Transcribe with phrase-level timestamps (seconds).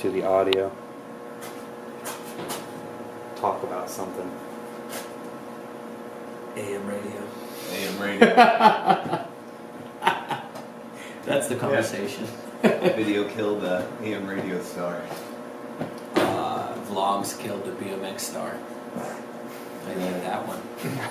[0.00, 0.72] to the audio.
[3.36, 4.30] Talk about something.
[6.56, 7.22] AM radio.
[7.72, 8.34] AM radio.
[11.26, 12.26] That's the conversation.
[12.62, 15.02] Video killed the AM radio star.
[16.14, 18.56] Uh, vlogs killed the BMX star.
[19.86, 20.62] I named that one.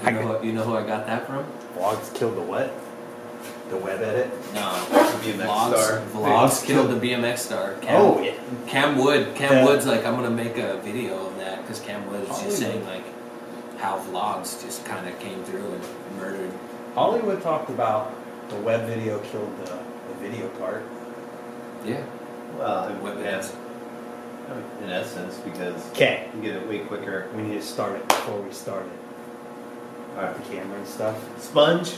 [0.03, 1.45] You know, who, you know who I got that from?
[1.75, 2.73] Vlogs killed the what?
[3.69, 4.31] The web edit?
[4.53, 4.61] No.
[5.21, 6.01] BMX vlogs, star.
[6.13, 7.73] Vlogs killed the BMX star.
[7.81, 8.33] Cam, Oh, yeah.
[8.67, 9.35] Cam Wood.
[9.35, 9.65] Cam Yeah.
[9.65, 12.83] Wood's like, I'm gonna make a video of that because Cam Wood was just saying
[12.85, 13.03] like
[13.77, 15.83] how vlogs just kind of came through and
[16.17, 16.51] murdered.
[16.95, 18.11] Hollywood talked about
[18.49, 20.83] the web video killed the, the video part.
[21.85, 22.03] Yeah.
[22.57, 23.53] Well, in, Web in, ads.
[24.83, 26.27] in essence, because Okay.
[26.35, 27.27] you get it way quicker.
[27.35, 30.17] We need to start it before we start it.
[30.17, 30.35] Alright.
[30.43, 31.15] The camera and stuff.
[31.39, 31.93] Sponge.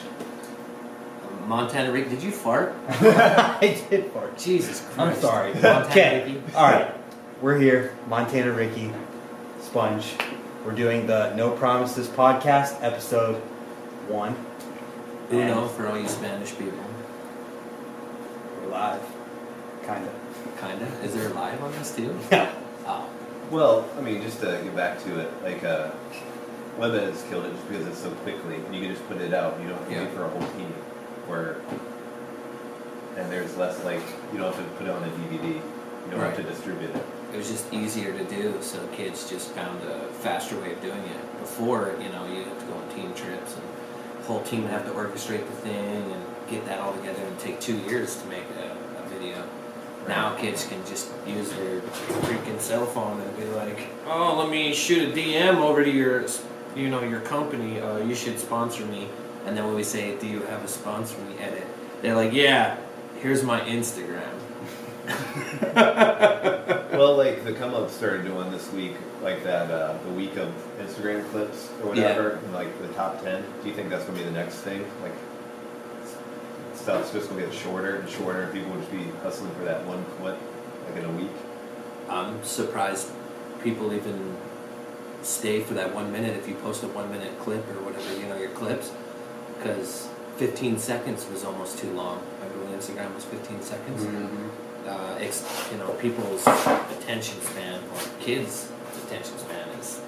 [1.48, 2.10] Montana Ricky.
[2.10, 2.74] did you fart?
[2.90, 4.38] I did fart.
[4.38, 5.00] Jesus Christ.
[5.00, 5.54] I'm sorry.
[5.54, 6.24] Montana Okay.
[6.26, 6.56] Ricky.
[6.56, 6.94] All right.
[7.42, 7.96] We're here.
[8.08, 8.92] Montana Ricky,
[9.60, 10.14] Sponge.
[10.66, 13.36] We're doing the No Promises podcast, episode
[14.08, 14.36] one.
[15.32, 16.78] Uno for all you Spanish people.
[18.62, 19.02] We're live.
[19.86, 20.14] Kind of.
[20.60, 20.86] Kinda.
[21.04, 22.16] Is there a live on this too?
[22.32, 22.52] Yeah.
[22.86, 23.10] Oh.
[23.50, 25.90] Well, I mean, just to get back to it, like, uh,
[26.78, 29.34] web has killed it just because it's so quickly, and you can just put it
[29.34, 29.60] out.
[29.62, 30.04] You don't have to Yeah.
[30.04, 30.74] wait for a whole team.
[31.32, 31.56] Where,
[33.16, 34.02] and there's less like
[34.34, 35.56] you don't have to put it on a DVD.
[35.56, 36.52] You don't have to Right.
[36.52, 37.04] distribute it.
[37.34, 40.98] It was just easier to do, so kids just found a faster way of doing
[41.00, 41.40] it.
[41.40, 43.64] Before, you know, you have to go on team trips and
[44.20, 47.40] the whole team would have to orchestrate the thing and get that all together and
[47.40, 49.42] take two years to make a, a video.
[50.10, 51.80] Now kids can just use their
[52.28, 56.26] freaking cell phone and be like, "Oh, let me shoot a DM over to your,
[56.76, 57.80] you know, your company.
[57.80, 59.08] Uh, you should sponsor me."
[59.46, 61.66] And then when we say, "Do you have a sponsor we Edit.
[62.02, 62.78] They're like, "Yeah,
[63.20, 64.30] here's my Instagram."
[66.94, 70.54] well, like the come up started doing this week, like that uh, the week of
[70.80, 73.44] Instagram clips or whatever, and, like the top ten.
[73.64, 74.86] Do you think that's gonna be the next thing?
[75.02, 75.14] Like
[76.76, 78.44] stuff's just gonna get shorter and shorter.
[78.44, 80.38] and People will just be hustling for that one clip,
[80.88, 81.32] like in a week.
[82.10, 83.10] I'm surprised
[83.64, 84.38] people even
[85.24, 88.28] stay for that one minute if you post a one minute clip or whatever, you
[88.28, 88.92] know, your clips.
[89.62, 92.20] Because 15 seconds was almost too long.
[92.44, 94.08] I believe Instagram was 15 seconds?
[94.88, 98.72] Uh, it's, you know, people's attention span, or kids'
[99.06, 100.02] attention span is.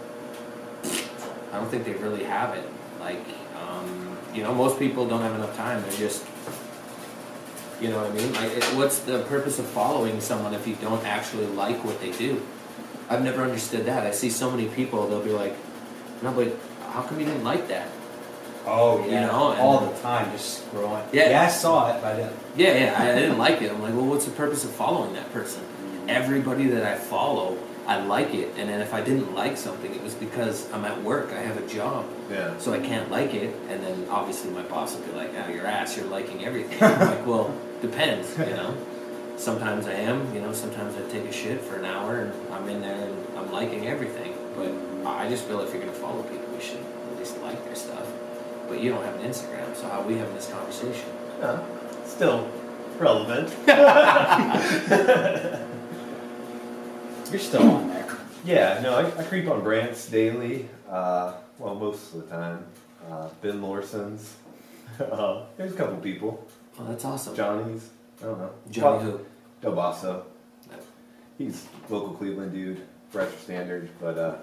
[1.52, 2.68] I don't think they really have it.
[3.00, 3.24] Like,
[3.62, 5.84] um, you know, most people don't have enough time.
[5.84, 6.26] They're just
[7.84, 8.34] you know what I mean?
[8.34, 12.12] Like, it, what's the purpose of following someone if you don't actually like what they
[12.12, 12.42] do?
[13.10, 14.08] I've never understood that.
[14.08, 15.54] I see so many people; they'll be like,
[16.22, 16.56] "No, but
[16.92, 17.90] how come you didn't like that?"
[18.66, 19.26] Oh, You yeah.
[19.28, 21.04] know, and- All the time, just scrolling.
[21.12, 21.30] Yeah.
[21.30, 22.36] Yeah, I saw it, but I didn't.
[22.56, 23.72] Yeah, yeah, I, I didn't like it.
[23.72, 25.62] I'm like, well, what's the purpose of following that person?
[25.62, 26.10] Mm-hmm.
[26.10, 30.02] Everybody that I follow, I like it, and then if I didn't like something, it
[30.02, 31.32] was because I'm at work.
[31.34, 32.58] I have a job, Yeah.
[32.58, 33.54] so I can't like it.
[33.70, 37.00] And then obviously my boss will be like, "Oh, your ass, you're liking everything." I'm
[37.00, 38.74] like, well, depends, you know.
[39.36, 40.54] Sometimes I am, you know.
[40.54, 43.88] Sometimes I take a shit for an hour and I'm in there and I'm liking
[43.88, 44.34] everything.
[44.56, 45.06] But mm-hmm.
[45.08, 47.93] I just feel if you're gonna follow people, you should at least like their stuff.
[48.74, 51.08] But you don't have an Instagram, so how are we having this conversation?
[51.40, 51.64] Yeah.
[52.08, 52.50] Still
[52.98, 53.54] relevant.
[57.32, 58.18] You're still on there.
[58.44, 60.68] Yeah, no, I, I creep on Brant's daily.
[60.90, 62.66] Uh, well, most of the time.
[63.08, 64.38] Uh, ben Lorson's.
[65.00, 66.44] uh, there's a couple people.
[66.80, 67.36] Oh, that's awesome.
[67.36, 67.92] Johnny's.
[68.22, 68.54] I don't know.
[68.72, 69.20] Johnny who?
[69.62, 70.26] Del Basso.
[71.38, 72.82] He's local Cleveland dude,
[73.14, 73.92] retro standard.
[74.02, 74.38] But uh,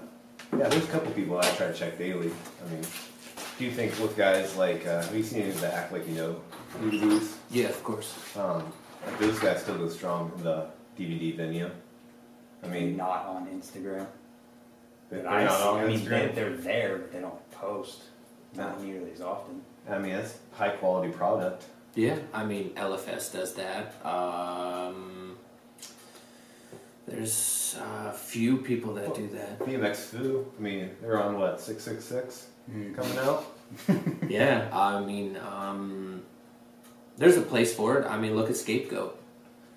[0.56, 2.30] yeah, there's a couple people I try to check daily.
[2.64, 2.84] I mean,
[3.60, 6.08] do you think with guys like uh, have you seen any of the act like
[6.08, 6.40] you know
[6.80, 7.36] movies?
[7.50, 8.16] Yeah, of course.
[8.34, 8.72] Um,
[9.06, 10.66] like those guys still go strong in the
[10.98, 11.70] DVD venue.
[12.62, 14.06] I I mean, mean, not on Instagram.
[15.10, 16.34] they're But I, not see, on I mean, they, Instagram.
[16.34, 18.00] they're there, but they don't post.
[18.56, 19.60] Not nearly as often.
[19.88, 21.64] I mean, that's high quality product.
[21.94, 23.94] Yeah, I mean LFS does that.
[24.06, 25.36] Um,
[27.06, 29.58] there's a few people that do that.
[29.58, 30.50] BMX Foo.
[30.58, 32.46] I mean, they're on what six six six
[32.94, 33.46] coming out.
[34.28, 36.22] Yeah, I mean, um,
[37.16, 38.06] there's a place for it.
[38.06, 39.20] I mean, look at Scapegoat.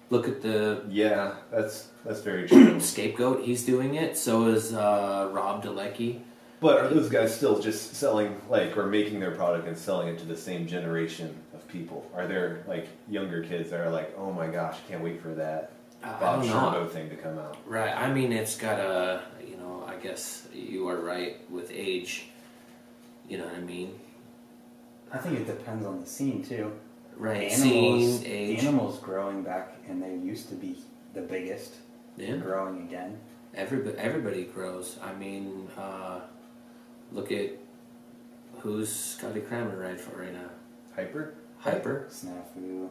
[0.10, 2.80] Look at the Yeah, that's that's very true.
[2.80, 3.44] Scapegoat.
[3.44, 4.18] He's doing it.
[4.18, 6.22] So is uh, Rob Dolecki.
[6.60, 10.18] But are those guys still just selling like or making their product and selling it
[10.20, 12.10] to the same generation of people?
[12.16, 15.72] Are there like younger kids that are like, oh my gosh, can't wait for that
[16.02, 16.44] Bob.
[16.44, 17.58] Scerbo thing to come out?
[17.66, 17.96] Right.
[17.96, 19.24] I mean, it's got a.
[19.46, 22.28] You know, I guess you are right with age.
[23.34, 24.00] You know what I mean?
[25.12, 26.72] I think it depends on the scene too.
[27.18, 27.50] Right.
[27.50, 28.62] The animals, Scene, age.
[28.62, 30.78] the animals growing back, and they used to be
[31.16, 31.74] the biggest.
[32.16, 32.36] Yeah.
[32.36, 33.18] growing again.
[33.56, 35.00] Everybody, everybody grows.
[35.02, 36.20] I mean, uh,
[37.12, 37.50] look at
[38.60, 40.52] who's Scotty Cranmer right for right now.
[40.96, 41.34] Hyper?
[41.58, 42.06] Hyper.
[42.12, 42.88] Snafu.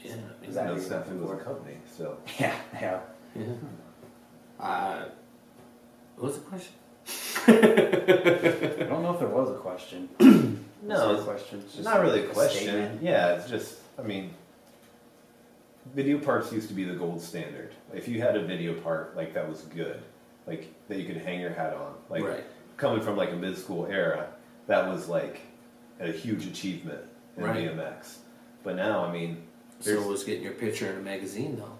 [0.00, 0.12] Yeah.
[0.12, 2.18] I mean, No, even Snafu was a company, so.
[2.38, 3.00] Yeah, yeah.
[3.34, 3.44] yeah.
[4.60, 5.06] Uh,
[6.14, 6.72] what was the question?
[7.46, 10.08] I don't know if there was a question.
[10.82, 11.64] No, it's question.
[11.66, 12.62] It's not really a a question.
[12.62, 13.02] statement.
[13.02, 14.30] Yeah, it's just, I mean,
[15.94, 17.72] video parts used to be the gold standard.
[17.92, 20.00] If you had a video part, like, that was good,
[20.46, 21.94] like, that you could hang your hat on.
[22.08, 22.44] Like, right.
[22.76, 24.28] coming from, like, a mid school era,
[24.68, 25.40] that was, like,
[25.98, 27.02] a huge achievement
[27.36, 27.68] in Right.
[27.68, 28.18] BMX.
[28.62, 29.42] But now, I mean,
[29.80, 31.75] So was getting your picture in a magazine though.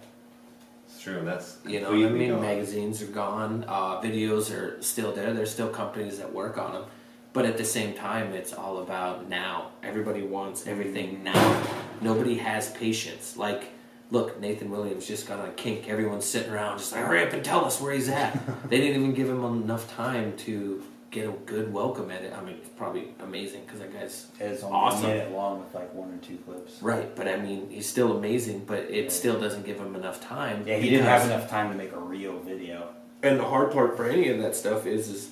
[1.07, 2.31] True, that's You know I mean?
[2.31, 2.41] gone.
[2.43, 3.65] Magazines are gone.
[3.69, 5.33] Uh, videos are still there.
[5.33, 6.85] There's still companies that work on them.
[7.33, 9.71] But at the same time, it's all about now.
[9.85, 11.63] Everybody wants everything now.
[12.01, 13.37] Nobody has patience.
[13.37, 13.71] Like,
[14.11, 15.89] look, Nathan Williams just got on kink.
[15.89, 18.33] Everyone's sitting around just like, hurry up and tell us where he's at.
[18.69, 20.83] they didn't even give him enough time to
[21.17, 22.33] get a good welcome edit.
[22.37, 25.07] I mean, it's probably amazing because that guy's It's Awesome.
[25.07, 26.81] a minute long with like one or two clips.
[26.83, 27.15] right.
[27.17, 28.65] But I mean, he's still amazing.
[28.67, 29.13] But it Right.
[29.13, 30.65] still doesn't give him enough time.
[30.67, 32.89] Yeah, he didn't have enough time to make a real video.
[33.23, 35.31] And the hard part for any of that stuff is, is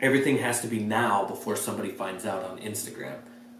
[0.00, 3.16] everything has to be now before somebody finds out on Instagram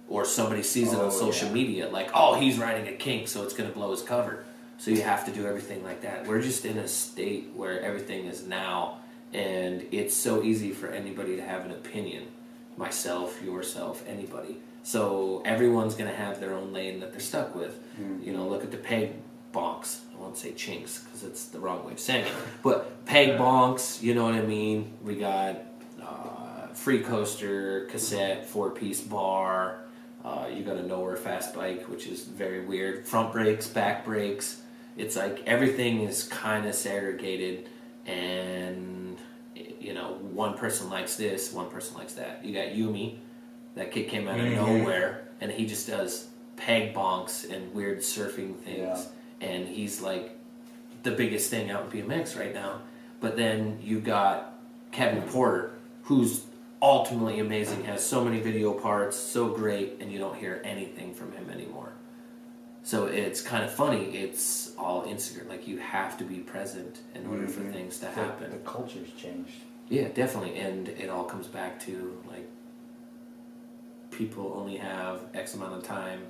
[0.09, 1.55] or somebody sees it Oh, on social yeah.
[1.55, 1.89] media.
[1.89, 4.45] Like, oh, he's riding a kink, so it's going to blow his cover.
[4.79, 6.27] So you have to do everything like that.
[6.29, 9.00] We're just in a state where everything is now,
[9.33, 12.29] and it's so easy for anybody to have an opinion.
[12.77, 14.57] Myself, yourself, anybody.
[14.83, 17.79] So everyone's going to have their own lane that they're stuck with.
[18.25, 19.13] You know, look at the peg
[19.53, 20.01] bonks.
[20.15, 22.33] I won't say chinks because it's the wrong way of saying it.
[22.63, 24.93] But peg bonks, you know what I mean?
[25.03, 25.57] We got
[26.03, 29.81] uh, free coaster, cassette, four piece bar.
[30.25, 33.07] Uh, you got a nowhere fast bike, which is very weird.
[33.07, 34.61] Front brakes, back brakes.
[34.97, 37.69] It's like everything is kind of segregated,
[38.07, 39.00] and
[39.81, 42.45] you know, one person likes this, one person likes that.
[42.45, 43.17] You got Yumi,
[43.77, 44.57] that kid came out of Mhm.
[44.57, 49.49] nowhere, and he just does peg bonks and weird surfing things, Yeah.
[49.49, 50.37] and he's like
[51.03, 52.83] the biggest thing out in BMX right now.
[53.21, 54.59] But then you got
[54.93, 55.73] Kevin Porter,
[56.03, 56.45] who's
[56.83, 61.33] ultimately amazing, has so many video parts, so great, and you don't hear anything from
[61.33, 61.93] him anymore.
[62.83, 64.05] So it's kind of funny.
[64.17, 65.49] It's all Instagram.
[65.49, 67.73] Like you have to be present in order for Mhm.
[67.73, 68.51] things to happen.
[68.51, 69.53] The culture's changed.
[69.91, 70.57] Yeah, definitely.
[70.57, 72.49] And it all comes back to like
[74.13, 76.23] people only have X amount of time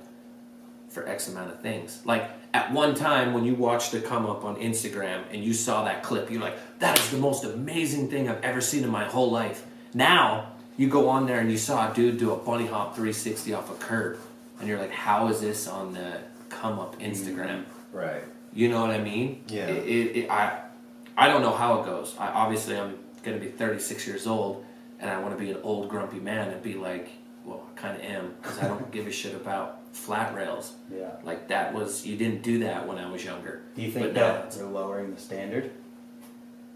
[0.89, 2.01] for X amount of things.
[2.03, 5.85] Like at one time when you watched it come up on Instagram and you saw
[5.85, 9.05] that clip, you're like, that is the most amazing thing I've ever seen in my
[9.05, 9.65] whole life.
[9.93, 13.53] Now you go on there and you saw a dude do a bunny hop 360
[13.53, 14.17] off a curb.
[14.59, 16.19] And you're like, how is this on the
[16.49, 17.59] come up Instagram?
[17.59, 18.23] Mm, right.
[18.53, 19.43] You know what I mean?
[19.47, 19.67] Yeah.
[19.67, 20.63] It, it, it, I,
[21.15, 22.15] I don't know how it goes.
[22.17, 24.65] I, obviously, I'm going to be 36 years old,
[24.99, 27.09] and I want to be an old grumpy man and be like,
[27.45, 30.73] well, I kind of am because I don't give a shit about flat rails.
[30.93, 31.11] Yeah.
[31.23, 33.61] Like that was you didn't do that when I was younger.
[33.75, 35.71] Do you think But that they're lowering the standard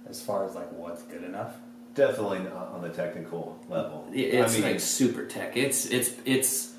[0.07, 1.53] as far as like what's good enough?
[1.93, 4.07] Definitely not uh, on the technical level.
[4.11, 5.55] It's I mean, like super tech.
[5.55, 6.73] It's it's it's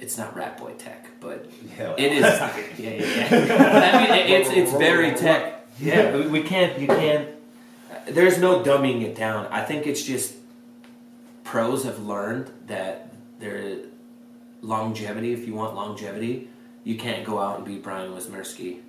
[0.00, 1.48] it's not rat boy tech, but
[1.78, 2.22] yeah, it is.
[2.78, 3.92] yeah, yeah, yeah.
[3.94, 5.68] I mean, it- it's it's very tech.
[5.78, 6.78] Yeah, we, we can't.
[6.80, 7.28] You can't.
[8.08, 9.46] There's no dumbing it down.
[9.50, 10.34] I think it's just
[11.44, 13.78] pros have learned that there
[14.62, 15.32] longevity.
[15.32, 16.48] If you want longevity,
[16.84, 18.80] you can't go out and be Brian Wismerski.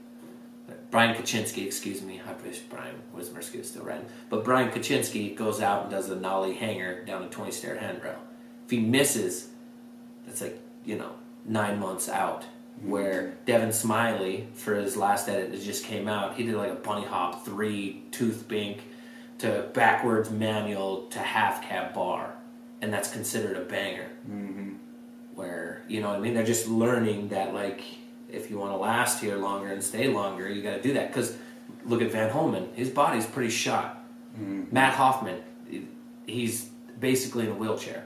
[0.89, 2.22] Brian Kachinsky, excuse me.
[2.25, 4.06] I wish Brian Wismerski was still riding.
[4.30, 8.20] But Brian Kachinsky goes out and does a nollie hanger down a 20 stair handrail.
[8.65, 9.50] If he misses,
[10.25, 11.13] that's like, you know,
[11.46, 12.46] nine months out.
[12.84, 16.75] Where Devon Smillie, for his last edit that just came out, he did like a
[16.75, 18.82] bunny hop three, tooth bink
[19.41, 22.33] to backwards manual to half cab bar.
[22.81, 24.74] And that's considered a banger Mm-hmm.
[25.36, 26.33] where you know what I mean.
[26.33, 27.81] They're just learning that like
[28.29, 31.07] if you want to last here longer and stay longer, you got to do that.
[31.10, 31.36] Because
[31.86, 34.03] look at Van Homan, his body's pretty shot.
[34.36, 34.65] Mm-hmm.
[34.71, 35.41] Matt Hoffman,
[36.25, 36.65] he's
[37.00, 38.03] basically in a wheelchair.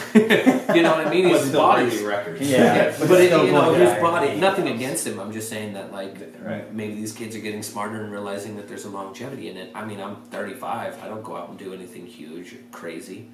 [0.14, 1.28] you know what I mean?
[1.28, 2.40] His still body's records.
[2.40, 2.94] Yeah.
[2.98, 4.36] but, But it, you know his body.
[4.40, 5.18] Nothing against him.
[5.20, 6.72] I'm just saying that like Right.
[6.74, 9.70] maybe these kids are getting smarter and realizing that there's a longevity in it.
[9.74, 10.98] I mean, I'm 35.
[11.02, 13.28] I don't go out and do anything huge or crazy.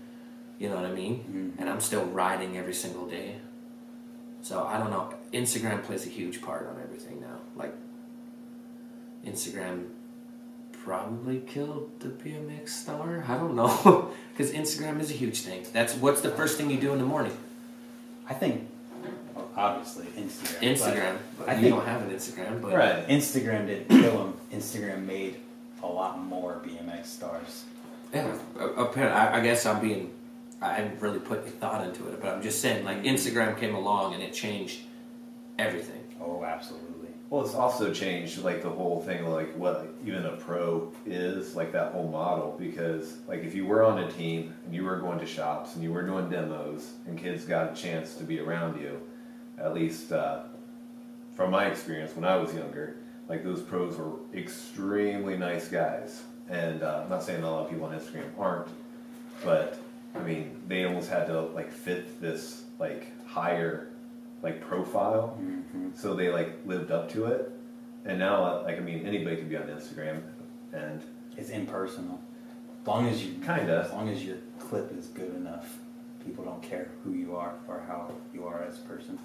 [0.59, 1.55] You know what I mean?
[1.57, 1.61] Mhm.
[1.61, 3.37] And I'm still riding every single day.
[4.43, 5.13] So I don't know.
[5.33, 7.39] Instagram plays a huge part on everything now.
[7.57, 7.75] Like
[9.27, 9.87] Instagram
[10.89, 13.23] probably killed the BMX star.
[13.29, 15.67] I don't know because Instagram is a huge thing.
[15.71, 17.37] That's what's the first thing you do in the morning.
[18.27, 18.67] I think,
[19.55, 20.73] obviously Instagram.
[20.73, 21.17] Instagram.
[21.47, 23.07] I you think- don't have an Instagram, but Right.
[23.07, 24.35] Instagram didn't kill him.
[24.51, 25.37] Instagram made
[25.83, 27.65] a lot more BMX stars.
[28.15, 30.15] Yeah, apparently, I, I guess I'm being.
[30.63, 33.15] I haven't really put thought into it, but I'm just saying, like mm-hmm.
[33.15, 34.81] Instagram came along and it changed
[35.59, 36.03] everything.
[36.21, 36.88] Oh, absolutely.
[37.31, 41.73] Well, it's also changed like the whole thing, like what even a pro is, like
[41.73, 42.57] that whole model.
[42.59, 45.85] Because like if you were on a team and you were going to shops and
[45.85, 49.01] you were doing demos and kids got a chance to be around you,
[49.59, 50.41] at least uh,
[51.35, 52.97] from my experience when I was younger,
[53.29, 56.23] like those pros were extremely nice guys.
[56.49, 58.69] And uh, I'm not saying a lot of people on Instagram aren't,
[59.45, 59.79] but
[60.15, 63.88] I mean they almost had to like fit this like higher
[64.43, 67.51] like profile hmm so they like lived up to it
[68.05, 70.21] and now uh, like i mean anybody can be on instagram
[70.73, 71.03] and
[71.37, 72.21] It's impersonal.
[72.83, 73.85] As long as you Kinda.
[73.87, 75.79] As long as your clip is good enough,
[76.25, 79.19] people don't care who you are or how you are as a person,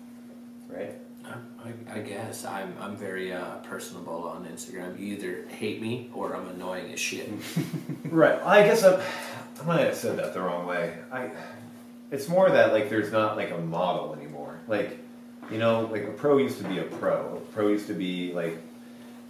[0.70, 0.94] right?
[1.26, 1.34] I,
[1.66, 5.00] I, I guess I'm I'm very uh, personable on Instagram.
[5.00, 7.30] You either hate me or I'm annoying as shit.
[8.06, 9.00] right i guess I'm,
[9.62, 11.32] i might have said that the wrong way i
[12.12, 15.00] it's more that like there's not like a model anymore like
[15.52, 18.32] you know like a pro used to be a pro a pro used to be
[18.34, 18.58] like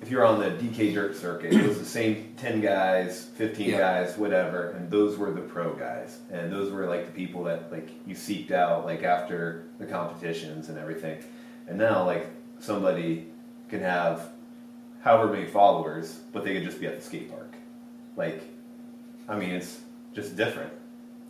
[0.01, 3.77] if you're on the dk dirt circuit it was the same 10 guys 15 Yeah.
[3.77, 7.71] guys whatever and those were the pro guys and those were like the people that
[7.71, 11.17] like you seeked out like after the competitions and everything
[11.67, 12.27] and now like
[12.59, 13.27] somebody
[13.69, 14.29] can have
[15.01, 17.53] however many followers but they could just be at the skate park
[18.17, 18.43] like
[19.27, 19.79] i mean it's
[20.13, 20.71] just different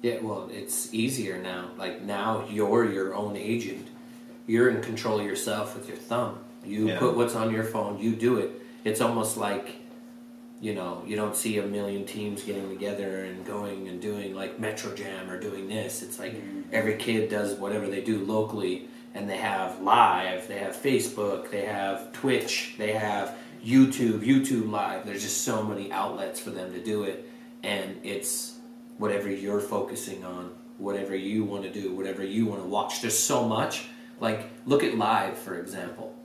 [0.02, 1.72] Yeah, well, it's easier now.
[1.78, 3.88] Like now, you're your own agent.
[4.48, 6.40] You're in control of yourself with your thumb.
[6.66, 7.00] You Yeah.
[7.00, 8.00] put what's on your phone.
[8.00, 8.52] You do it.
[8.84, 9.76] It's almost like,
[10.62, 14.60] you know, you don't see a million teams getting together and going and doing like
[14.60, 16.02] Metro Jam or doing this.
[16.02, 16.62] It's like mm-hmm.
[16.72, 21.66] every kid does whatever they do locally, and they have live, they have Facebook, they
[21.66, 25.06] have Twitch, they have YouTube, YouTube Live.
[25.06, 27.30] There's just so many outlets for them to do it,
[27.62, 28.58] and it's
[28.98, 33.02] whatever you're focusing on, whatever you want to do, whatever you want to watch.
[33.02, 33.86] There's so much.
[34.24, 36.15] Like, look at live, for example.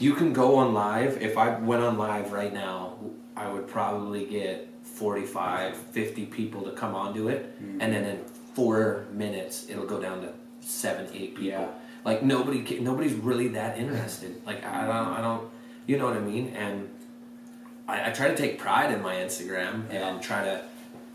[0.00, 1.22] You can go on live.
[1.22, 2.94] If I went on live right now,
[3.36, 7.54] I would probably get 45, 50 people to come onto it.
[7.60, 7.80] Hmm.
[7.80, 8.24] And then in
[8.54, 11.44] four minutes, it'll go down to seven, eight people.
[11.44, 11.68] Yeah.
[12.04, 14.44] Like, nobody, nobody's really that interested.
[14.44, 15.48] Like, I don't, I don't,
[15.86, 16.48] you know what I mean?
[16.48, 16.90] And
[17.86, 20.62] I, I try to take pride in my Instagram and try to,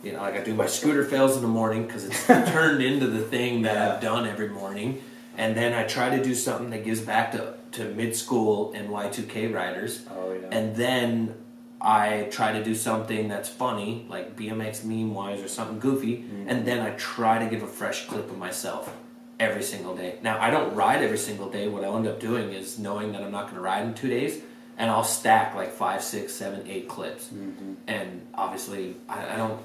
[0.02, 3.08] you know, like I do my scooter fails in the morning because it's turned into
[3.08, 5.02] the thing that I've done every morning.
[5.42, 8.90] And then I try to do something that gives back to, to mid school and
[8.90, 10.06] Y2K riders.
[10.16, 10.48] Oh yeah.
[10.52, 11.36] And then
[11.82, 16.26] I try to do something that's funny, like BMX meme wise or something goofy.
[16.48, 18.96] And then I try to give a fresh clip of myself
[19.40, 20.20] every single day.
[20.22, 21.68] Now, I don't ride every single day.
[21.68, 24.10] What I'll end up doing is knowing that I'm not going to ride in two
[24.10, 24.44] days,
[24.78, 27.30] and I'll stack like five, six, seven, eight clips.
[27.34, 27.78] Mhm.
[27.88, 29.60] And obviously, I, I don't.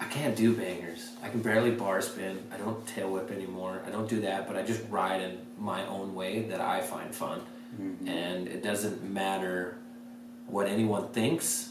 [0.00, 1.10] I can't do bangers.
[1.22, 2.38] I can barely bar spin.
[2.52, 3.80] I don't tail whip anymore.
[3.86, 7.14] I don't do that, but I just ride in my own way that I find
[7.14, 7.40] fun.
[7.80, 8.08] Mhm.
[8.08, 9.76] And it doesn't matter
[10.46, 11.70] what anyone thinks,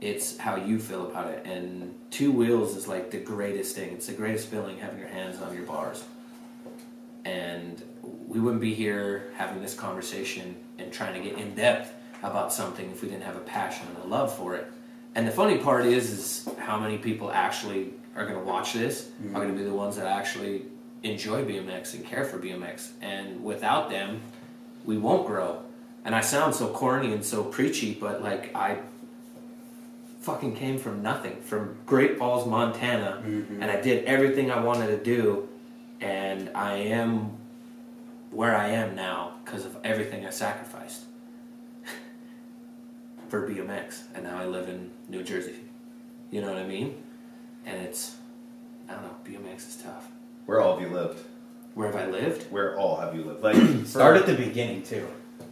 [0.00, 1.44] it's how you feel about it.
[1.46, 3.92] And two wheels is like the greatest thing.
[3.92, 6.04] It's the greatest feeling having your hands on your bars.
[7.24, 7.82] And
[8.28, 11.92] we wouldn't be here having this conversation and trying to get in depth
[12.22, 14.70] about something if we didn't have a passion and a love for it.
[15.16, 19.08] And the funny part is, is how many people actually are going to watch this
[19.34, 20.66] are going to be the ones that actually
[21.02, 22.90] enjoy BMX and care for BMX.
[23.00, 24.20] And without them,
[24.84, 25.62] we won't grow.
[26.04, 28.78] And I sound so corny and so preachy, but like I
[30.20, 33.62] fucking came from nothing, from Great Falls, Montana, Mhm.
[33.62, 35.48] and I did everything I wanted to do,
[36.00, 37.30] and I am
[38.30, 41.04] where I am now because of everything I sacrificed
[43.28, 45.54] for BMX, and now I live in New Jersey.
[46.30, 46.96] You know what I mean?
[47.64, 48.16] And it's,
[48.88, 50.06] I don't know, BMX is tough.
[50.46, 51.20] where all have you lived
[51.74, 52.50] Where have I lived?
[52.50, 55.06] where all have you lived like Start at the beginning too.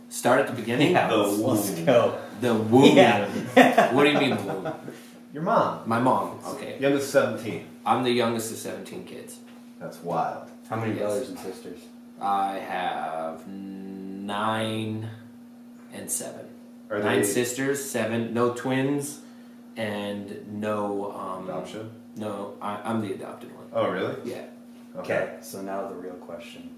[0.09, 0.93] Start at the beginning.
[0.93, 1.85] Yeah, The let's, let's womb.
[1.87, 2.19] go.
[2.41, 2.97] The womb.
[2.97, 3.93] Yeah.
[3.93, 4.73] What do you mean womb?
[5.33, 6.39] your mom My mom.
[6.47, 6.79] Okay.
[6.81, 9.39] youngest 17 I'm the youngest of 17 kids.
[9.81, 11.01] that's wild How many Yes.
[11.01, 11.81] brothers and sisters?
[12.21, 15.09] I have nine
[15.93, 16.47] and seven.
[16.91, 19.21] are nine they sisters, seven, no twins,
[19.77, 23.67] and no um, adoption No, I, I'm the adopted one.
[23.73, 24.45] oh really Yeah.
[24.97, 26.71] Okay, so now the real question: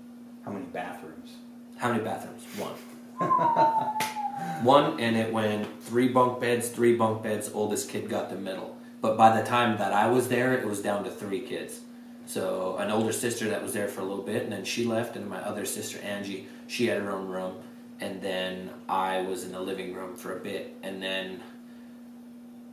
[0.44, 1.32] How many bathrooms?
[1.76, 2.42] How many bathrooms?
[2.56, 2.72] One.
[4.62, 7.50] One, and it went three bunk beds, three bunk beds.
[7.52, 8.76] Oldest kid got the middle.
[9.00, 11.80] But by the time that I was there, it was down to three kids.
[12.26, 15.16] So an older sister that was there for a little bit, and then she left,
[15.16, 17.54] and my other sister Angie, she had her own room,
[18.00, 21.40] and then I was in the living room for a bit, and then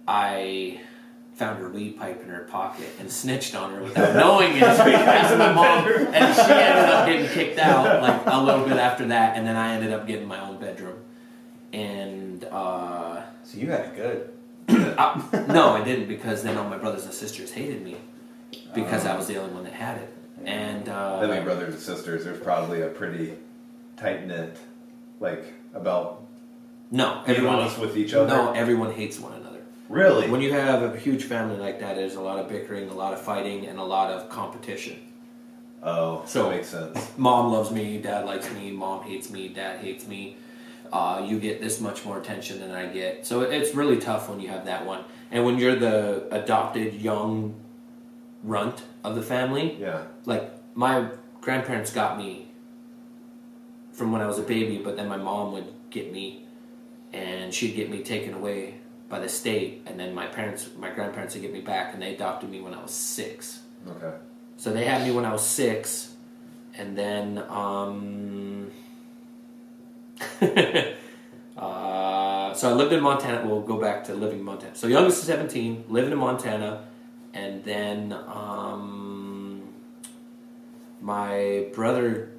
[0.08, 0.80] I
[1.36, 5.38] found her weed pipe in her pocket and snitched on her without knowing it because
[5.38, 9.36] my mom and she ended up getting kicked out like a little bit after that
[9.36, 10.98] and then I ended up getting my own bedroom
[11.72, 14.34] and uh, So you had it good.
[14.98, 17.98] I, no I didn't because then all my brothers and sisters hated me
[18.76, 20.14] because I was the only one that had it
[20.46, 23.34] and uh, Then my brothers and sisters, there's probably a pretty
[23.98, 24.58] tight knit,
[25.20, 26.22] like about
[26.92, 28.28] no being everyone honest with each other.
[28.28, 29.43] no everyone hates one another
[29.94, 30.30] really.
[30.30, 33.14] when you have a huge family like that there's a lot of bickering a lot
[33.14, 34.98] of fighting and a lot of competition
[35.84, 37.12] oh, So- that makes sense.
[37.18, 40.38] mom loves me, dad likes me, mom hates me, dad hates me.
[40.92, 43.26] Uh, you get this much more attention than I get.
[43.26, 45.04] So it's really tough when you have that one.
[45.32, 47.56] And when you're the adopted young
[48.44, 50.04] runt of the family, Yeah.
[50.26, 51.08] like my
[51.42, 52.48] grandparents got me
[53.92, 56.46] from when I was a baby, but then my mom would get me
[57.12, 58.76] and she'd get me taken away
[59.14, 62.16] by the state, and then my parents, my grandparents would get me back, and they
[62.16, 63.60] adopted me when I was six.
[63.88, 64.12] Okay.
[64.58, 66.16] So they had me when I was six,
[66.76, 68.72] and then um,
[70.42, 73.48] uh, so I lived in Montana.
[73.48, 74.74] We'll go back to living in Montana.
[74.74, 76.88] So youngest is seventeen, living in Montana,
[77.36, 79.62] and then um,
[81.02, 82.32] my brother,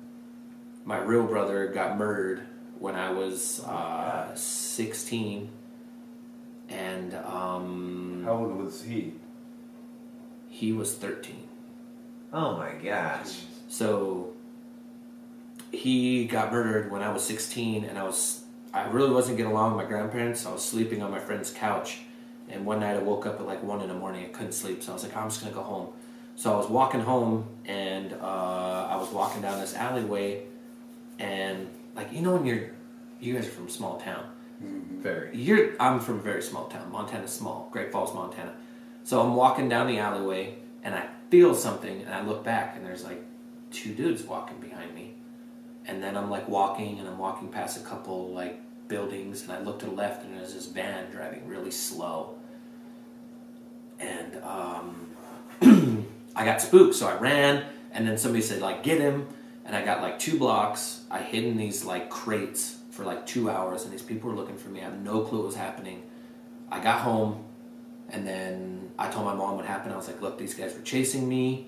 [0.84, 2.42] my real brother, got murdered
[2.80, 5.50] when I was uh, sixteen,
[6.68, 9.14] and um, How old was he?
[10.48, 11.48] he was thirteen.
[12.32, 13.42] Oh my gosh.
[13.68, 14.32] So
[15.72, 18.42] he got murdered when I was 16, and I was
[18.72, 20.46] I really wasn't getting along with my grandparents.
[20.46, 22.00] I was sleeping on my friend's couch,
[22.48, 24.24] and one night I woke up at like one in the morning.
[24.24, 25.88] I couldn't sleep, so I was like, I'm just gonna go home.
[26.36, 30.42] So I was walking home, and uh, I was walking down this alleyway,
[31.18, 32.70] and like you know when you're
[33.20, 34.24] you guys are from a small town.
[34.60, 35.36] Very.
[35.36, 36.90] You're I'm from a very small town.
[36.90, 37.68] Montana's small.
[37.72, 38.54] Great Falls, Montana.
[39.02, 42.86] So I'm walking down the alleyway and I feel something and I look back and
[42.86, 43.22] there's like
[43.70, 45.14] two dudes walking behind me.
[45.86, 49.60] And then I'm like walking and I'm walking past a couple like buildings and I
[49.60, 52.36] look to the left and there's this van driving really slow.
[53.98, 55.10] And um
[56.36, 59.26] I got spooked, so I ran and then somebody said like get him
[59.64, 61.02] and I got like two blocks.
[61.10, 64.56] I hid in these like crates for like two hours, and these people were looking
[64.56, 64.80] for me.
[64.80, 66.02] I have no clue what was happening.
[66.70, 67.44] I got home,
[68.10, 69.92] and then I told my mom what happened.
[69.92, 71.66] I was like, "Look, these guys were chasing me.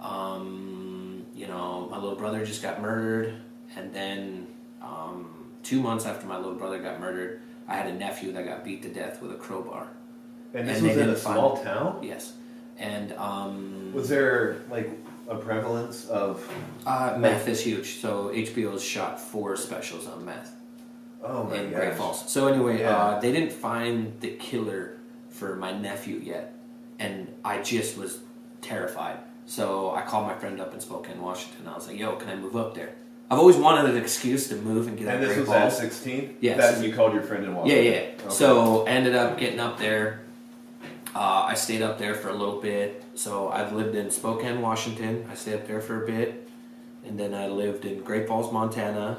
[0.00, 3.34] Um, you know, my little brother just got murdered,
[3.76, 4.46] and then
[4.80, 8.64] um, two months after my little brother got murdered, I had a nephew that got
[8.64, 9.88] beat to death with a crowbar.
[10.54, 12.00] And this And was in a small town?
[12.02, 12.32] Yes,
[12.78, 14.90] and um, Was there like
[15.28, 16.46] a prevalence of
[16.86, 18.00] uh, meth is huge.
[18.00, 20.54] So HBO's shot four specials on meth.
[21.24, 21.80] Oh my in gosh.
[21.80, 22.30] Great Falls.
[22.30, 22.96] So anyway, Yeah.
[22.96, 24.96] uh, they didn't find the killer
[25.30, 26.54] for my nephew yet,
[26.98, 28.18] and I just was
[28.60, 29.18] terrified.
[29.46, 31.66] So I called my friend up in Spokane, Washington.
[31.66, 32.90] I was like, "Yo, can I move up there?"
[33.30, 35.72] I've always wanted an excuse to move and get out And of this was at.
[35.72, 36.36] 16?
[36.40, 36.58] Yes.
[36.78, 37.84] That you called your friend in Yeah, Washington?
[37.86, 38.24] yeah.
[38.26, 38.28] Okay.
[38.34, 40.20] So ended up getting up there.
[41.14, 43.02] Uh, I stayed up there for a little bit.
[43.14, 45.26] So I've lived in Spokane, Washington.
[45.30, 46.46] I stayed up there for a bit,
[47.06, 49.18] and then I lived in Great Falls, Montana.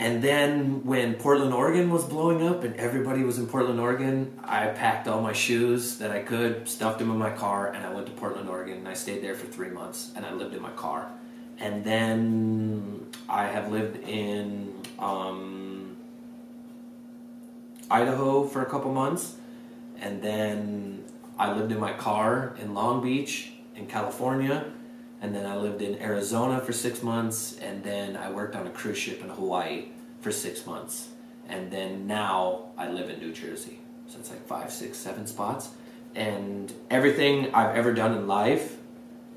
[0.00, 4.68] And then when Portland, Oregon was blowing up and everybody was in Portland, Oregon, I
[4.68, 8.06] packed all my shoes that I could, stuffed them in my car, and I went
[8.06, 8.78] to Portland, Oregon.
[8.78, 11.10] And I stayed there for three months, and I lived in my car.
[11.58, 15.96] And then I have lived in um,
[17.90, 19.34] Idaho for a couple months,
[20.00, 21.04] and then
[21.36, 24.64] I lived in my car in Long Beach, in California,
[25.20, 28.70] and then I lived in Arizona for six months, and then I worked on a
[28.70, 29.88] cruise ship in Hawaii
[30.20, 31.08] for six months,
[31.48, 33.80] and then now I live in New Jersey.
[34.06, 35.70] So it's like five, six, seven spots,
[36.14, 38.76] and everything I've ever done in life,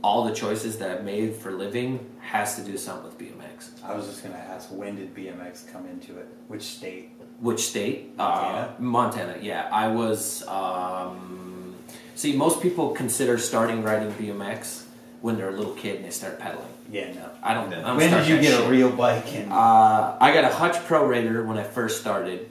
[0.03, 3.83] all the choices that I've made for living, has to do something with BMX.
[3.83, 6.27] I was just gonna ask, when did BMX come into it?
[6.47, 7.09] Which state?
[7.39, 8.15] Which state?
[8.17, 8.75] Montana?
[8.77, 9.37] Uh, Montana.
[9.41, 10.47] Yeah, I was.
[10.47, 11.75] Um,
[12.13, 14.83] see, most people consider starting riding BMX
[15.21, 16.67] when they're a little kid and they start pedaling.
[16.91, 17.29] Yeah, no.
[17.41, 17.69] I don't.
[17.69, 17.95] know.
[17.95, 18.67] When did you get shit.
[18.67, 19.33] a real bike?
[19.33, 22.49] And Uh, I got a Hutch Pro Raider when I first started,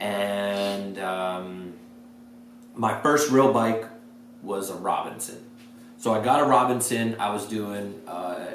[0.00, 1.72] and um,
[2.74, 3.86] my first real bike
[4.42, 5.44] was a Robinson.
[5.98, 7.16] So I got a Robinson.
[7.18, 8.46] I was doing uh,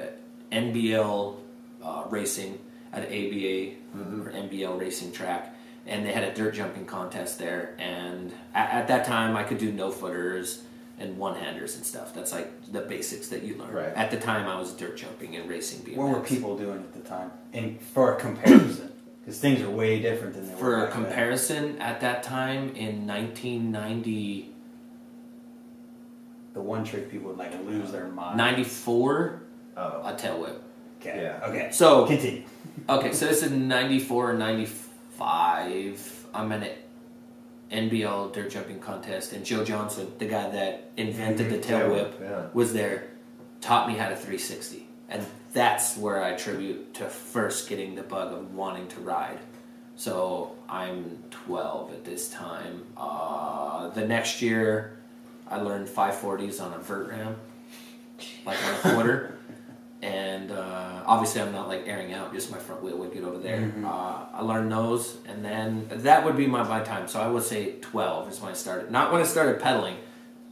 [0.52, 1.36] NBL
[1.84, 2.60] uh, racing
[2.94, 5.56] at ABA or NBL racing track,
[5.86, 7.76] and they had a dirt jumping contest there.
[7.80, 10.62] And at, at that time, I could do no footers
[11.04, 12.14] and one handers and stuff.
[12.16, 13.72] That's like the basics that you learn.
[13.72, 13.94] Right.
[13.96, 15.98] At the time, I was dirt jumping and racing BMX.
[15.98, 17.30] what were people doing at the time?
[17.52, 20.60] And for a comparison, Because things are way different than they were.
[20.60, 21.04] For a back then.
[21.06, 24.50] comparison, at that time in 1990,
[26.54, 28.38] the one trick people would like lose their mind.
[28.38, 29.42] 94,
[29.76, 30.02] Oh.
[30.06, 30.62] a tail whip.
[31.02, 31.22] Okay.
[31.24, 31.46] Yeah.
[31.50, 31.70] Okay.
[31.72, 32.44] So Continue.
[32.88, 36.26] Okay, so this is 94 or 95.
[36.34, 36.70] I'm in an
[37.72, 42.46] NBL dirt jumping contest, and Joe Johnson, the guy that invented the tail whip, Yeah.
[42.54, 43.06] was there,
[43.62, 44.88] taught me how to 360.
[45.10, 49.40] And that's where I attribute to first getting the bug of wanting to ride.
[49.96, 52.84] So I'm 12 at this time.
[52.98, 54.98] Uh, the next year,
[55.48, 57.36] I learned 540s on a vert ram,
[58.46, 59.30] like on a quarter.
[60.04, 63.38] and uh, obviously, I'm not like airing out, just my front wheel would get over
[63.38, 63.74] there.
[63.86, 67.08] Uh, I learned those, and then that would be my, my time.
[67.08, 68.92] So I would say 12 is when I started.
[68.92, 69.96] Not when I started pedaling,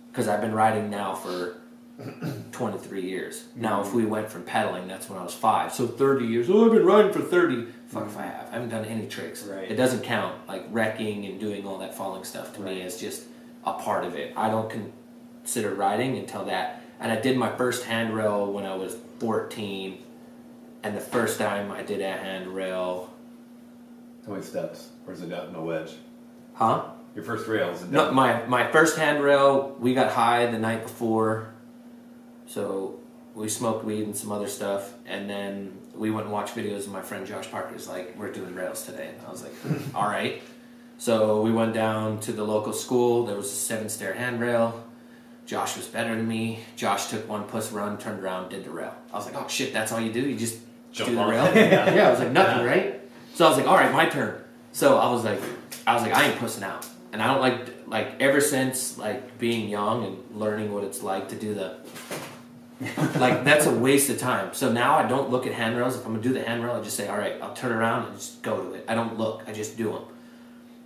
[0.10, 1.58] because I've been riding now for
[2.54, 3.44] 23 years.
[3.56, 5.74] Now, if we went from pedaling, that's when I was five.
[5.74, 6.50] So 30 years.
[6.50, 7.68] Oh, I've been riding for 30.
[7.88, 8.48] Fuck if I have.
[8.52, 9.44] I haven't done any tricks.
[9.44, 9.70] Right.
[9.70, 10.48] It doesn't count.
[10.48, 12.86] Like wrecking and doing all that falling stuff to me Right.
[12.86, 13.24] is just
[13.66, 14.34] a part of it.
[14.38, 14.72] I don't
[15.44, 16.82] consider riding until that.
[17.02, 20.00] And I did my first handrail when I was 14.
[20.82, 23.14] And the first time I did a handrail,
[24.26, 24.90] How many steps?
[25.06, 25.92] Or is it down no wedge?
[26.56, 26.86] huh?
[27.14, 31.54] Your first rail is No, my my first handrail, we got high the night before,
[32.48, 33.00] so
[33.36, 36.86] we smoked weed and some other stuff, and then we went and watched videos.
[36.86, 39.54] And my friend Josh Parker's like, "We're doing rails today," and I was like,
[39.96, 40.42] "All right."
[40.98, 43.26] So we went down to the local school.
[43.28, 44.84] There was a seven stair handrail.
[45.52, 46.60] Josh was better than me.
[46.78, 48.96] Josh took one puss run, turned around, did the rail.
[49.12, 50.22] I was like, "Oh shit, that's all you do?
[50.22, 50.60] You just
[50.94, 51.94] Jump do the rail?" Yeah.
[51.94, 52.72] yeah, I was like, "Nothing, Yeah.
[52.72, 53.02] right?"
[53.34, 55.42] So I was like, "All right, my turn." So I was like,
[55.86, 59.40] I was like, I ain't pussing out, and I don't like like ever since like
[59.40, 61.76] being young and learning what it's like to do the
[63.20, 64.54] like that's a waste of time.
[64.54, 65.98] So now I don't look at handrails.
[65.98, 68.16] If I'm gonna do the handrail, I just say, all right, I'll turn around and
[68.16, 68.86] just go to it.
[68.88, 69.44] I don't look.
[69.48, 70.04] I just do them.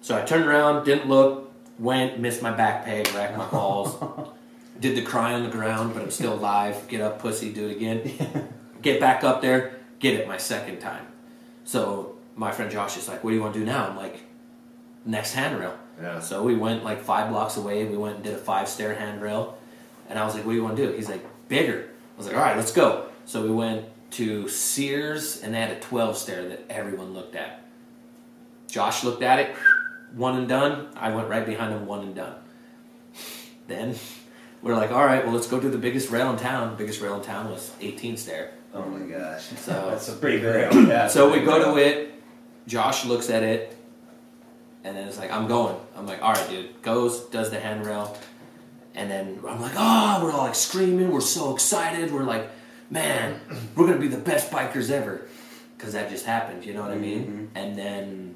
[0.01, 3.95] So I turned around, didn't look, went, missed my back peg, racked my balls,
[4.79, 6.87] did the cry on the ground, but I'm still alive.
[6.87, 8.49] Get up, pussy, do it again.
[8.81, 11.07] Get back up there, get it my second time.
[11.63, 13.87] So my friend Josh is like, what do you want to do now?
[13.87, 14.19] I'm like,
[15.05, 15.75] next handrail.
[16.01, 16.19] Yeah.
[16.19, 17.85] So we went like five blocks away.
[17.85, 19.57] We went and did a five stair handrail.
[20.09, 20.93] And I was like, what do you want to do?
[20.93, 21.89] He's like, bigger.
[22.15, 23.07] I was like, all right, let's go.
[23.25, 27.63] So we went to Sears and they had a 12 stair that everyone looked at.
[28.67, 29.55] Josh looked at it,
[30.13, 30.89] one and done.
[30.95, 32.35] I went right behind him, one and done.
[33.67, 33.95] Then
[34.65, 36.71] we're like, all right, well, let's go do the biggest rail in town.
[36.71, 38.51] The biggest rail in town was 18 stair.
[38.73, 39.43] Oh my gosh.
[39.43, 40.73] So That's a pretty rail.
[40.87, 42.13] Yeah, so we go to it.
[42.65, 43.77] Josh looks at it,
[44.83, 48.17] and then it's like, "I'm going." I'm like, "All right, dude." Goes, does the handrail,
[48.95, 51.11] and then I'm like, "Oh!" We're all like screaming.
[51.11, 52.11] We're so excited.
[52.11, 52.49] We're like,
[52.89, 53.39] "Man,
[53.75, 55.27] we're gonna be the best bikers ever,"
[55.77, 56.65] because that just happened.
[56.65, 57.23] You know what I mean?
[57.23, 57.57] Mm-hmm.
[57.57, 58.35] And then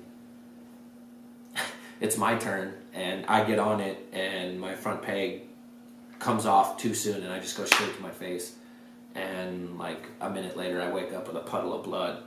[1.99, 5.48] it's my turn, and I get on it, and my front peg
[6.19, 8.55] comes off too soon, and I just go straight to my face.
[9.15, 12.23] And like a minute later, I wake up with a puddle of blood,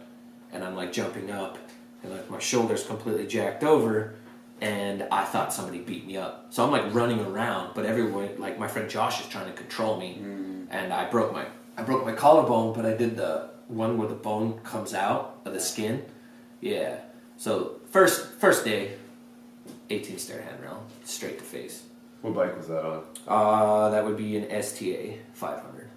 [0.53, 1.59] and I'm like jumping up,
[2.03, 4.15] and like my shoulders completely jacked over,
[4.61, 6.47] and I thought somebody beat me up.
[6.51, 9.99] So I'm like running around, but everyone, like my friend Josh, is trying to control
[9.99, 10.67] me, mm.
[10.71, 14.15] and I broke my I broke my collarbone, but I did the one where the
[14.15, 16.05] bone comes out of the skin.
[16.61, 16.99] Yeah.
[17.37, 18.97] So first first day,
[19.91, 21.85] 18 stair handrail, straight to face.
[22.23, 23.03] What bike was that on?
[23.27, 25.89] Uh, that would be an STA 500.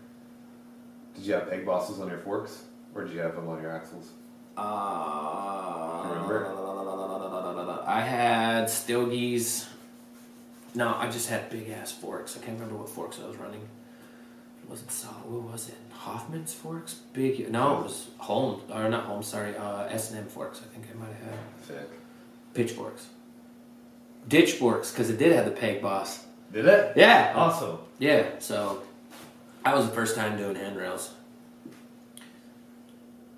[1.15, 2.63] Did you have egg bosses on your forks?
[2.93, 4.09] Or did you have them on your axles?
[4.57, 6.45] Uh, Remember?
[7.87, 9.67] I had Stilgies.
[10.73, 12.35] No, I just had big ass forks.
[12.35, 13.61] I can't remember what forks I was running.
[14.63, 15.25] It wasn't solid.
[15.25, 15.75] What was it?
[15.91, 16.95] Hoffman's forks?
[17.13, 17.49] Big.
[17.51, 18.63] No, it was Holmes.
[18.71, 19.27] Or not Holmes.
[19.27, 19.55] Sorry.
[19.55, 20.61] Uh, S and M forks.
[20.63, 21.89] I think I might have had Sick.
[22.53, 23.07] pitchforks.
[24.27, 26.25] Ditch forks because it did have the peg boss.
[26.51, 26.93] Did it?
[26.95, 27.33] Yeah.
[27.35, 27.77] Awesome.
[27.99, 28.25] Yeah.
[28.39, 28.81] So
[29.63, 31.11] that was the first time doing handrails.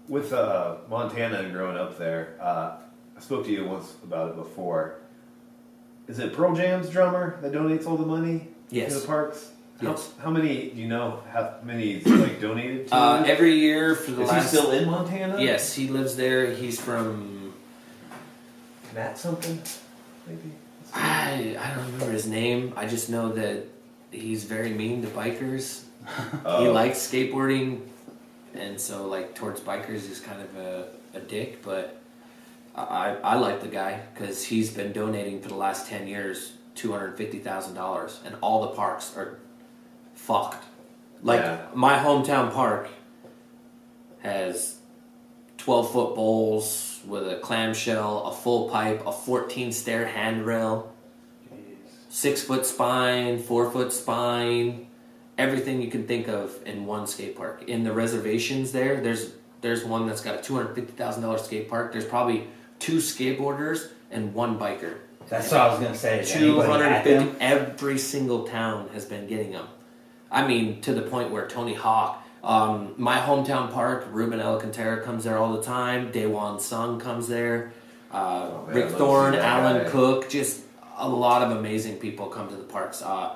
[0.08, 2.78] With uh, Montana and growing up there, uh,
[3.16, 5.00] I spoke to you once about it before.
[6.08, 8.94] Is it Pearl Jam's drummer that donates all the money Yes.
[8.94, 9.52] to the parks?
[9.82, 10.10] Yes.
[10.18, 11.22] How, how many do you know?
[11.32, 12.96] How many is, like donated to?
[12.96, 14.52] Uh, every year for the is last.
[14.52, 15.42] he still in Montana?
[15.42, 16.52] Yes, he lives there.
[16.54, 17.54] He's from
[18.96, 19.62] Matt something,
[20.26, 20.52] maybe.
[20.94, 22.74] I I don't remember his name.
[22.76, 23.64] I just know that
[24.12, 25.84] he's very mean to bikers.
[26.08, 26.72] He Oh.
[26.72, 27.82] likes skateboarding,
[28.54, 31.62] and so like towards bikers, he's kind of a, a dick.
[31.64, 32.00] But
[32.76, 36.92] I I like the guy because he's been donating for the last ten years two
[36.94, 39.40] hundred fifty thousand dollars, and all the parks are
[40.16, 40.64] fucked.
[41.24, 41.66] Like Yeah.
[41.74, 42.88] my hometown park
[44.20, 44.78] has
[45.58, 50.94] twelve foot bowls, with a clamshell, a full pipe, a 14 stair handrail,
[52.10, 54.88] six foot spine, four foot spine,
[55.38, 57.64] everything you can think of in one skate park.
[57.68, 61.44] In the reservations there, there's there's one that's got a two hundred fifty thousand dollars
[61.44, 61.92] skate park.
[61.92, 62.48] There's probably
[62.80, 64.98] two skateboarders and one biker.
[65.30, 66.24] That's what I was gonna say.
[66.26, 67.40] Two hundred fifty.
[67.40, 69.68] Every single town has been getting them.
[70.30, 75.24] I mean, to the point where Tony Hawk, um, my hometown park, Ruben Alcantara comes
[75.26, 76.12] there all the time.
[76.12, 77.74] Daewon Sung comes there.
[78.12, 79.90] Uh, Oh, man, Rick Thorne, Alan guy.
[79.90, 80.62] Cook, just
[80.98, 83.02] a lot of amazing people come to the parks.
[83.02, 83.36] Uh,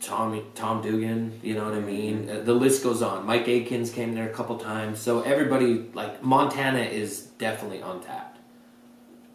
[0.00, 2.26] Tommy, Tom Dugan, you know what I mean?
[2.26, 2.36] Mm-hmm.
[2.38, 3.26] Uh, The list goes on.
[3.26, 5.00] Mike Aikens came there a couple times.
[5.00, 8.38] So everybody, like, Montana is definitely untapped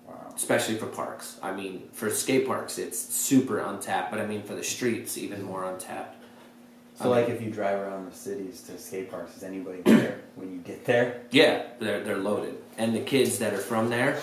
[0.07, 0.31] Wow.
[0.35, 1.37] especially for parks.
[1.41, 5.41] I mean, for skate parks, it's super untapped, but I mean, for the streets, even
[5.43, 6.22] more untapped.
[7.03, 10.53] So like if you drive around the cities to skate parks, is anybody there when
[10.53, 11.21] you get there?
[11.31, 12.55] Yeah, they're, they're loaded.
[12.77, 14.21] And the kids that are from there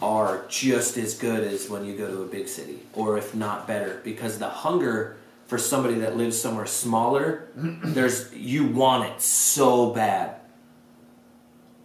[0.00, 3.66] are just as good as when you go to a big city, or if not
[3.66, 9.92] better, because the hunger for somebody that lives somewhere smaller, there's you want it so
[9.92, 10.36] bad.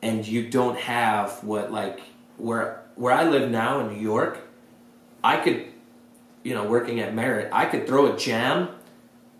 [0.02, 2.00] And you don't have what like
[2.38, 4.40] where where I live now in New York,
[5.22, 5.66] I could
[6.48, 8.70] you know, working at Merritt, I could throw a jam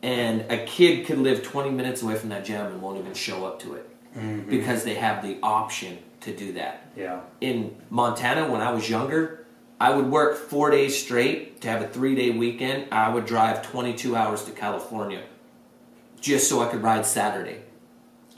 [0.04, 3.46] and a kid could live 20 minutes away from that gym and won't even show
[3.46, 4.50] up to it mm-hmm.
[4.50, 6.92] because they have the option to do that.
[6.96, 7.22] Yeah.
[7.42, 9.46] In Montana, when I was younger,
[9.80, 12.88] I would work four days straight to have a three day weekend.
[12.92, 15.24] I would drive 22 hours to California
[16.20, 17.62] just so I could ride Saturday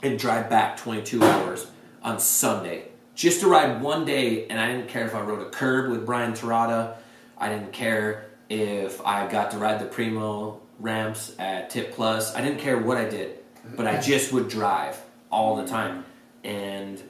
[0.02, 1.66] and drive back 22 hours
[2.02, 4.46] on Sunday just to ride one day.
[4.48, 6.96] And I didn't care if I rode a curb with Brian Terada.
[7.38, 12.34] I didn't care if I got to ride the Primo ramps at Tip Plus.
[12.34, 13.38] I didn't care what I did,
[13.76, 16.04] but I just would drive all the time.
[16.42, 17.00] And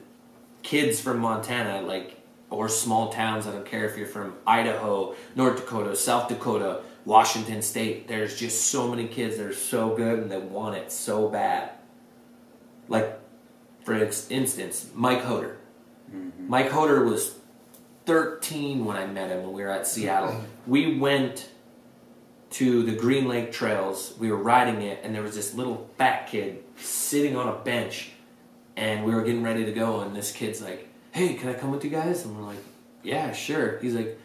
[0.61, 2.17] kids from Montana, like,
[2.49, 7.61] or small towns, I don't care if you're from Idaho, North Dakota, South Dakota, Washington
[7.61, 11.27] State, there's just so many kids that are so good and they want it so
[11.27, 11.71] bad.
[12.87, 13.19] Like,
[13.83, 15.57] for instance, Mike Hoder.
[16.13, 16.49] Mm-hmm.
[16.49, 17.35] Mike Hoder was
[18.05, 20.43] 13 when I met him when we were at Seattle.
[20.67, 21.49] We went
[22.51, 24.13] to the Green Lake Trails.
[24.19, 28.11] We were riding it, and there was this little fat kid sitting on a bench,
[28.75, 30.01] and we were getting ready to go.
[30.01, 32.63] And this kid's like, "Hey, can I come with you guys?" And we're like,
[33.03, 34.19] "Yeah, sure." He's like,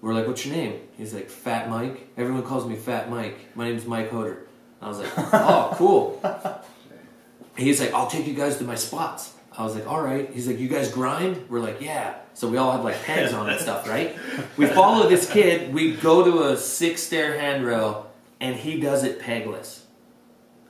[0.00, 3.56] "We're like, what's your name?" He's like, "Fat Mike." Everyone calls me Fat Mike.
[3.56, 4.46] My name's Mike Hoder.
[4.80, 6.20] I was like, "Oh, cool."
[7.56, 10.46] He's like, "I'll take you guys to my spots." I was like, "All right." He's
[10.46, 13.60] like, "You guys grind?" We're like, "Yeah." So we all have like pegs on and
[13.66, 14.16] stuff, right?
[14.56, 15.72] We follow this kid.
[15.74, 18.10] We go to a six stair handrail,
[18.40, 19.80] and he does it pegless.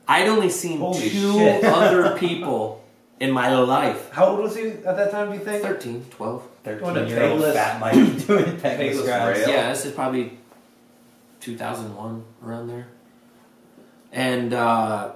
[0.07, 1.63] I'd only seen Holy two shit.
[1.79, 2.83] other people
[3.19, 4.09] in my life.
[4.11, 5.31] How old was he at that time?
[5.31, 5.63] Do you think?
[5.63, 6.43] 13, 12.
[6.65, 7.93] Doing a 13 year old pegless- fat Mike
[8.27, 9.49] doing pegless pegless rail.
[9.49, 10.37] Yeah, this is probably
[11.39, 12.87] 2001 around there.
[14.11, 15.13] And uh,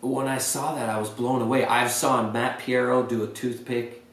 [0.00, 1.64] when I saw that, I was blown away.
[1.64, 4.04] I've saw Matt Piero do a toothpick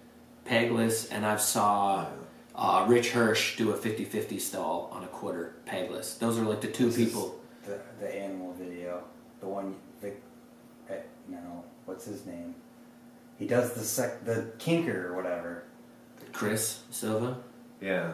[0.45, 2.07] pegless, and I've saw
[2.55, 6.15] uh, Rich Hirsch do a 50-50 stall on a quarter pegless.
[6.15, 7.39] Those are like the two This people.
[7.65, 9.03] The, the animal video.
[9.39, 10.21] The one, Vic,
[10.89, 10.95] eh,
[11.27, 12.55] no, what's his name?
[13.37, 15.63] He does the sec, the kinker or whatever.
[16.33, 17.37] Chris Silva.
[17.79, 18.13] Yeah.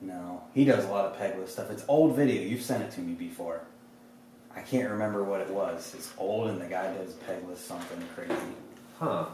[0.00, 1.70] No, he does a lot of pegless stuff.
[1.70, 2.42] It's old video.
[2.42, 3.62] You've sent it to me before.
[4.56, 5.94] I can't remember what it was.
[5.96, 8.34] It's old, and the guy does pegless something crazy.
[8.98, 9.26] Huh.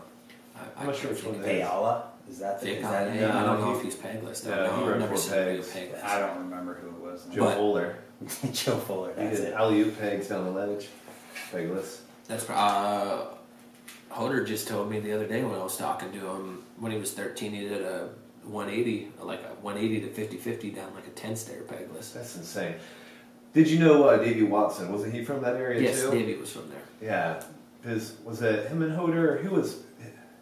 [0.57, 1.61] I, I'm not sure which one think that is.
[1.61, 2.67] Ayala, is that the?
[2.67, 3.11] Vic Is that Ayala.
[3.13, 4.45] his Yeah, I don't know if he's pegless.
[4.47, 5.73] yeah, no, he I've rode never four seen him do pegs.
[5.73, 6.03] pegless.
[6.05, 7.27] I don't remember who it was.
[7.33, 7.99] Joe But- Fuller.
[8.53, 9.15] Joe Fuller.
[9.17, 9.55] He That's did it.
[9.55, 10.89] alley oop pegs down the ledge.
[11.53, 12.01] Pegless.
[12.29, 13.27] That's pro- uh,
[14.11, 16.99] Hoder just told me the other day when I was talking to him when he
[16.99, 18.09] was 13, he did a
[18.45, 22.13] 180, like a 180 to 50 50 down like a 10 stair pegless.
[22.13, 22.75] That's insane.
[23.53, 24.93] Did you know uh, Davey Watson?
[24.93, 26.11] Wasn't he from that area Yes, too?
[26.11, 26.83] Davey was from there.
[27.03, 27.43] Yeah.
[27.89, 29.39] His, was it him and Hoder?
[29.39, 29.83] Who was?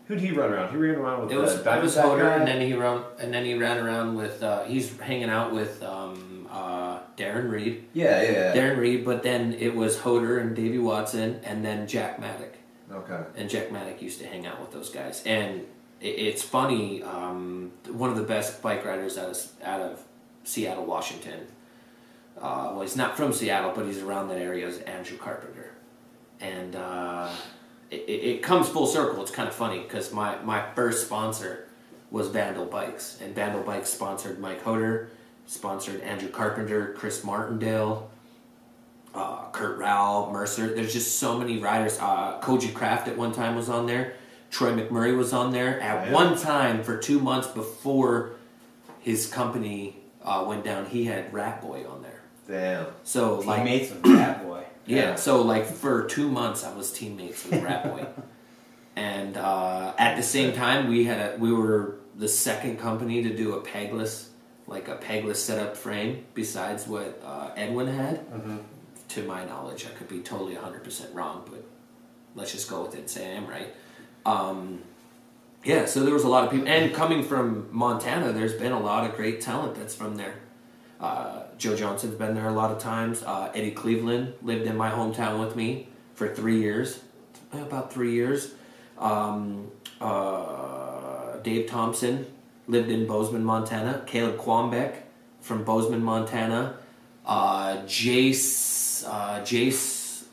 [0.06, 0.70] Who did he run around?
[0.70, 2.36] He ran around with It was the it was Hoder, guy?
[2.36, 5.82] and then he run and then he ran around with uh, he's hanging out with
[5.82, 8.30] um, uh, Darren Reed, Yeah, yeah.
[8.32, 8.54] yeah.
[8.54, 12.54] Darren Reed, but then it was Hoder and Davey Watson, and then Jack Maddock.
[12.90, 13.20] Okay.
[13.36, 15.22] and Jack Maddock used to hang out with those guys.
[15.26, 15.60] And
[16.00, 20.02] it, it's funny, um, one of the best bike riders out of, out of
[20.44, 21.40] Seattle, Washington.
[22.40, 24.66] Uh, well, he's not from Seattle, but he's around that area.
[24.66, 25.72] Is Andrew Carpenter,
[26.40, 27.30] and uh,
[27.90, 29.20] it, it, comes full circle.
[29.22, 31.68] It's kind of funny because my my first sponsor
[32.10, 35.10] was Vandal Bikes, and Vandal Bikes sponsored Mike Hoder,
[35.46, 38.10] sponsored Andrew Carpenter, Chris Martindale
[39.14, 40.74] uh, Kurt Rao, Mercer.
[40.74, 41.98] There's just so many riders.
[41.98, 44.14] Uh, Koji Kraft at one time was on there.
[44.50, 46.12] Troy McMurray was on there at Yeah.
[46.12, 48.32] one time for two months before
[49.00, 50.86] his company uh, went down.
[50.86, 52.07] He had Rat Boy on there.
[52.48, 52.86] Damn.
[53.04, 54.64] So like Teammates with that boy.
[54.86, 55.14] yeah, Yeah.
[55.16, 58.06] so like for two months, I was teammates with Rat Boy,
[58.96, 63.36] and uh, at the same time, we had a we were the second company to
[63.36, 64.30] do a pegless,
[64.66, 68.24] like a pegless setup frame, besides what uh, Edwin had.
[69.10, 71.64] To my knowledge, I could be totally hundred percent wrong, but
[72.34, 73.74] let's just go with it and say I am right.
[74.26, 74.80] Um,
[75.64, 78.80] yeah, so there was a lot of people, and coming from Montana, there's been a
[78.80, 80.34] lot of great talent that's from there.
[81.00, 83.22] Uh, Joe Johnson's been there a lot of times.
[83.22, 87.00] Uh, Eddie Cleveland lived in my hometown with me for three years,
[87.52, 88.52] about three years.
[88.96, 92.26] Um, uh, Dave Thompson
[92.68, 94.04] lived in Bozeman, Montana.
[94.06, 94.94] Caleb Quambeck
[95.40, 96.76] from Bozeman, Montana.
[97.26, 100.24] Uh, Jace, uh, Jace,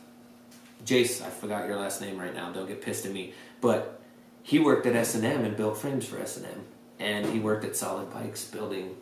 [0.86, 1.26] Jace.
[1.26, 2.52] I forgot your last name right now.
[2.52, 3.34] Don't get pissed at me.
[3.62, 4.00] But
[4.44, 6.66] he worked at S and M and built frames for S and M,
[7.00, 8.96] and he worked at Solid Bikes building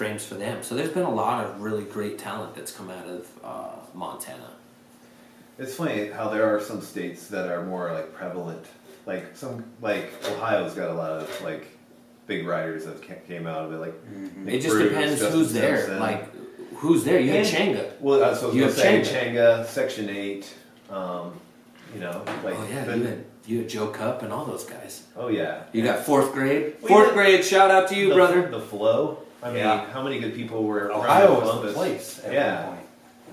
[0.00, 0.62] frames for them.
[0.62, 4.48] So there's been a lot of really great talent that's come out of uh, Montana.
[5.58, 8.64] It's funny how there are some states that are more like prevalent.
[9.04, 11.66] Like some, like Ohio's got a lot of like
[12.26, 13.76] big riders that came out of it.
[13.76, 13.94] Like
[14.38, 15.76] Nick it just Bruce, depends Justin who's there.
[15.76, 16.00] Simpson.
[16.00, 16.34] Like
[16.76, 17.20] who's there?
[17.20, 18.00] You had And- Chenga.
[18.00, 19.02] well, that's what I you have say.
[19.02, 19.34] Chenga.
[19.34, 20.50] Chenga, Section Eight.
[20.88, 21.38] Um,
[21.92, 24.64] you know, like Oh yeah, the- you had you had Joe Cup and all those
[24.64, 25.02] guys.
[25.14, 25.64] oh yeah.
[25.74, 26.76] You got fourth grade.
[26.80, 27.44] We Fourth had- grade.
[27.44, 28.48] Shout out to you, the, brother.
[28.48, 29.24] The flow.
[29.42, 29.86] I mean, Yeah.
[29.92, 31.72] how many good people were around Ohio was Columbus?
[31.72, 32.66] the place at Yeah.
[32.66, 32.76] one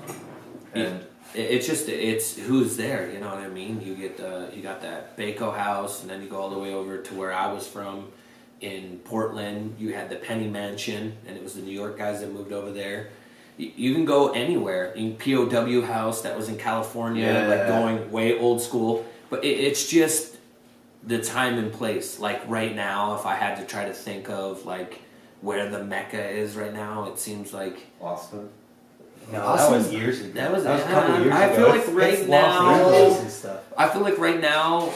[0.05, 0.17] point.
[0.73, 0.99] And
[1.33, 3.11] It- It's just it's who's there.
[3.13, 3.81] You know what I mean.
[3.85, 6.73] You get the you got that Baco House, and then you go all the way
[6.73, 8.07] over to where I was from
[8.61, 9.75] in Portland.
[9.77, 12.71] You had the Penny Mansion, and it was the New York guys that moved over
[12.71, 13.09] there.
[13.57, 14.93] You, you can go anywhere.
[14.95, 19.05] In POW House that was in California, like going way old school.
[19.29, 20.37] But it, it's just
[21.03, 22.19] the time and place.
[22.19, 25.01] Like right now, if I had to try to think of like
[25.41, 28.49] where the mecca is right now, it seems like Austin.
[29.31, 29.71] No, Awesome.
[29.73, 30.31] that was years ago.
[30.35, 31.55] That was- a couple uh, years I ago.
[31.55, 33.59] feel like right it's Los now- Angeles and stuff.
[33.77, 34.89] I feel like right now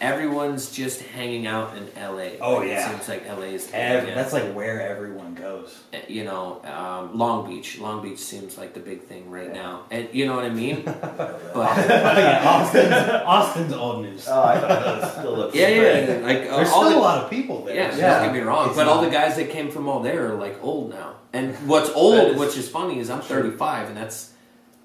[0.00, 2.36] everyone's just hanging out in LA.
[2.40, 2.86] Oh, Like, yeah.
[2.86, 5.78] it seems like LA is Ev- That's like where everyone goes.
[6.08, 7.78] you know um, Long Beach.
[7.78, 10.82] Long Beach seems like the big thing right now, and you know what I mean.
[10.84, 14.26] but yeah, Austin's, Austin's old news.
[14.28, 16.96] Oh, I thought that was still a yeah, yeah, like uh, There's all still the,
[16.96, 17.74] a lot of people there.
[17.76, 18.68] Yeah, so don't get me wrong.
[18.68, 21.14] it's But all the guys that came from all there are like old now.
[21.32, 24.32] And what's old, is- which is funny, is I'm 35, and that's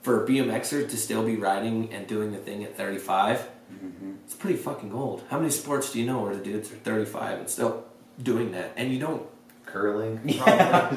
[0.02, 3.46] for a BMXer to still be riding and doing the thing at 35.
[3.72, 4.12] Mm-hmm.
[4.26, 5.24] It's pretty fucking old.
[5.30, 7.86] How many sports do you know where the dudes are 35 and still
[8.22, 8.74] doing that?
[8.76, 9.24] And you don't.
[9.66, 10.20] curling.
[10.26, 10.96] Yeah,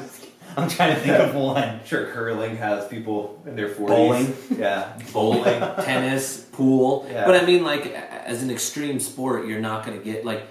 [0.57, 1.63] I'm trying to think of one.
[1.63, 3.87] I'm sure curling has people in their 40s.
[3.87, 4.35] Bowling.
[4.59, 4.99] Yeah.
[5.11, 7.07] Bowling, tennis, pool.
[7.09, 7.25] Yeah.
[7.25, 10.45] But I mean, like, as an extreme sport, you're not going to get, like,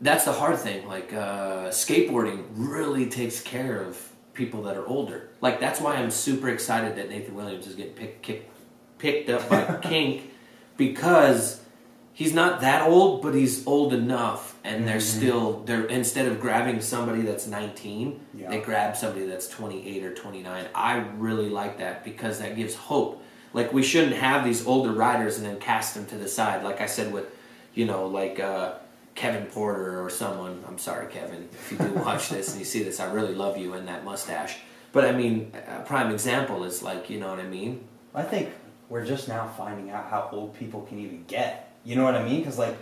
[0.00, 0.86] that's the hard thing.
[0.86, 3.98] Like, uh, skateboarding really takes care of
[4.34, 5.30] people that are older.
[5.40, 8.48] Like, that's why I'm super excited that Nathan Williams is getting pick, kick,
[8.98, 10.27] picked up by Kink
[10.78, 11.60] because
[12.14, 14.56] he's not that old, but he's old enough.
[14.64, 15.16] And they're Mhm.
[15.16, 18.48] still, they're instead of grabbing somebody that's 19, Yeah.
[18.48, 20.64] they grab somebody that's 28 or 29.
[20.74, 23.22] I really like that because that gives hope.
[23.52, 26.62] Like we shouldn't have these older riders and then cast them to the side.
[26.64, 27.26] Like I said with,
[27.74, 28.72] you know, like uh,
[29.14, 30.62] Kevin Porter or someone.
[30.68, 33.56] I'm sorry, Kevin, if you do watch this and you see this, I really love
[33.58, 34.56] you and that mustache.
[34.92, 37.84] But I mean, a prime example is like, you know what I mean?
[38.14, 38.50] I think
[38.88, 41.72] we're just now finding out how old people can even get.
[41.84, 42.38] You know what I mean?
[42.40, 42.76] Because like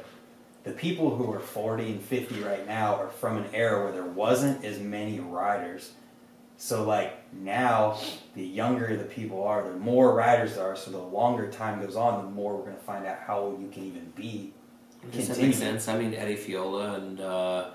[0.65, 4.05] the people who are 40 and 50 right now are from an era where there
[4.05, 5.93] wasn't as many riders.
[6.59, 7.99] So like now,
[8.35, 10.77] the younger the people are, the more riders there are.
[10.77, 13.61] So the longer time goes on, the more we're going to find out how old
[13.61, 14.53] you can even be.
[15.13, 15.87] Does that make sense?
[15.87, 17.71] I mean, Eddie Fiola and uh,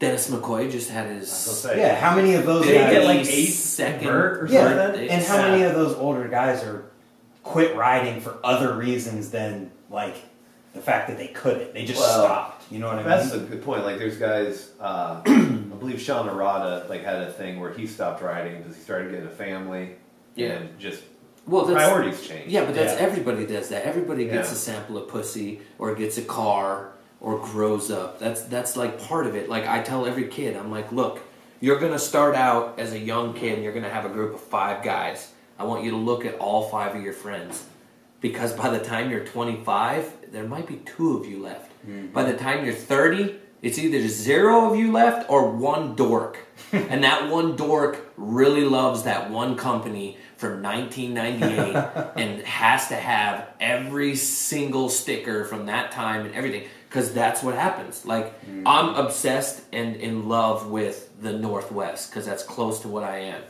[0.00, 1.30] Dennis McCoy just had his.
[1.30, 1.80] I was gonna say.
[1.80, 2.92] Yeah, how many of those Did he guys?
[2.92, 5.08] get like eight second vert or Yeah, something?
[5.10, 5.48] and how Yeah.
[5.50, 6.86] many of those older guys are
[7.44, 10.16] quit riding for other reasons than like
[10.72, 11.72] the fact that they couldn't?
[11.74, 12.64] They just Well, stopped.
[12.72, 13.08] You know what I mean?
[13.08, 13.84] That's a good point.
[13.84, 14.70] Like, there's guys.
[14.80, 18.82] Uh, I believe Sean Arata like had a thing where he stopped riding because he
[18.82, 19.90] started getting a family.
[20.34, 20.54] Yeah.
[20.54, 21.02] And just
[21.46, 22.50] Well, that's, priorities change.
[22.50, 23.06] Yeah, but that's Yeah.
[23.06, 23.84] everybody does that.
[23.84, 24.54] Everybody gets Yeah.
[24.54, 26.88] a sample of pussy or gets a car
[27.20, 28.18] or grows up.
[28.18, 29.48] That's that's like part of it.
[29.48, 31.20] Like I tell every kid, I'm like, look,
[31.60, 34.40] you're gonna start out as a young kid and you're gonna have a group of
[34.40, 35.30] five guys.
[35.58, 37.64] I want you to look at all five of your friends.
[38.20, 41.70] Because by the time you're 25, there might be two of you left.
[41.86, 42.08] Mm-hmm.
[42.08, 46.38] By the time you're 30, it's either zero of you left or one dork.
[46.72, 53.48] and that one dork really loves that one company from 1998 and has to have
[53.60, 56.68] every single sticker from that time and everything.
[56.88, 58.04] because that's what happens.
[58.04, 58.62] Like mm.
[58.66, 63.42] I'm obsessed and in love with the Northwest because that's close to what I am.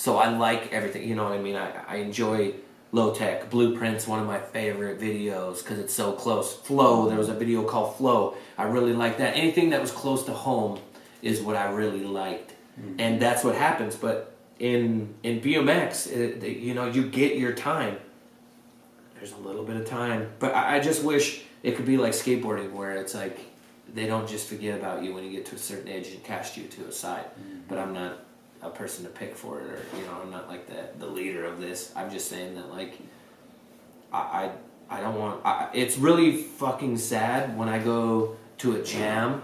[0.00, 1.06] So I like everything.
[1.06, 1.56] You know what I mean?
[1.56, 2.54] I, I enjoy
[2.90, 3.50] low tech.
[3.50, 6.54] Blueprints, one of my favorite videos because it's so close.
[6.54, 8.34] Flow, there was a video called Flow.
[8.56, 9.36] I really like that.
[9.36, 10.80] Anything that was close to home
[11.20, 12.98] is what I really liked, mm-hmm.
[12.98, 13.94] and that's what happens.
[13.94, 17.98] But in in BMX, it, uh, you know, you get your time.
[19.16, 22.12] There's a little bit of time, but I, I just wish it could be like
[22.12, 23.38] skateboarding, where it's like
[23.92, 26.56] they don't just forget about you when you get to a certain age and cast
[26.56, 27.26] you to a side.
[27.26, 27.58] Mm-hmm.
[27.68, 28.29] But I'm not
[28.62, 31.44] a person to pick for it, or you know, I'm not like the the leader
[31.44, 31.92] of this.
[31.96, 32.98] I'm just saying that like
[34.12, 34.50] I
[34.90, 35.40] I, I don't want.
[35.44, 39.42] I, it's really fucking sad when I go to a jam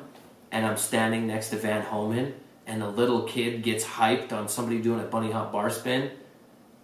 [0.53, 2.35] and I'm standing next to Van Homan
[2.67, 6.11] and a little kid gets hyped on somebody doing a bunny hop bar spin.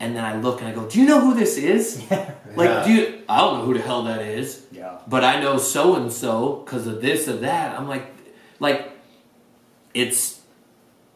[0.01, 2.03] And then I look and I go, "Do you know who this is?
[2.55, 2.85] Like, Yeah.
[2.85, 3.22] do you?
[3.28, 4.99] I don't know who the hell that is Yeah.
[5.09, 7.78] but I know so and so because of this or that.
[7.78, 8.07] I'm like,
[8.61, 8.91] like,
[9.95, 10.41] it's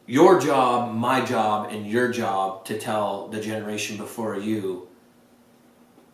[0.07, 4.89] your job, my job, and your job to tell the generation before you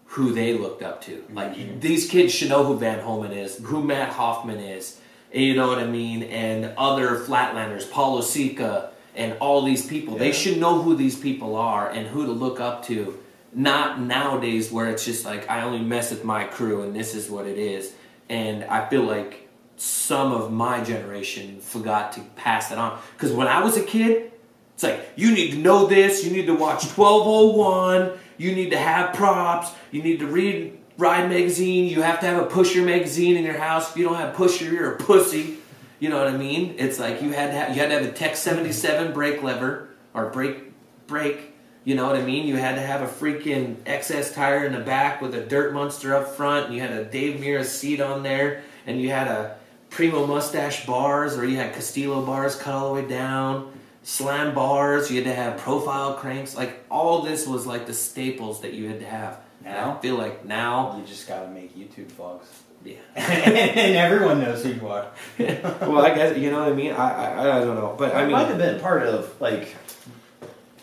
[0.06, 1.24] who they looked up to.
[1.32, 1.80] Like, mm-hmm.
[1.80, 4.98] these kids should know who Van Homan is, who Mat Hoffman is,
[5.32, 10.16] you know what I mean, and other Flatlanders, Paulo Sica, and all these people.
[10.16, 13.18] They should know who these people are and who to look up to.
[13.54, 17.28] Not nowadays where it's just like I only mess with my crew and this is
[17.28, 17.92] what it is.
[18.30, 19.41] And I feel like
[19.82, 22.96] some of my generation forgot to pass that on.
[23.14, 24.30] Because when I was a kid,
[24.74, 28.78] it's like you need to know this, you need to watch 1201, you need to
[28.78, 33.36] have props, you need to read Ride magazine, you have to have a Pusher magazine
[33.36, 33.90] in your house.
[33.90, 35.56] If you don't have Pusher, you're a pussy.
[35.98, 36.76] You know what I mean?
[36.78, 39.88] It's like you had to have, you had to have a Tech 77 brake lever
[40.14, 40.72] or brake
[41.08, 41.54] brake.
[41.82, 42.46] You know what I mean?
[42.46, 46.14] You had to have a freaking XS tire in the back with a dirt monster
[46.14, 49.56] up front, and you had a Dave Mirra seat on there, and you had a
[49.92, 53.70] Primo mustache bars, or you had Castillo bars cut all the way down,
[54.02, 55.10] slam bars.
[55.10, 56.56] You had to have profile cranks.
[56.56, 59.38] Like all this was like the staples that you had to have.
[59.62, 59.96] Now?
[59.96, 62.46] I feel like now, You just gotta make YouTube vlogs.
[62.84, 62.94] yeah.
[63.14, 65.08] and everyone knows who you are.
[65.38, 66.92] well, I guess you know what I mean.
[66.92, 69.76] I I, I don't know, but I it might mean, have been part of like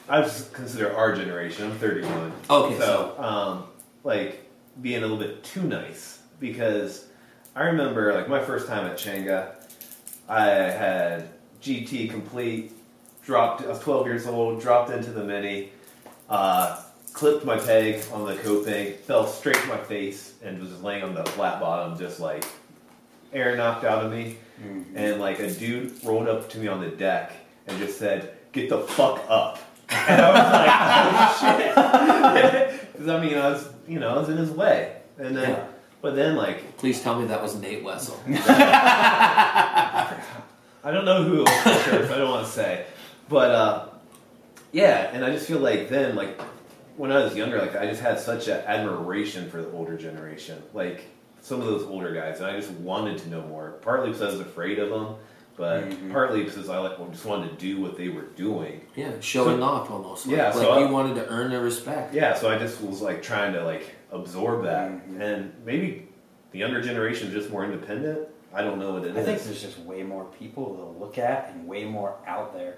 [0.07, 1.65] I just consider our generation.
[1.65, 2.31] I'm 31.
[2.49, 3.63] Okay, so um,
[4.03, 4.45] like
[4.81, 7.05] being a little bit too nice because
[7.59, 9.51] I remember like my first time at Chenga,
[10.29, 11.29] I had
[11.61, 12.71] GT complete,
[13.25, 13.63] dropped.
[13.63, 15.71] I was 12 years old, dropped into the mini,
[16.29, 16.81] uh,
[17.11, 21.13] clipped my peg on the coping, fell straight to my face, and was laying on
[21.13, 22.45] the flat bottom, just like
[23.33, 24.37] air knocked out of me.
[24.95, 27.33] And like a dude rolled up to me on the deck
[27.67, 31.55] and just said, "Get the fuck up." And I was like,
[32.55, 34.95] "Oh shit!" Because I mean, I was, you know, I was in his way.
[35.17, 35.67] And then, Yeah.
[36.01, 38.19] But then like please tell me that was Nate Wessel.
[40.81, 42.85] I don't know who for sure, so I don't want to say.
[43.27, 43.85] But uh,
[44.71, 46.39] yeah, and I just feel like then, like
[46.97, 50.61] when I was younger, like I just had such an admiration for the older generation,
[50.73, 51.05] like
[51.41, 53.71] some of those older guys, and I just wanted to know more.
[53.81, 55.15] Partly because I was afraid of them,
[55.57, 56.11] but Mhm.
[56.11, 58.81] partly because I like just wanted to do what they were doing.
[58.95, 60.27] Yeah, showing off almost.
[60.27, 62.13] Like, Yeah, like so I- you wanted to earn their respect.
[62.13, 65.21] Yeah, so I just was like trying to like absorb that, Mhm.
[65.21, 66.07] and maybe
[66.51, 68.27] the younger generation is just more independent.
[68.53, 69.17] I don't know what it is.
[69.17, 72.75] I think there's just way more people to look at and way more out there.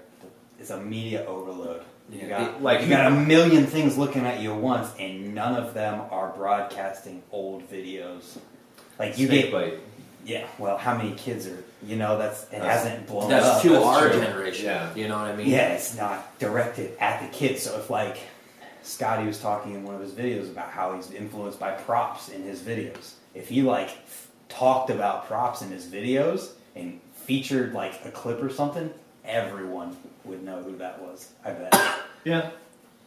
[0.60, 1.82] It's a media overload.
[2.10, 5.34] You got it- like- you got a million things looking at you at once, and
[5.34, 8.36] none of them are broadcasting old videos.
[8.98, 9.78] Like you get, bite.
[10.26, 10.44] yeah.
[10.58, 13.62] Well, how many kids are you know that's it That's- hasn't blown That's up.
[13.62, 14.20] to that's our true.
[14.20, 14.66] generation.
[14.66, 14.94] Yeah.
[14.94, 15.48] You know what I mean?
[15.48, 17.62] Yeah, it's not directed at the kids.
[17.62, 18.18] So if like
[18.82, 22.42] Scotty was talking in one of his videos about how he's influenced by props in
[22.42, 28.04] his videos, if he like f- talked about props in his videos and featured like
[28.04, 28.92] a clip or something,
[29.24, 31.30] everyone would know who that was.
[31.44, 31.74] I bet.
[32.24, 32.50] Yeah,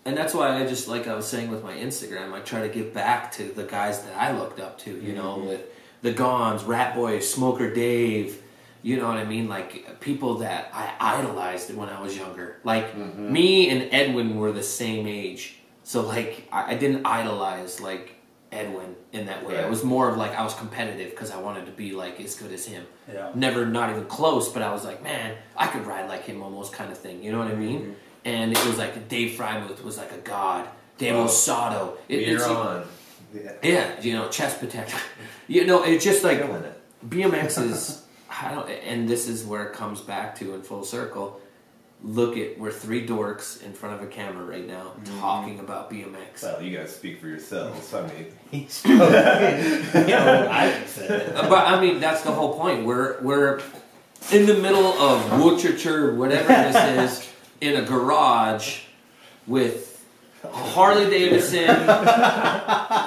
[0.03, 2.73] And that's why I just like I was saying with my Instagram, I try to
[2.73, 4.91] give back to the guys that I looked up to.
[4.91, 5.47] You know, Mhm.
[5.47, 5.61] with
[6.01, 8.41] the Gons, Rat Boy, Smoker Dave.
[8.83, 9.47] You know what I mean?
[9.47, 12.57] Like people that I idolized when I was younger.
[12.65, 13.17] Like Mhm.
[13.31, 15.55] me and Edwin were the same age,
[15.85, 18.11] so like I, I didn't idolize like
[18.51, 19.55] Edwin in that way.
[19.55, 19.69] It Right.
[19.69, 22.51] was more of like I was competitive because I wanted to be like as good
[22.51, 22.85] as him.
[23.11, 23.31] Yeah.
[23.35, 26.71] Never, not even close, but I was like, man, I could ride like him almost
[26.73, 27.23] kind of thing.
[27.23, 27.79] You know what I mean?
[27.81, 27.91] Mm-hmm.
[28.25, 30.67] And it was like Dave Freimuth was like a god.
[30.97, 31.25] Dave Oh.
[31.25, 31.97] Osato.
[32.09, 32.83] It, you're it's- on.
[33.33, 33.51] Yeah.
[33.63, 34.97] Yeah, you know, chest protector.
[35.47, 36.81] you know, it's just like it.
[37.09, 41.41] BMX is, I don't, and this is where it comes back to in full circle.
[42.03, 45.19] Look at we're three dorks in front of a camera right now Mm-hmm.
[45.19, 46.43] talking about BMX.
[46.43, 47.93] Well, you guys speak for yourselves.
[47.93, 51.35] I mean, He's you know, I said.
[51.35, 52.85] Uh, but I mean, that's the whole point.
[52.85, 53.61] We're we're
[54.31, 57.29] in the middle of Worcestershire, whatever this is,
[57.61, 58.81] in a garage
[59.47, 60.03] with
[60.43, 61.67] Harley Davidson,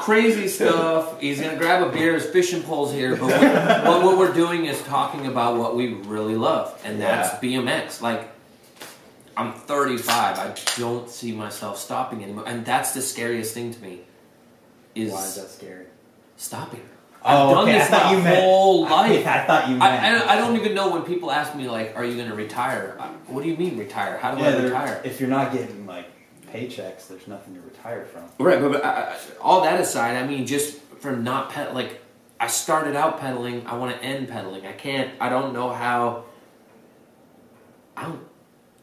[0.03, 1.21] crazy stuff.
[1.21, 2.15] He's gonna grab a beer.
[2.15, 3.49] His fishing pole's here, but we,
[3.89, 8.01] what, what we're doing is talking about what we really love, and that's BMX.
[8.03, 8.29] Like.
[9.39, 10.39] I'm 35.
[10.39, 14.01] I don't see myself stopping anymore, and that's the scariest thing to me.
[14.97, 15.87] Is, Why is that scary?
[16.37, 16.83] stopping.
[17.25, 17.79] Oh, I've done okay.
[17.79, 19.27] this my you meant- whole life.
[19.27, 19.83] I, I thought you meant.
[20.05, 22.35] I, I, I don't even know when people ask me like, "Are you going to
[22.35, 24.19] retire?" I- What do you mean retire?
[24.19, 25.01] How do Yeah, I retire?
[25.05, 26.07] if you're not getting like
[26.53, 28.23] paychecks, there's nothing to retire from.
[28.45, 32.01] Right, but, but all that aside, I mean, just from not pet like
[32.41, 34.67] I started out pedaling, I want to end pedaling.
[34.67, 35.11] I can't.
[35.21, 36.25] I don't know how.
[37.97, 38.21] I don't.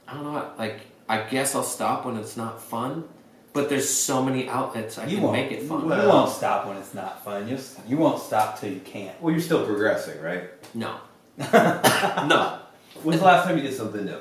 [0.08, 0.52] I don't know.
[0.58, 3.08] Like I guess I'll stop when it's not fun,
[3.54, 5.84] but there's so many outlets I you can won't make it fun.
[5.84, 7.48] You won't stop when it's not fun.
[7.48, 9.20] You you won't stop till you can't.
[9.22, 10.44] well, you're still progressing, right?
[10.74, 10.96] No,
[11.38, 12.60] no.
[13.04, 14.20] When's the last time you did something new?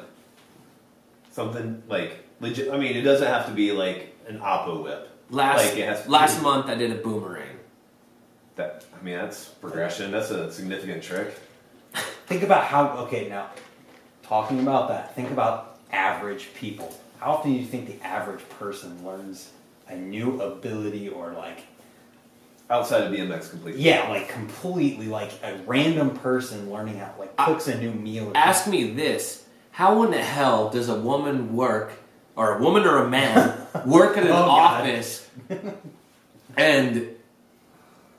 [1.30, 2.70] Something like legit.
[2.72, 5.10] I mean, it doesn't have to be like an oppo whip.
[5.30, 7.48] Last Like, it has last be- month I did a boomerang.
[8.56, 10.10] That I mean, that's progression.
[10.12, 11.34] That's a significant trick.
[12.26, 12.90] Think about how.
[13.06, 13.50] Okay, now
[14.22, 15.14] talking about that.
[15.16, 16.92] Think about average people.
[17.20, 19.50] How often do you think the average person learns
[19.88, 21.60] a new ability or like
[22.70, 23.82] Outside of BMX completely.
[23.82, 28.32] yeah, like completely like a random person learning how like cooks a new meal.
[28.34, 31.92] Ask me this: How in the hell does a woman work,
[32.36, 33.54] or a woman or a man
[33.86, 35.28] work at an Oh, office,
[36.56, 37.13] and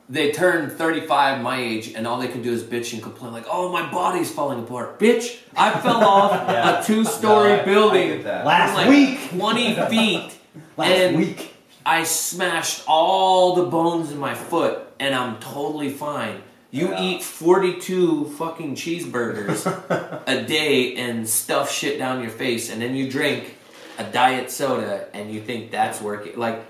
[0.08, 3.46] they turn thirty-five, my age, and all they can do is bitch and complain, like,
[3.50, 5.38] "Oh, my body's falling apart, bitch!
[5.56, 6.80] I fell off Yeah.
[6.80, 8.46] a two-story No, I- I building get that.
[8.46, 9.30] Last like week.
[9.32, 10.32] twenty feet."
[10.78, 11.54] Last and week.
[11.86, 16.42] I smashed all the bones in my foot and I'm totally fine.
[16.72, 17.02] You Yeah.
[17.02, 19.66] eat 42 fucking cheeseburgers
[20.28, 23.56] a day and stuff shit down your face and then you drink
[24.00, 26.38] a diet soda and you think that's working.
[26.40, 26.64] Like,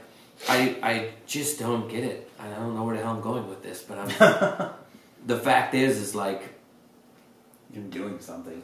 [0.49, 2.29] I, I just don't get it.
[2.53, 4.71] I don't know where the hell I'm going with this, but I'm.
[5.27, 6.41] the fact is, is like.
[7.73, 8.61] You're doing something.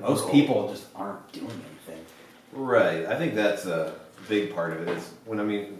[0.00, 2.04] Most people just aren't doing anything.
[2.52, 3.06] Right.
[3.06, 3.94] I think that's a
[4.28, 4.96] big part of it.
[4.96, 5.78] Is when I mean,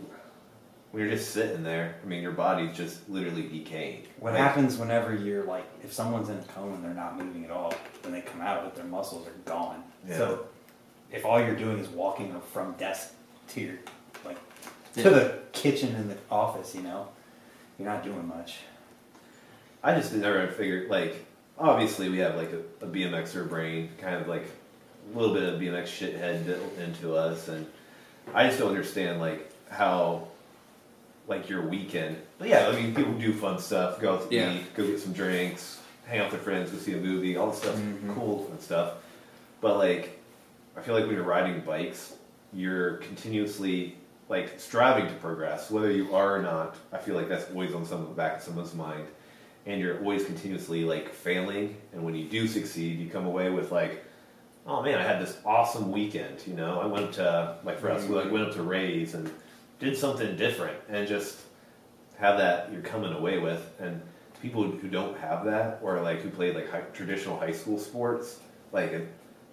[0.93, 1.97] when you're just sitting there.
[2.03, 4.05] I mean, your body's just literally decaying.
[4.21, 7.45] What Like, happens whenever you're like, if someone's in a coma and they're not moving
[7.45, 9.83] at all, when they come out of it, their muscles are gone.
[10.09, 10.17] Yeah.
[10.17, 10.47] So,
[11.13, 13.13] if all you're doing is walking from desk
[13.49, 13.75] to your,
[14.25, 14.39] like,
[14.95, 15.09] to Yeah.
[15.11, 17.09] the kitchen in the office, you know,
[17.79, 18.59] you're not doing much.
[19.83, 21.25] I just never figured like
[21.59, 24.47] obviously we have like a, a BMXer brain, kind of like
[25.15, 27.67] a little bit of BMX shithead built into us, and
[28.35, 30.29] I just don't understand like how
[31.29, 32.17] like your weekend.
[32.39, 34.53] But yeah, I mean people do fun stuff, go out to Yeah.
[34.55, 37.51] eat, go get some drinks, hang out with their friends, go see a movie, all
[37.51, 38.15] this stuff's Mhm.
[38.15, 38.95] cool and stuff.
[39.61, 40.19] But like
[40.77, 42.15] I feel like when you're riding bikes,
[42.53, 43.96] you're continuously
[44.29, 46.77] like striving to progress, whether you are or not.
[46.93, 49.07] I feel like that's always on some back of someone's mind,
[49.67, 51.77] and you're always continuously like failing.
[51.93, 54.05] And when you do succeed, you come away with like,
[54.67, 56.43] oh man, I had this awesome weekend.
[56.47, 59.31] You know, I went to like for us, we like went up to Ray's and
[59.79, 61.41] did something different, and just
[62.19, 63.75] have that you're coming away with.
[63.79, 64.01] And
[64.43, 68.41] people who don't have that, or like who played like high, traditional high school sports,
[68.73, 69.07] like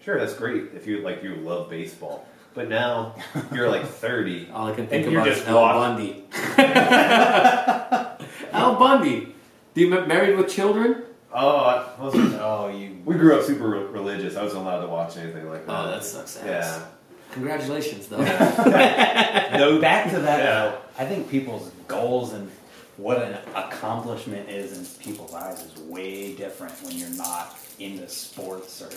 [0.03, 2.25] sure that's great if you like you love baseball.
[2.53, 3.15] But now
[3.51, 4.49] you're like 30.
[4.53, 5.79] All I can think And about is Al walking.
[5.95, 6.23] Bundy.
[8.53, 9.33] Al Bundy.
[9.73, 11.03] Do you m- married with children?
[11.33, 12.35] Oh, I wasn't.
[12.35, 12.91] Oh, you.
[13.05, 14.37] We grew up super re- religious.
[14.37, 15.85] I wasn't allowed to watch anything like oh, that.
[15.87, 16.45] Oh, that sucks ass.
[16.45, 16.85] Yeah.
[17.33, 18.17] Congratulations, though.
[18.23, 20.39] No, back to that.
[20.39, 20.45] Yeah.
[20.45, 22.49] though, I think people's goals and
[22.97, 28.81] what an accomplishment is in people's eyes is way different when you're not into sports
[28.81, 28.89] or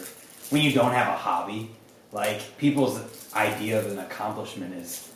[0.50, 1.70] when you don't have a hobby.
[2.16, 2.98] Like people's
[3.34, 5.12] idea of an accomplishment is,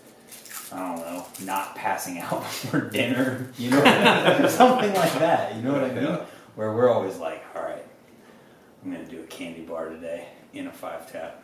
[0.70, 3.48] I don't know, not passing out for dinner.
[3.56, 4.50] You know, what I mean?
[4.50, 5.56] something like that.
[5.56, 6.04] You know what I mean?
[6.04, 6.20] Yeah.
[6.56, 7.82] Where we're always like, all right,
[8.84, 11.42] I'm gonna do a candy bar today in a five tap.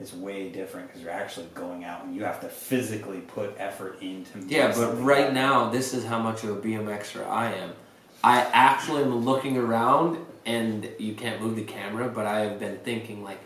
[0.00, 3.98] It's way different because you're actually going out and you have to physically put effort
[4.00, 4.46] into.
[4.46, 7.72] yeah, but right like- now, this is how much of a BMXer I am.
[8.24, 12.78] I actually am looking around, and you can't move the camera, but I have been
[12.78, 13.38] thinking, like,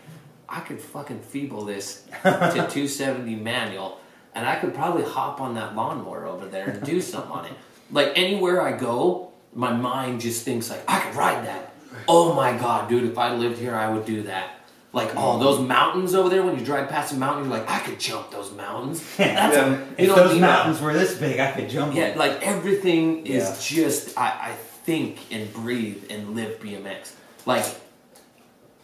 [0.51, 3.99] I could fucking feeble this to 270 manual,
[4.35, 7.53] and I could probably hop on that lawnmower over there and do something on it.
[7.89, 11.73] Like, anywhere I go, my mind just thinks, like, I could ride that.
[12.07, 14.57] Oh my god, dude, if I lived here, I would do that.
[14.93, 16.43] Like, oh, those mountains over there.
[16.43, 19.01] When you drive past a mountain, you're like, I could jump those mountains.
[19.17, 19.65] That's Yeah.
[19.67, 22.17] a, you If those mountains were this big, I could jump Yeah, them.
[22.19, 23.55] like everything is Yeah.
[23.85, 27.13] just I, I think and breathe and live BMX.
[27.45, 27.65] Like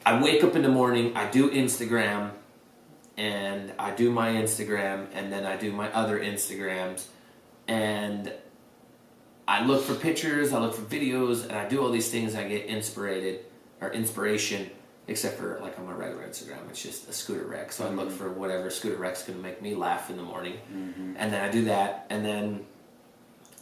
[0.08, 2.32] I wake up in the morning, I do Instagram,
[3.18, 7.08] and I do my Instagram, and then I do my other Instagrams,
[7.68, 8.32] and
[9.46, 12.36] I look for pictures, I look for videos, and I do all these things.
[12.36, 13.40] I get inspired
[13.82, 14.70] or inspiration,
[15.10, 17.74] except for like on my regular Instagram, it's just a scooter wreck.
[17.74, 18.16] So I look mm-hmm.
[18.16, 21.16] for whatever scooter wreck's gonna make me laugh in the morning, mm-hmm.
[21.18, 22.66] and then I do that, and then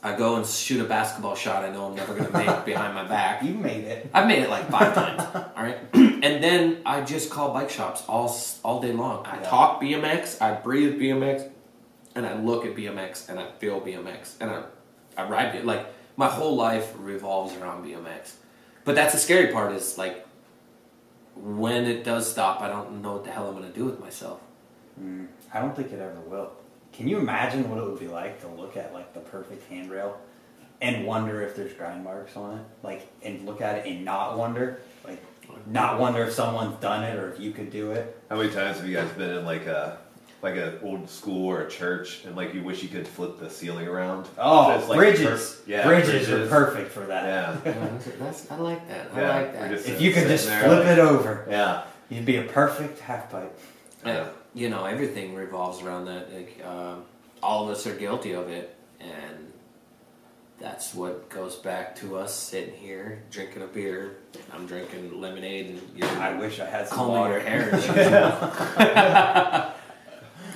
[0.04, 1.66] I go and shoot a basketball shot.
[1.66, 3.42] I know I'm never gonna make behind my back.
[3.42, 4.12] You made it.
[4.14, 5.24] I've made it like five times.
[5.58, 5.80] All right,
[6.26, 9.26] and then I just call bike shops all all day long.
[9.26, 9.50] I Yeah.
[9.50, 11.50] talk BMX, I breathe BMX,
[12.16, 14.64] and I look at BMX and I feel BMX, and I
[15.18, 15.66] I ride it.
[15.66, 15.86] Like
[16.18, 18.34] my whole life revolves around BMX.
[18.86, 20.26] But that's the scary part is like
[21.36, 24.40] when it does stop, I don't know what the hell I'm gonna do with myself.
[25.02, 26.52] Mm, I don't think it ever will.
[26.94, 30.18] Can you imagine what it would be like to look at like the perfect handrail
[30.82, 32.66] and wonder if there's grind marks on it?
[32.84, 34.80] Like, and look at it and not wonder,
[35.68, 38.22] not wonder if someone's done it or if you could do it.
[38.30, 39.98] How many times have you guys been in like a
[40.42, 43.50] like an old school or a church and like you wish you could flip the
[43.50, 44.28] ceiling around?
[44.38, 45.62] Oh, So like, bridges!
[45.66, 47.26] per- yeah, bridges, are perfect for that.
[47.26, 49.10] Yeah, that's, that's- I like that.
[49.16, 49.72] I Yeah, like that.
[49.72, 51.84] just- If you could just there, flip like- it over, yeah.
[52.10, 53.58] you'd be a perfect half pipe.
[54.06, 56.32] Yeah, you know, everything revolves around that.
[56.32, 57.04] Like, um,
[57.42, 59.52] all of us are guilty of it, and
[60.60, 64.18] that's what goes back to us sitting here drinking a beer.
[64.54, 67.34] I'm drinking lemonade, and you're I wish I had some combing water.
[67.34, 67.70] your hair.
[67.74, 69.72] as usual.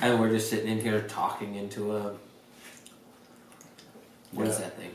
[0.02, 2.12] and we're just sitting in here talking into a
[4.32, 4.64] what is Yeah.
[4.66, 4.90] that thing?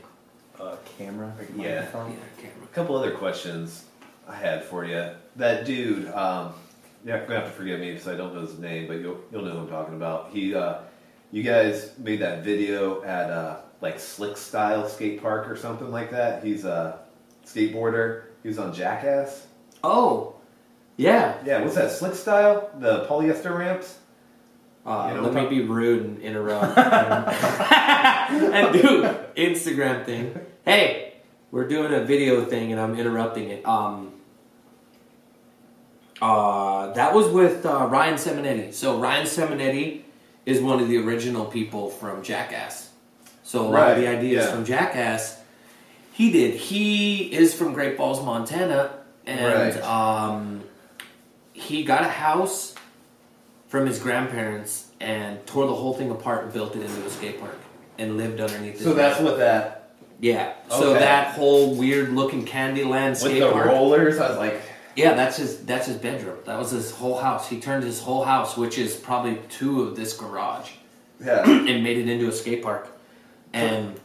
[0.58, 1.32] Uh, camera?
[1.38, 1.62] Or Yeah.
[1.68, 2.16] Yeah, microphone?
[2.38, 2.52] camera.
[2.64, 3.84] A couple other questions
[4.26, 5.10] I had for you.
[5.36, 6.54] That dude, um,
[7.04, 9.42] you're gonna have to forgive me because I don't know his name, but you'll you'll
[9.42, 10.30] know who I'm talking about.
[10.32, 10.78] He, uh,
[11.30, 16.10] you guys made that video at uh, like Slick Style Skate Park or something like
[16.12, 16.42] that.
[16.42, 16.98] He's a
[17.44, 18.22] skateboarder.
[18.46, 19.44] He was on Jackass.
[19.82, 20.36] Oh,
[20.96, 21.34] yeah.
[21.44, 21.90] Yeah, what's that?
[21.90, 23.98] Slick Style, the polyester ramps.
[24.86, 29.02] Uh, You know let me be rude and interrupt and do
[29.36, 30.38] Instagram thing.
[30.64, 31.14] Hey,
[31.50, 33.66] we're doing a video thing and I'm interrupting it.
[33.66, 34.12] Um,
[36.22, 38.72] uh, that was with uh, Ryan Simonetti.
[38.72, 40.02] So Ryan Simonetti
[40.44, 42.90] is one of the original people from Jackass.
[43.42, 44.52] So a lot of the Right, ideas yeah.
[44.52, 45.35] from Jackass
[46.16, 46.54] he did.
[46.54, 48.90] He is from Great Falls, Montana,
[49.26, 49.82] and Right.
[49.84, 50.62] um,
[51.52, 52.74] he got a house
[53.68, 57.38] from his grandparents and tore the whole thing apart and built it into a skate
[57.38, 57.58] park
[57.98, 58.80] and lived underneath.
[58.80, 58.84] It.
[58.84, 60.54] So that's what that yeah.
[60.70, 63.66] So that whole weird looking Candyland with skate the park.
[63.66, 64.18] rollers.
[64.18, 64.62] I was like,
[64.94, 65.66] Yeah, that's his.
[65.66, 66.38] That's his bedroom.
[66.46, 67.46] That was his whole house.
[67.50, 70.70] He turned his whole house, which is probably two of this garage,
[71.22, 71.42] yeah.
[71.44, 72.88] and made it into a skate park.
[73.52, 74.00] And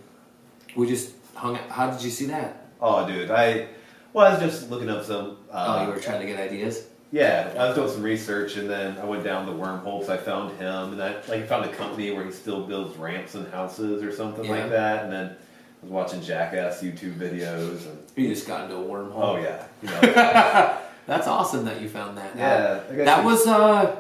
[0.76, 1.56] we just hung.
[1.70, 2.68] How did you see that?
[2.80, 3.68] Oh, dude, I
[4.14, 5.38] well, I was just looking up some.
[5.52, 6.88] Uh, oh, you were trying to get ideas.
[7.14, 10.08] Yeah, I was doing some research, and then I went down the wormholes.
[10.10, 13.48] I found him, and I like found a company where he still builds ramps and
[13.52, 14.52] houses or something Yeah.
[14.52, 15.04] like that.
[15.04, 19.14] And then I was watching Jackass YouTube videos, and You just got into a wormhole.
[19.16, 20.78] oh yeah, you know,
[21.08, 22.32] That's awesome that you found that.
[22.38, 22.80] yeah.
[22.90, 24.00] I guess That was uh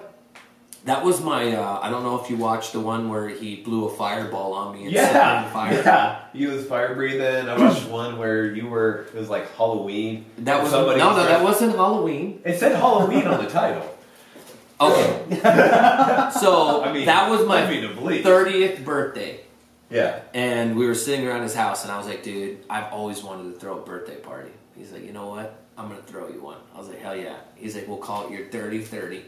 [0.85, 3.85] that was my uh I don't know if you watched the one where he blew
[3.85, 5.73] a fireball on me and set yeah, on fire.
[5.73, 6.19] yeah.
[6.33, 7.49] He was fire breathing.
[7.49, 9.05] I watched one where you were.
[9.13, 10.25] It was like Halloween.
[10.39, 12.41] That was Somebody no, no, that wasn't Halloween.
[12.45, 13.97] It said Halloween on the title.
[14.79, 15.39] Okay.
[16.39, 18.23] so I mean, that was my mean to believe.
[18.23, 19.41] thirtieth birthday.
[19.91, 20.21] Yeah.
[20.33, 23.53] And we were sitting around his house and I was like, dude, I've always wanted
[23.53, 24.51] to throw a birthday party.
[24.75, 25.61] He's like, you know what?
[25.77, 26.57] I'm gonna throw you one.
[26.73, 27.35] I was like, hell yeah.
[27.55, 29.23] He's like, we'll call it your 30 30,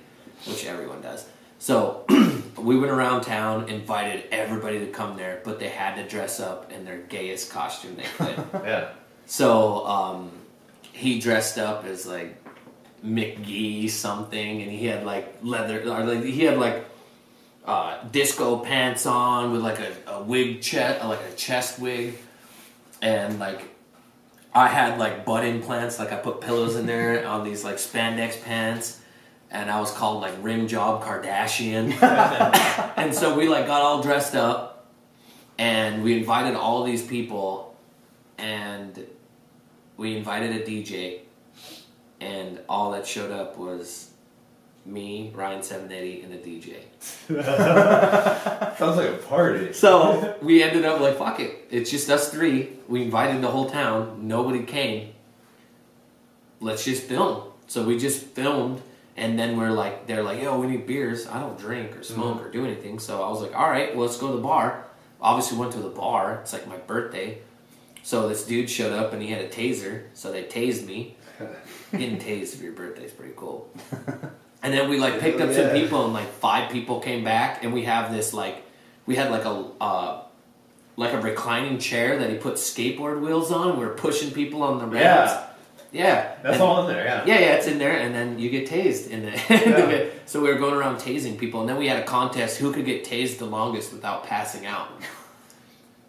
[0.47, 1.28] which everyone does.
[1.64, 2.03] So
[2.57, 6.74] we went around town, invited everybody to come there, but they had to dress up
[6.74, 8.36] in their gayest costume they could.
[8.66, 8.89] Yeah.
[9.28, 10.32] so um,
[10.91, 12.36] he dressed up as like
[13.01, 16.84] McGee something, and he had like leather, or like he had like
[17.64, 22.16] uh, disco pants on with like a, a wig chest, like a chest wig,
[23.01, 23.74] and like
[24.53, 28.43] I had like butt implants, like I put pillows in there on these like spandex
[28.43, 28.99] pants,
[29.54, 31.93] and I was called like rim job Kardashian,
[32.97, 34.88] and so we like got all dressed up,
[35.58, 37.76] and we invited all these people,
[38.38, 39.06] and
[39.95, 41.20] we invited a DJ,
[42.20, 44.10] and all that showed up was
[44.86, 46.78] me, Ryan Simonetti, and a DJ.
[48.78, 49.72] Sounds like a party.
[49.72, 51.68] So we ended up like, fuck it.
[51.70, 52.70] It's just us three.
[52.88, 54.28] We invited the whole town.
[54.28, 55.14] Nobody came.
[56.60, 57.43] Let's just film.
[57.68, 58.82] So we just filmed
[59.16, 61.28] And then we're like, they're like, yo, we need beers.
[61.28, 62.97] I don't drink or smoke or do anything.
[62.99, 64.86] So I was like, all right, well, let's go to the bar.
[65.22, 66.39] Obviously, went to the bar.
[66.41, 67.39] It's like my birthday.
[68.01, 70.05] So this dude showed up and he had a taser.
[70.14, 71.16] So they tased me.
[71.91, 73.70] Getting tased for your birthday is pretty cool.
[74.66, 75.74] And then we like picked up some Yeah.
[75.74, 78.64] people and like five people came back and we have this like
[79.05, 80.22] we had like a uh,
[80.95, 83.78] like a reclining chair that he put skateboard wheels on.
[83.78, 85.34] We were pushing people on the ramps.
[85.34, 85.47] Yeah,
[85.94, 86.34] Yeah.
[86.44, 87.06] that's And- all in there.
[87.06, 87.24] Yeah.
[87.26, 90.22] yeah, yeah, it's in there, and then you get tased in the end of it.
[90.26, 92.86] So we were going around tasing people, and then we had a contest who could
[92.86, 94.89] get tased the longest without passing out.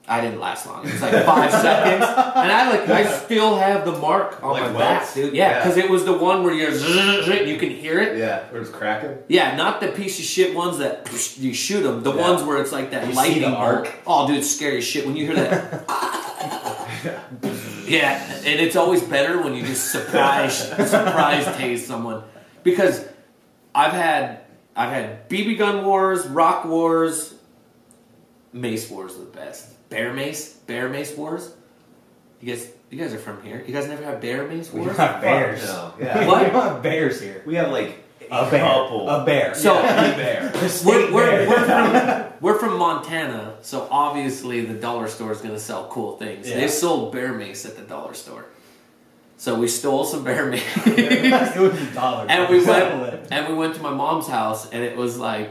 [0.07, 0.87] I didn't last long.
[0.87, 4.73] It was like five seconds, and I like I still have the mark on Like
[4.75, 5.33] my back, dude.
[5.35, 5.59] Yeah, Yeah.
[5.63, 8.19] because it was the one where you're you can hear it.
[8.19, 9.17] Yeah, where it's cracking.
[9.29, 11.09] Yeah, not the piece of shit ones that
[11.39, 12.03] you shoot them.
[12.03, 12.21] The Yeah.
[12.31, 13.91] ones where it's like that You see lightning the arc?
[14.07, 15.85] Oh, dude, it's scary as shit when you hear that.
[17.87, 20.59] yeah, and it's always better when you just surprise
[20.91, 22.23] surprise tase someone
[22.63, 23.05] because
[23.75, 24.41] I've had
[24.77, 27.35] I've had BB gun wars, rock wars,
[28.53, 29.89] mace wars are the best.
[29.89, 31.55] Bear mace, bear mace wars.
[32.41, 33.63] You guys, you guys are from here.
[33.67, 34.97] You guys never had bear mace We wars?
[34.97, 35.65] don't have bears.
[35.65, 36.27] No, yeah.
[36.27, 36.53] What?
[36.53, 37.43] don't have bears here.
[37.47, 38.61] We have like A bear.
[38.61, 39.09] couple.
[39.09, 39.55] A bear.
[39.55, 40.51] So- yeah, a bear.
[40.55, 41.49] The we're, we're, bear.
[41.49, 46.17] we're, from, we're from Montana, so obviously the dollar store is going to sell cool
[46.17, 46.49] things.
[46.49, 46.57] Yeah.
[46.57, 48.47] They sold bear mace at the dollar store.
[49.37, 50.63] So we stole some bear mace.
[50.87, 52.27] it was a dollar.
[52.29, 55.51] and we went and we went to my mom's house and it was like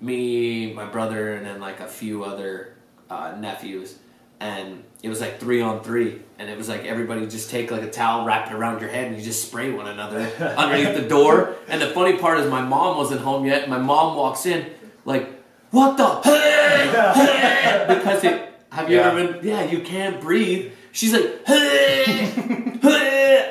[0.00, 2.76] me, my brother, and then like a few other
[3.08, 3.98] uh, nephews.
[4.38, 7.82] And it was like three on three, and it was like everybody just take like
[7.82, 10.20] a towel, wrap it around your head, and you just spray one another
[10.56, 11.54] underneath the door.
[11.68, 13.60] And the funny part is, my mom wasn't home yet.
[13.62, 14.64] And my mom walks in,
[15.04, 15.28] like,
[15.70, 18.46] "What the?" Hey, hey," because it.
[18.72, 19.10] Have you Yeah.
[19.10, 19.46] ever been?
[19.46, 20.72] Yeah, you can't breathe.
[20.92, 21.42] She's like,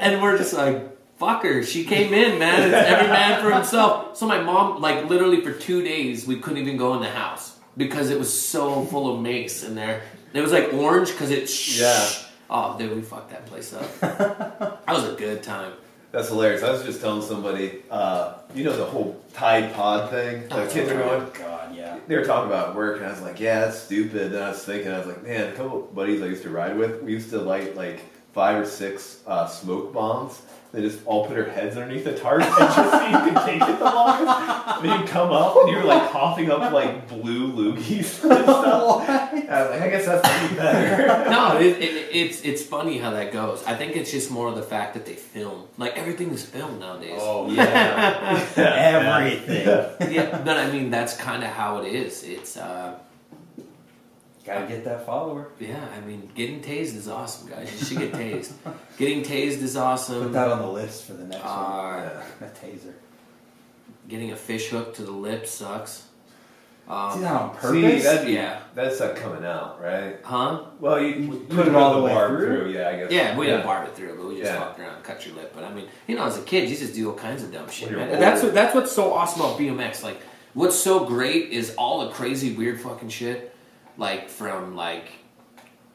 [0.01, 2.63] and we're just like, "Fuck her." She came in, man.
[2.63, 4.17] It's every man for himself.
[4.17, 7.55] So my mom, like, literally for two days, we couldn't even go in the house
[7.77, 10.01] because it was so full of mace in there.
[10.33, 11.49] It was like orange because it.
[11.79, 12.09] Yeah.
[12.49, 13.99] Oh, dude, we fucked that place up.
[13.99, 15.73] that was a good time.
[16.11, 16.63] That's hilarious.
[16.63, 20.89] I was just telling somebody, uh, you know, the whole Tide Pod thing Oh, kids
[20.89, 21.21] are going.
[21.21, 21.99] Oh, God, yeah.
[22.07, 24.63] They were talking about work, and I was like, "Yeah, that's stupid." And I was
[24.65, 27.29] thinking, I was like, "Man, a couple buddies I used to ride with, we used
[27.29, 27.99] to light like
[28.33, 30.41] five or six uh, smoke bombs.
[30.71, 33.59] They just all put their heads underneath the tarp and just so you could take
[33.59, 34.77] it the longest.
[34.77, 39.09] And then you come up and you're like coughing up like blue loogies and stuff.
[39.09, 41.07] I was like, I guess that's pretty better.
[41.31, 43.63] no, it, it, it's it's funny how that goes.
[43.65, 45.63] I think it's just more of the fact that they film.
[45.79, 47.17] Like everything is filmed nowadays.
[47.19, 50.13] Oh yeah, Everything.
[50.13, 52.23] yeah, but I mean that's kind of how it is.
[52.23, 52.93] It's uh,
[54.49, 55.49] Gotta get that follower.
[55.59, 55.85] yeah.
[55.95, 57.71] I mean, getting tased is awesome, guys.
[57.79, 58.51] You should get tased.
[58.97, 60.23] getting tased is awesome.
[60.23, 61.53] Put that on the list for the next one.
[61.53, 62.93] Uh, A taser.
[64.07, 66.05] getting a fish hook to the lip sucks.
[66.87, 68.59] See Um, that on See, that'd be, Yeah.
[68.73, 70.17] that's not coming out, right?
[70.23, 70.61] huh?
[70.79, 72.71] Well, you, you put it all the way barb through?
[72.71, 73.11] Yeah, I guess.
[73.11, 74.59] Yeah, we didn't barb it through, but we just Yeah.
[74.59, 75.51] fucked around, and cut your lip.
[75.53, 77.69] But I mean, you know, as a kid, you just do all kinds of dumb
[77.69, 78.09] shit, man.
[78.09, 78.19] old.
[78.19, 80.01] That's what, that's what's so awesome about BMX.
[80.01, 80.19] Like,
[80.55, 83.55] what's so great is all the crazy, weird fucking shit,
[83.99, 85.09] like from like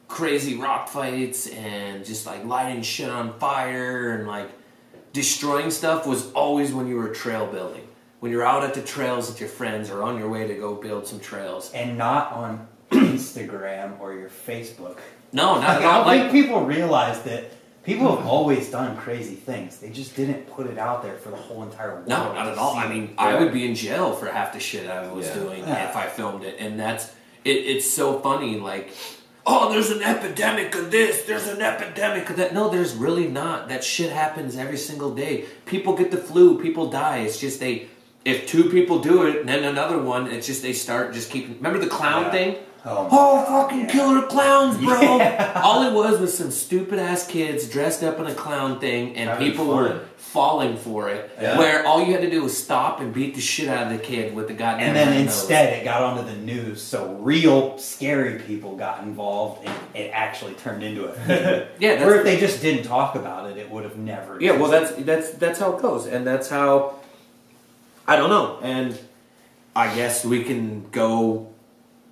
[0.07, 4.49] crazy rock fights and just like lighting shit on fire and like
[5.11, 7.87] destroying stuff was always when you were trail building.
[8.21, 10.75] When you're out at the trails with your friends or on your way to go
[10.75, 11.71] build some trails.
[11.73, 14.99] and not on Instagram or your Facebook.
[15.33, 15.97] No, not Like, at I all.
[15.99, 17.51] don't Like, think people realize that
[17.83, 19.77] people have always done crazy things.
[19.79, 22.07] They just didn't put it out there for the whole entire world.
[22.07, 22.75] No, not at all.
[22.75, 25.33] I mean, I would be in jail for half the shit I was Yeah.
[25.35, 25.89] doing Yeah.
[25.89, 27.11] if I filmed it, and that's
[27.45, 27.49] it.
[27.51, 28.57] It's so funny.
[28.59, 28.89] Like,
[29.45, 31.23] oh, there's an epidemic of this.
[31.23, 32.53] There's an epidemic of that.
[32.53, 33.69] No, there's really not.
[33.69, 35.45] That shit happens every single day.
[35.65, 36.59] People get the flu.
[36.61, 37.19] People die.
[37.19, 37.87] It's just they.
[38.25, 41.47] If two people do it, then another one, it's just they start just keep.
[41.57, 42.31] Remember the clown Yeah.
[42.31, 42.55] thing?
[42.87, 44.99] Oh, Oh, fucking God, killer clowns, bro!
[45.17, 45.59] Yeah.
[45.63, 49.39] All it was was some stupid ass kids dressed up in a clown thing, and
[49.39, 50.01] people were
[50.35, 51.31] falling for it.
[51.41, 51.57] Yeah.
[51.57, 54.03] Where all you had to do was stop and beat the shit out of the
[54.03, 54.89] kid with the goddamn.
[54.89, 55.39] And then red nose.
[55.39, 60.53] instead, it got onto the news, so real scary people got involved, and it actually
[60.55, 61.67] turned into a thing.
[61.79, 64.37] yeah, Or if they just didn't talk about it, it would have never.
[64.41, 64.57] yeah.
[64.57, 66.99] Well, that's that's that's how it goes, and that's how.
[68.07, 68.99] I don't know, and
[69.73, 71.53] I guess we can go.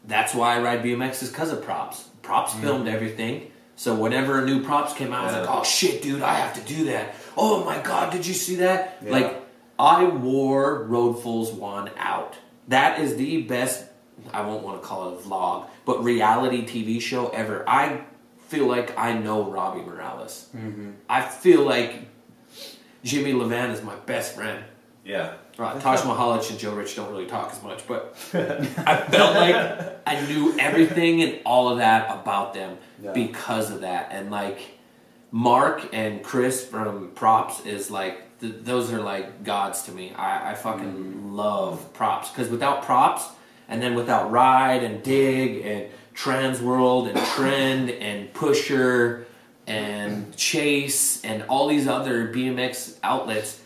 [0.06, 2.08] That's why I ride BMX is because of props.
[2.22, 2.62] Props mm.
[2.62, 3.52] filmed everything.
[3.76, 6.54] So whenever a new props came out, I was like, "Oh shit, dude, I have
[6.56, 8.98] to do that." Oh my god, did you see that?
[9.04, 9.12] Yeah.
[9.12, 9.42] Like,
[9.80, 12.36] I wore Road Roadfuls one out.
[12.68, 13.86] That is the best.
[14.32, 17.68] I won't want to call it a vlog, but reality TV show ever.
[17.68, 18.02] I
[18.48, 20.48] feel like I know Robbie Morales.
[21.10, 21.96] I feel like
[23.04, 24.64] Jimmy Levan is my best friend.
[25.04, 25.34] Yeah.
[25.60, 29.56] Uh, Taj Mihelich and Joe Rich don't really talk as much, but I felt like
[30.08, 33.12] I knew everything and all of that about them Yeah.
[33.12, 34.10] because of that.
[34.12, 34.60] And like
[35.34, 40.14] Mark and Chris from Props is like th- those are like gods to me.
[40.16, 41.34] I, I fucking mm-hmm.
[41.34, 43.26] love Props because without Props
[43.68, 49.26] and then without Ride and Dig and Trans World and Trend and Pusher
[49.66, 53.60] and Chase and all these other BMX outlets.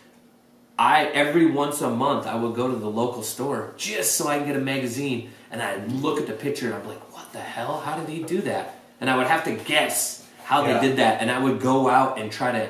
[0.79, 4.37] I every once a month I would go to the local store just so I
[4.37, 7.39] can get a magazine and I'd look at the picture and I'm like, what the
[7.39, 7.81] hell?
[7.81, 8.79] How did he do that?
[9.01, 10.16] And I would have to guess
[10.47, 10.79] how Yeah.
[10.79, 12.69] they did that and I would go out and try to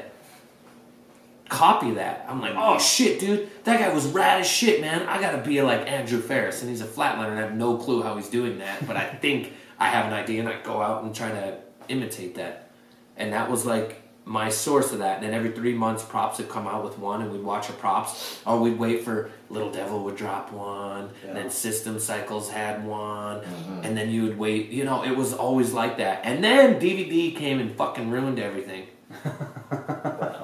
[1.47, 2.25] copy that.
[2.27, 5.03] I'm like, oh shit, dude, that guy was rad as shit, man.
[5.07, 8.01] I gotta be like Andrew Ferris and he's a flatlander and I have no clue
[8.01, 11.03] how he's doing that, but I think I have an idea and I go out
[11.03, 11.57] and try to
[11.87, 12.69] imitate that.
[13.15, 15.17] And that was like my source of that.
[15.17, 17.73] And then every three months, props would come out with one, and we'd watch a
[17.73, 21.29] props, or we'd wait for Little Devil would drop one, Yeah.
[21.29, 23.81] and then System Cycles had one, mm-hmm.
[23.83, 24.69] and then you would wait.
[24.69, 26.21] You know, it was always like that.
[26.23, 28.87] And then DVD came and fucking ruined everything.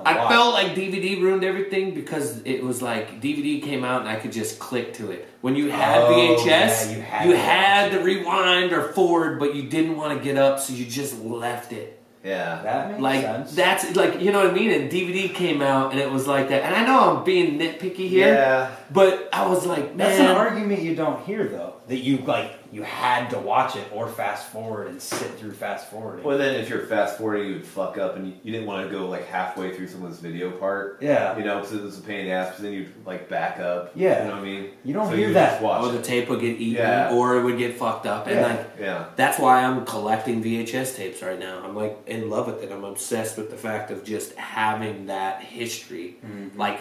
[0.05, 4.15] I felt like DVD ruined everything because it was like DVD came out and I
[4.15, 5.27] could just click to it.
[5.41, 8.93] When you had Oh, VHS, yeah, you you had, had to watch to rewind or
[8.93, 12.03] forward, but you didn't want to get up, so you just left it.
[12.24, 12.61] Yeah.
[12.63, 13.55] That makes Like sense.
[13.55, 14.71] that's like you know what I mean.
[14.71, 16.63] And DVD came out and it was like that.
[16.63, 18.71] And I know I'm being nitpicky here, Yeah.
[18.91, 21.74] but I was like, That's an man, argument you don't hear though.
[21.88, 25.91] That you like you had to watch it or fast forward and sit through fast
[25.91, 26.26] forwarding.
[26.26, 28.84] Well, then if you're fast forwarding, you would fuck up, and you, you didn't want
[28.89, 30.97] to go like halfway through someone's video part.
[30.99, 31.38] Yeah.
[31.38, 32.47] You know, because it was a pain in the ass.
[32.47, 33.91] Because then you'd like back up.
[33.93, 34.24] Yeah.
[34.24, 34.71] You know what I mean?
[34.84, 35.51] You don't so hear you that.
[35.51, 36.03] Just watch or the it.
[36.03, 37.13] tape would get eaten, Yeah.
[37.13, 38.47] or it would get fucked up, and Yeah.
[38.47, 39.05] like Yeah.
[39.15, 41.61] That's why I'm collecting VHS tapes right now.
[41.63, 42.71] I'm like in love with it.
[42.71, 46.17] I'm obsessed with the fact of just having that history.
[46.26, 46.57] Mhm.
[46.57, 46.80] Like,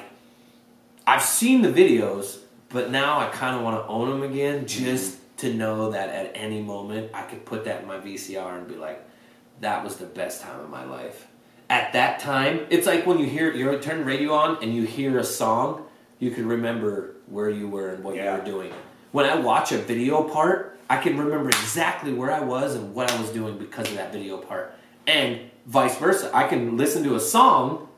[1.07, 2.39] I've seen the videos,
[2.71, 6.33] but now I kind of want to own them again just to know that at
[6.35, 9.05] any moment I could put that in my VCR and be like,
[9.61, 11.27] that was the best time of my life.
[11.71, 15.19] At that time, it's like when you hear, you turn radio on and you hear
[15.19, 15.85] a song,
[16.19, 18.33] you can remember where you were and what Yeah.
[18.35, 18.73] you were doing.
[19.13, 23.11] When I watch a video part, I can remember exactly where I was and what
[23.11, 24.75] I was doing because of that video part.
[25.07, 26.31] And vice versa.
[26.35, 27.89] I can listen to a song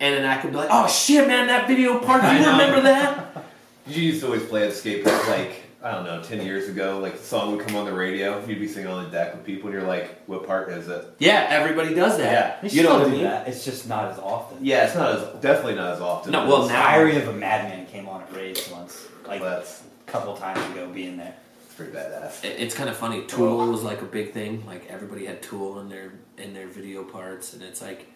[0.00, 2.80] and then I can be like, oh shit, man, that video part, do you remember
[2.82, 3.30] that?
[3.86, 6.98] You used to always play at skate park like I don't know, ten years ago.
[6.98, 9.44] Like the song would come on the radio, you'd be singing on the deck with
[9.44, 12.64] people, and you're like, "What part is it?" Yeah, everybody does that.
[12.64, 13.24] You, You know still what I do mean?
[13.24, 13.48] that.
[13.48, 14.58] It's just not as often.
[14.64, 16.32] Yeah, it's not as definitely not as often.
[16.32, 19.44] No, well, it's- now- Diary of a Madman came on at Ray's once, like a
[19.44, 21.34] that's couple times ago, being there.
[21.66, 22.42] it's pretty badass.
[22.44, 23.26] It- It's kind of funny.
[23.26, 24.64] Tool was like a big thing.
[24.66, 28.06] Like everybody had Tool in their in their video parts, and it's like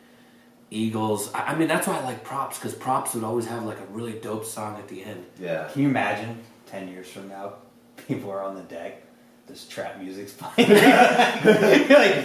[0.70, 1.30] Eagles.
[1.34, 3.86] I, I mean, that's why I like props because props would always have like a
[3.92, 5.26] really dope song at the end.
[5.38, 5.68] Yeah.
[5.70, 6.38] Can you imagine
[6.68, 7.54] ten years from now,
[8.08, 9.02] people are on the deck,
[9.46, 10.70] this trap music's playing.
[10.70, 10.78] You're
[11.98, 12.24] like,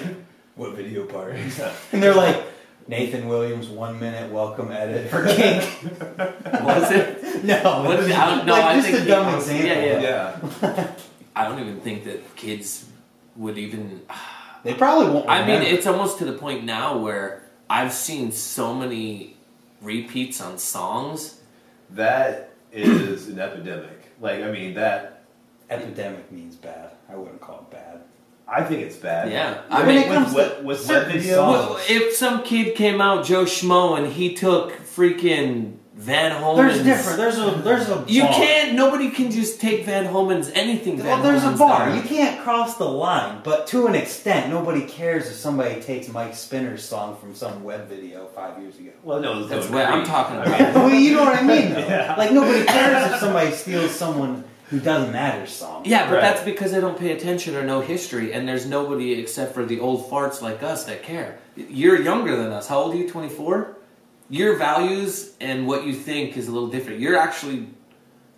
[0.55, 1.35] what video part?
[1.91, 2.41] And they're like,
[2.87, 5.63] Nathan Williams, one minute welcome edit for Kink.
[6.63, 7.43] Was it?
[7.45, 8.17] no, What is it?
[8.17, 10.01] I no, like I just think a dumb he- example.
[10.03, 10.91] yeah, Yeah.
[11.35, 12.85] I don't even think that kids
[13.37, 14.01] would even.
[14.63, 15.29] They probably won't.
[15.29, 19.35] I mean, it's almost to the point now where I've seen so many
[19.81, 21.39] repeats on songs.
[21.91, 24.02] That is an epidemic.
[24.23, 25.25] Like, I mean, that
[25.69, 26.91] epidemic means bad.
[27.09, 27.99] I wouldn't call it bad.
[28.47, 29.29] I think it's bad.
[29.29, 31.81] Yeah, I I mean, mean, it comes with, to with certain songs.
[31.89, 37.17] If some kid came out Joe Schmo and he took freaking Van Homan's, There's different.
[37.19, 38.33] There's a there's a You bar.
[38.33, 38.73] can't.
[38.75, 40.97] Nobody can just take Van Homan's anything.
[40.97, 41.85] Van Well, there's a bar.
[41.89, 41.95] done.
[41.97, 46.33] You can't cross the line, but to an extent, nobody cares if somebody takes Mike
[46.35, 48.89] Spinner's song from some web video five years ago.
[49.03, 50.73] Well, no, That's no what I'm talking about.
[50.73, 51.79] well, you know what I mean, though.
[51.87, 52.15] Yeah.
[52.17, 55.83] Like nobody cares if somebody steals someone who doesn't matter song.
[55.85, 56.21] Yeah, but Right.
[56.21, 59.79] that's because they don't pay attention or know history, and there's nobody except for the
[59.79, 61.37] old farts like us that care.
[61.55, 62.67] You're younger than us.
[62.67, 63.07] How old are you?
[63.07, 63.77] 24.
[64.33, 66.99] Your values and what you think is a little different.
[66.99, 67.67] You're actually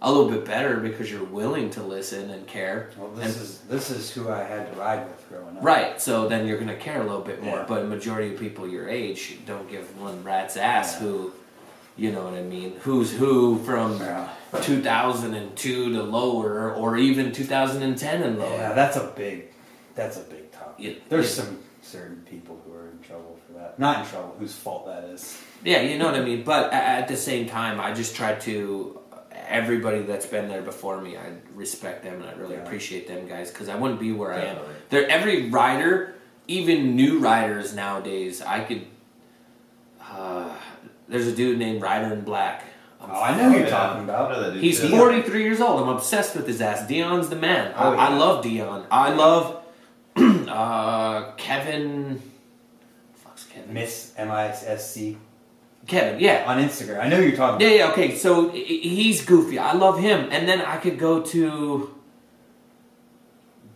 [0.02, 2.90] a little bit better because you're willing to listen and care.
[2.98, 5.64] Well, this And- is this is who I had to ride with growing up.
[5.64, 7.60] Right, so then you're gonna care a little bit more.
[7.60, 7.66] Yeah.
[7.66, 11.00] But majority of people your age don't give one rat's ass Yeah.
[11.00, 11.32] who,
[11.96, 14.28] you know what I mean, who's who from Yeah.
[14.62, 18.50] 2002 to lower, or even 2010 and lower.
[18.52, 19.46] Yeah, that's a big,
[19.96, 21.08] that's a big topic.
[21.08, 23.80] There's some certain people who are in trouble for that.
[23.80, 25.38] Not in trouble, whose fault that is.
[25.66, 26.44] Yeah, you know what I mean.
[26.44, 29.00] But at the same time, I just try to.
[29.48, 32.62] Everybody that's been there before me, I respect them and I really Yeah.
[32.64, 34.42] appreciate them guys because I wouldn't be where I am.
[34.56, 34.74] Definitely.
[34.90, 36.16] They're every rider,
[36.48, 38.42] even new riders nowadays.
[38.42, 38.88] I could.
[40.02, 40.50] Uh,
[41.08, 42.64] there's a dude named Rider in Black.
[43.02, 44.36] I'm Oh, I know who you're talking I about.
[44.42, 44.90] that dude He's too.
[44.90, 45.82] 43 years old.
[45.84, 46.88] I'm obsessed with his ass.
[46.88, 47.72] Dion's the man.
[47.78, 48.86] Oh, I, I love Dion.
[48.90, 49.64] I love
[50.16, 52.20] uh, Kevin.
[53.14, 53.74] Fuck's Kevin.
[53.74, 55.18] Miss M I S C
[55.88, 56.46] Kevin, yeah.
[56.48, 57.00] on Instagram.
[57.00, 57.98] I know you're talking Yeah, about.
[57.98, 58.18] yeah, okay.
[58.18, 59.60] So he's goofy.
[59.60, 60.30] I love him.
[60.32, 61.94] And then I could go to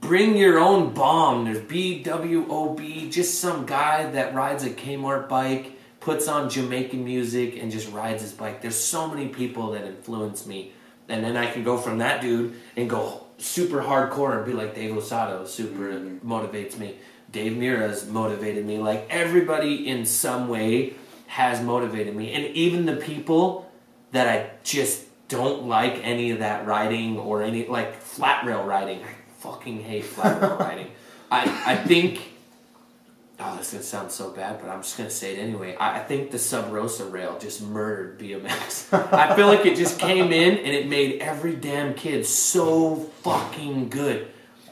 [0.01, 1.45] Bring Your Own Bomb.
[1.45, 7.71] There's BWOB, just some guy that rides a Kmart bike, puts on Jamaican music, and
[7.71, 8.61] just rides his bike.
[8.61, 10.71] There's so many people that influence me.
[11.09, 14.75] And then I can go from that dude and go super hardcore and be like
[14.75, 16.19] Dave Losado, super Mhm.
[16.21, 16.95] motivates me.
[17.31, 18.77] Dave Mirra's motivated me.
[18.79, 20.93] Like everybody in some way
[21.29, 22.33] has motivated me.
[22.33, 23.71] And even the people
[24.11, 29.03] that I just don't like any of that riding or any like flat rail riding.
[29.03, 29.07] I
[29.37, 30.87] fucking hate flat rail riding.
[31.31, 32.19] I I think
[33.39, 35.75] oh this is gonna sound so bad, but I'm just gonna say it anyway.
[35.75, 38.91] I, I think the Sub Rosa rail just murdered BMX.
[39.13, 43.89] I feel like it just came in and it made every damn kid so fucking
[43.89, 44.29] good.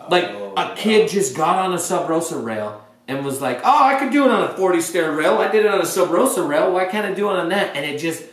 [0.09, 3.83] Like Oh, a kid just got on a Sub Rosa rail and was like, "Oh,
[3.85, 5.37] I could do it on a 40 stair rail.
[5.37, 6.71] I did it on a Sub Rosa rail.
[6.71, 8.23] Why can't I do it on that?" And it just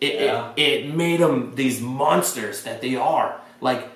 [0.00, 0.50] it Yeah.
[0.56, 3.40] it, it made them these monsters that they are.
[3.60, 3.88] Like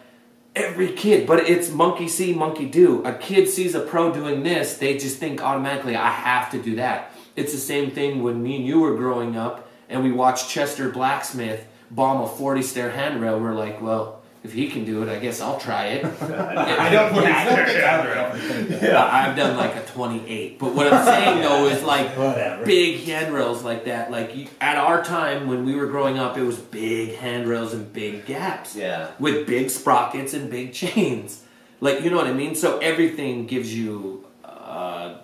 [0.57, 3.03] every kid, but it's monkey see, monkey do.
[3.05, 6.77] A kid sees a pro doing this, they just think automatically, I have to do
[6.77, 7.13] that.
[7.37, 10.89] It's the same thing when me and you were growing up and we watched Chester
[10.91, 13.39] Blacksmith bomb a 40 stair handrail.
[13.39, 16.05] We're like, well, if he can do it, I guess I'll try it.
[16.23, 18.87] I don't, yeah, I don't think I would ever.
[18.87, 20.59] Yeah, I've done like a 28.
[20.59, 22.65] But what I'm saying though is like Whatever.
[22.65, 24.11] big handrails like that.
[24.11, 27.93] Like you, at our time when we were growing up, it was big handrails and
[27.93, 29.11] big gaps Yeah.
[29.19, 31.43] with big sprockets and big chains.
[31.81, 32.55] Like you know what I mean.
[32.55, 35.17] So everything gives you uh,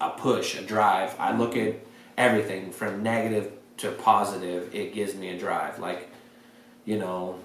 [0.00, 1.14] a push, a drive.
[1.20, 1.76] I look at
[2.18, 4.74] everything from negative to positive.
[4.74, 5.78] It gives me a drive.
[5.78, 6.10] Like
[6.84, 7.38] you know.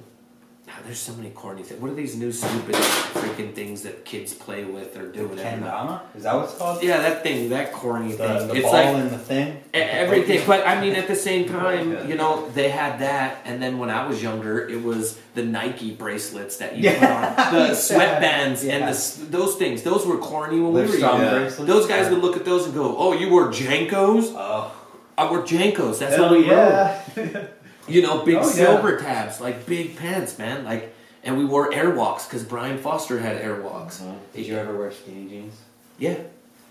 [0.73, 1.81] Ah, There's so many corny things.
[1.81, 5.27] What are these new stupid freaking things that kids play with or do?
[5.27, 5.65] whatever?
[5.65, 6.01] Kendama?
[6.15, 6.81] Is that what it's called?
[6.81, 8.47] Yeah, that thing, that corny The, thing.
[8.47, 9.63] the it's ball like and the thing?
[9.73, 13.77] Everything but i mean at the same time you know they had that and then
[13.79, 16.99] when i was younger it was the nike bracelets that you Yeah.
[16.99, 17.71] put on the Yeah.
[17.71, 21.49] sweatbands and the, those things those were corny when we were strong young Yeah.
[21.73, 24.71] those guys would look at those and go oh you wore JNCOs Oh.
[25.17, 27.01] i wore JNCOs that's Hell how we yeah.
[27.87, 28.51] you know big Oh, yeah.
[28.53, 30.63] silver tabs like big pants man.
[30.65, 34.01] Like and we wore airwalks because brian foster had airwalks.
[34.33, 35.55] Did you ever wear skinny jeans?
[35.97, 36.17] yeah.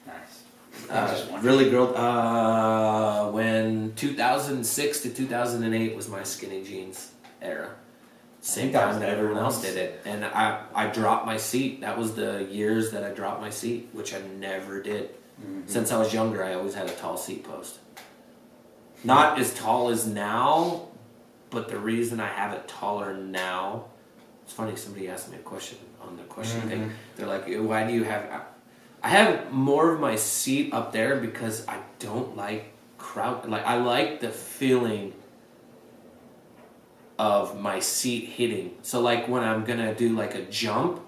[0.06, 0.42] Nice.
[0.88, 7.70] Uh, really girl uh, when 2006 to 2008 was my skinny jeans era.
[8.40, 10.00] Same think that was time that everyone else did it.
[10.06, 11.82] And i i dropped my seat.
[11.82, 15.11] That was the years that i dropped my seat which i never did.
[15.42, 15.68] Mhm.
[15.68, 17.78] since i was younger i always had a tall seat post.
[19.04, 20.88] Not as tall as now
[21.51, 23.84] but the reason i have it taller now
[24.44, 26.90] it's funny somebody asked me a question on the question thing Mhm.
[27.16, 28.24] they're like why do you have
[29.03, 33.48] I have more of my seat up there because I don't like crowd.
[33.48, 35.14] Like I like the feeling
[37.18, 38.76] of my seat hitting.
[38.82, 41.01] So like when I'm gonna do like a jump,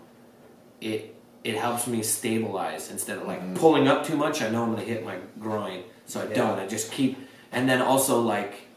[0.80, 1.14] it
[1.44, 3.56] it helps me stabilize instead of like Mhm.
[3.56, 4.40] pulling up too much.
[4.42, 6.34] I know I'm gonna hit my groin, so I Yeah.
[6.34, 6.58] don't.
[6.58, 7.18] I just keep.
[7.50, 8.68] And then also like,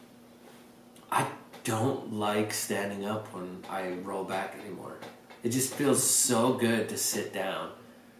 [1.66, 4.98] don't like standing up when I roll back anymore.
[5.42, 7.70] It just feels so good to sit down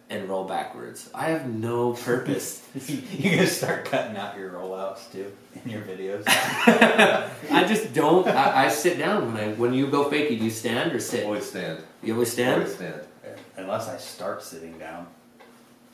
[0.09, 1.09] and roll backwards.
[1.15, 2.67] I have no purpose.
[2.87, 5.31] You're gonna start cutting out your rollouts too
[5.63, 6.23] in your videos.
[6.27, 8.27] I just don't.
[8.27, 10.37] I, I sit down when I when you go fakie.
[10.37, 11.23] Do you stand or sit?
[11.25, 11.81] Always stand.
[12.03, 12.61] You always stand.
[12.61, 13.01] Always stand.
[13.55, 15.07] Unless I start sitting down,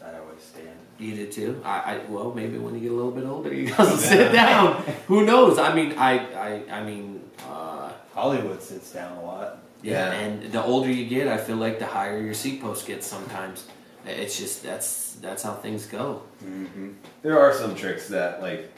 [0.03, 0.77] I always stand.
[0.99, 1.61] You did too.
[1.63, 4.83] I, I well maybe when you get a little bit older you gotta sit down.
[5.07, 5.59] Who knows?
[5.59, 7.22] I mean I I I mean.
[7.49, 9.59] Uh, Hollywood sits down a lot.
[9.81, 10.19] yeah, Yeah.
[10.19, 13.05] and the older you get, I feel like the higher your seat post gets.
[13.07, 13.65] Sometimes
[14.05, 16.21] it's just that's that's how things go.
[16.43, 16.91] Mm-hmm.
[17.21, 18.71] There are some tricks that like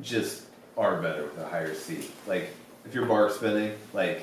[0.00, 0.42] just
[0.76, 2.10] are better with a higher seat.
[2.26, 2.50] Like
[2.84, 4.22] if you're bar spinning, like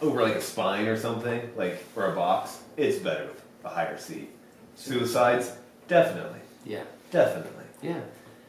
[0.00, 3.98] over like a spine or something, like or a box, it's better with a higher
[3.98, 4.30] seat.
[4.76, 5.52] Suicides,
[5.88, 7.64] definitely, Yeah, definitely.
[7.82, 8.00] yeah.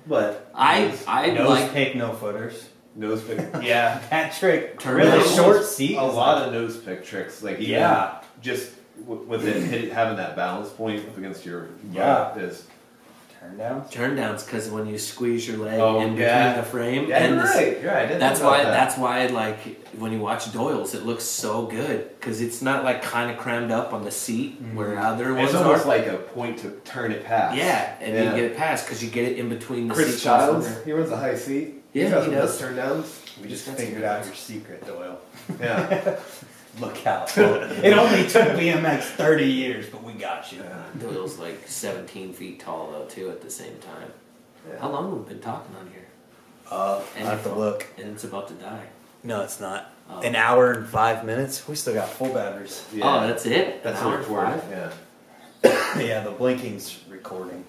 [0.08, 2.70] But I I Nose like take no footers.
[2.96, 4.80] Nose pick, yeah, That trick.
[4.80, 5.36] Turn really nose.
[5.36, 5.96] short seat.
[5.98, 7.42] a lot like- of nose pick tricks.
[7.44, 8.22] Like even Yeah.
[8.42, 8.72] just
[9.06, 12.32] with it hit, having that balance point up against your Yeah.
[12.34, 12.68] butt is
[13.40, 13.90] Turn downs.
[13.90, 16.56] turn downs because when you squeeze your leg Oh, in between yeah.
[16.56, 17.82] the frame Yeah, and you're the s- right.
[17.82, 18.04] You're right.
[18.04, 18.64] I didn't That's think about why.
[18.64, 18.72] that.
[18.72, 19.26] That's why.
[19.28, 19.58] Like
[19.98, 23.72] when you watch Doyle's, it looks so good because it's not like kind of crammed
[23.72, 24.78] up on the seat mm-hmm.
[24.78, 25.88] where other ones It's almost are.
[25.90, 27.58] like a point to turn it past.
[27.58, 28.24] yeah, and Yeah.
[28.30, 30.94] you get it past because you get it in between the Chris seat Childs, he
[30.94, 31.83] runs a high seat.
[31.94, 32.50] Yeah, He's he does.
[32.52, 33.22] best turn downs.
[33.42, 35.20] We just That's figured out your secret, Doyle.
[35.60, 36.20] Yeah.
[36.80, 37.38] Look out.
[37.38, 40.64] it only took BMX 30 years, but we got you.
[41.00, 44.12] Doyle's like 17 feet tall though too at the same time.
[44.68, 44.80] Yeah.
[44.80, 46.08] How long have we been talking on here?
[46.72, 47.86] Uh, And I have to if- look.
[47.98, 48.86] And it's about to die.
[49.24, 49.92] No, it's not.
[50.10, 50.20] Oh.
[50.22, 51.68] An hour and five minutes.
[51.68, 52.84] We still got full batteries.
[52.94, 53.04] Yeah.
[53.06, 53.84] Oh, that's it.
[53.84, 54.60] That's An a hour and recording.
[54.60, 54.94] five?
[55.64, 56.00] Yeah.
[56.02, 57.64] yeah, the blinking's recording.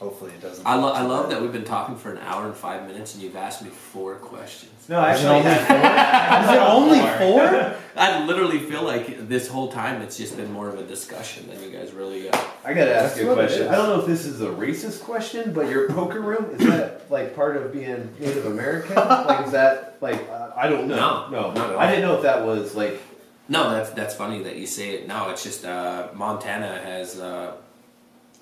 [0.00, 0.64] Hopefully it doesn't.
[0.64, 3.22] I, lo- I love that we've been talking for an hour and five minutes and
[3.22, 4.72] you've asked me four questions.
[4.88, 7.74] No, I actually only had Is it only four?
[7.96, 11.60] I literally feel like this whole time it's just been more of a discussion than
[11.64, 12.30] you guys really.
[12.30, 13.66] Uh, I gotta ask you a question.
[13.66, 17.10] I don't know if this is a racist question, but your poker room is that
[17.10, 18.94] like part of being Native American?
[18.96, 21.28] like, is that like uh, I don't know.
[21.28, 21.80] No, not at all.
[21.80, 23.00] I didn't know if that was like
[23.48, 25.08] no, that's that's funny that you say it.
[25.08, 27.54] No, it's just uh, Montana has uh,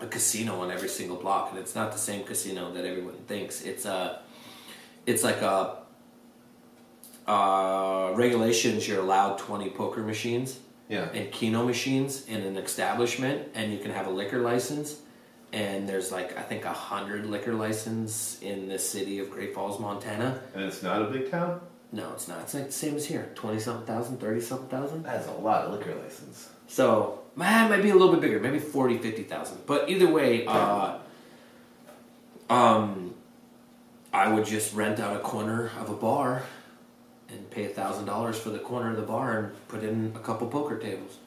[0.01, 3.63] a casino on every single block, and it's not the same casino that everyone thinks.
[3.63, 4.21] It's a,
[5.07, 5.79] it's like a
[7.27, 8.87] uh, regulations.
[8.87, 10.59] You're allowed twenty poker machines.
[10.89, 11.09] yeah.
[11.13, 15.01] and Keno machines in an establishment, and you can have a liquor license.
[15.53, 19.81] And there's like I think a hundred liquor license in the city of Great Falls,
[19.81, 20.41] Montana.
[20.55, 21.61] And it's not a big town.
[21.93, 22.41] No, it's not.
[22.41, 25.05] It's like the same as here, twenty something thousand, thirty something thousand.
[25.05, 26.49] That's a lot of liquor license.
[26.67, 29.59] So man, it might be a little bit bigger, maybe 40, 50,000.
[29.66, 30.99] But either way, uh,
[32.49, 33.14] um,
[34.12, 36.43] I would just rent out a corner of a bar
[37.28, 40.20] and pay a thousand dollars for the corner of the bar and put in a
[40.20, 41.18] couple poker tables.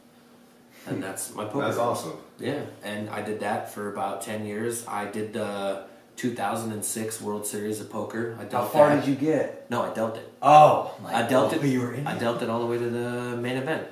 [0.88, 1.66] And that's my poker.
[1.66, 1.88] That's room.
[1.88, 2.14] awesome.
[2.40, 4.88] Yeah, and I did that for about ten years.
[4.88, 5.84] I did the
[6.16, 8.36] 2006 World Series of Poker.
[8.40, 9.06] I How dealt far that.
[9.06, 9.70] did you get?
[9.70, 10.34] No, I dealt it.
[10.42, 11.62] Oh, I dealt it.
[11.64, 12.20] You were in I it?
[12.20, 13.88] dealt it all the way to the main event.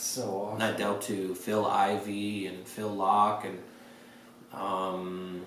[0.00, 0.22] That's so
[0.52, 0.62] awesome.
[0.62, 3.58] And I dealt to Phil Ivey and Phil Laak and
[4.58, 5.42] um,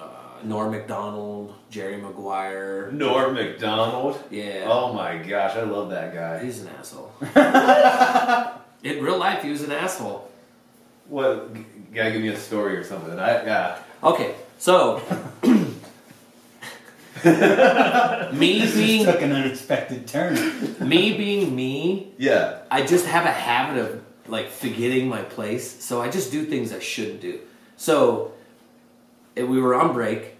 [0.00, 0.04] uh,
[0.42, 2.90] Norm Macdonald, Jerry Maguire.
[2.92, 4.18] Norm Macdonald.
[4.30, 6.42] Yeah, Oh my gosh, I love that guy.
[6.42, 7.12] he's an asshole.
[8.82, 10.30] In real life, he was an asshole.
[11.10, 11.52] What?
[11.54, 13.18] g- Gotta give me a story or something.
[13.18, 13.78] I yeah.
[14.02, 15.02] Okay, so
[18.32, 20.34] me This being took an unexpected turn.
[20.80, 22.60] me being me, Yeah.
[22.70, 26.72] I just have a habit of like forgetting my place, so I just do things
[26.72, 27.40] I shouldn't do.
[27.76, 28.32] So
[29.36, 30.36] eh, we were on break,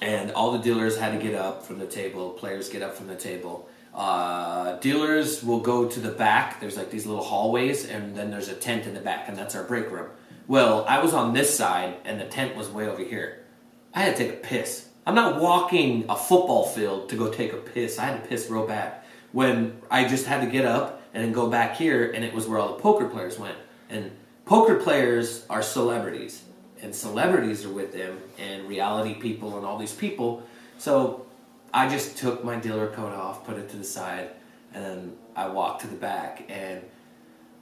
[0.00, 2.30] and all the dealers had to get up from the table.
[2.30, 3.68] Players get up from the table.
[3.94, 6.60] Uh, dealers will go to the back.
[6.60, 9.54] There's like these little hallways, and then there's a tent in the back, and that's
[9.56, 10.08] our break room.
[10.46, 13.44] Well, I was on this side, and the tent was way over here.
[13.92, 14.86] I had to take a piss.
[15.06, 17.98] I'm not walking a football field to go take a piss.
[17.98, 18.94] I had to piss real bad.
[19.32, 22.46] When I just had to get up and then go back here, and it was
[22.46, 23.56] where all the poker players went.
[23.88, 24.10] And
[24.44, 26.42] poker players are celebrities,
[26.82, 30.42] and celebrities are with them, and reality people, and all these people.
[30.78, 31.26] So
[31.72, 34.30] I just took my dealer coat off, put it to the side,
[34.74, 36.44] and then I walked to the back.
[36.48, 36.82] And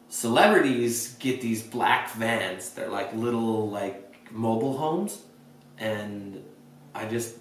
[0.09, 2.71] celebrities get these black vans.
[2.71, 5.23] They're like little like mobile homes,
[5.79, 6.43] and
[6.95, 7.37] I just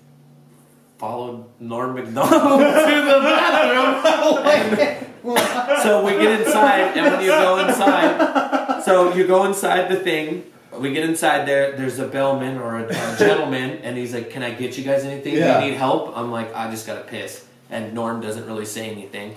[0.97, 5.07] followed Norm Macdonald to the bathroom.
[5.83, 10.43] so we get inside, and when you go inside, so you go inside the thing.
[10.77, 11.75] We get inside there.
[11.75, 15.03] There's a bellman or a, a gentleman, and he's like, "Can I get you guys
[15.03, 15.35] anything?
[15.35, 15.59] Yeah.
[15.59, 18.89] Do you need help?" I'm like, "I just gotta piss." And Norm doesn't really say
[18.89, 19.35] anything,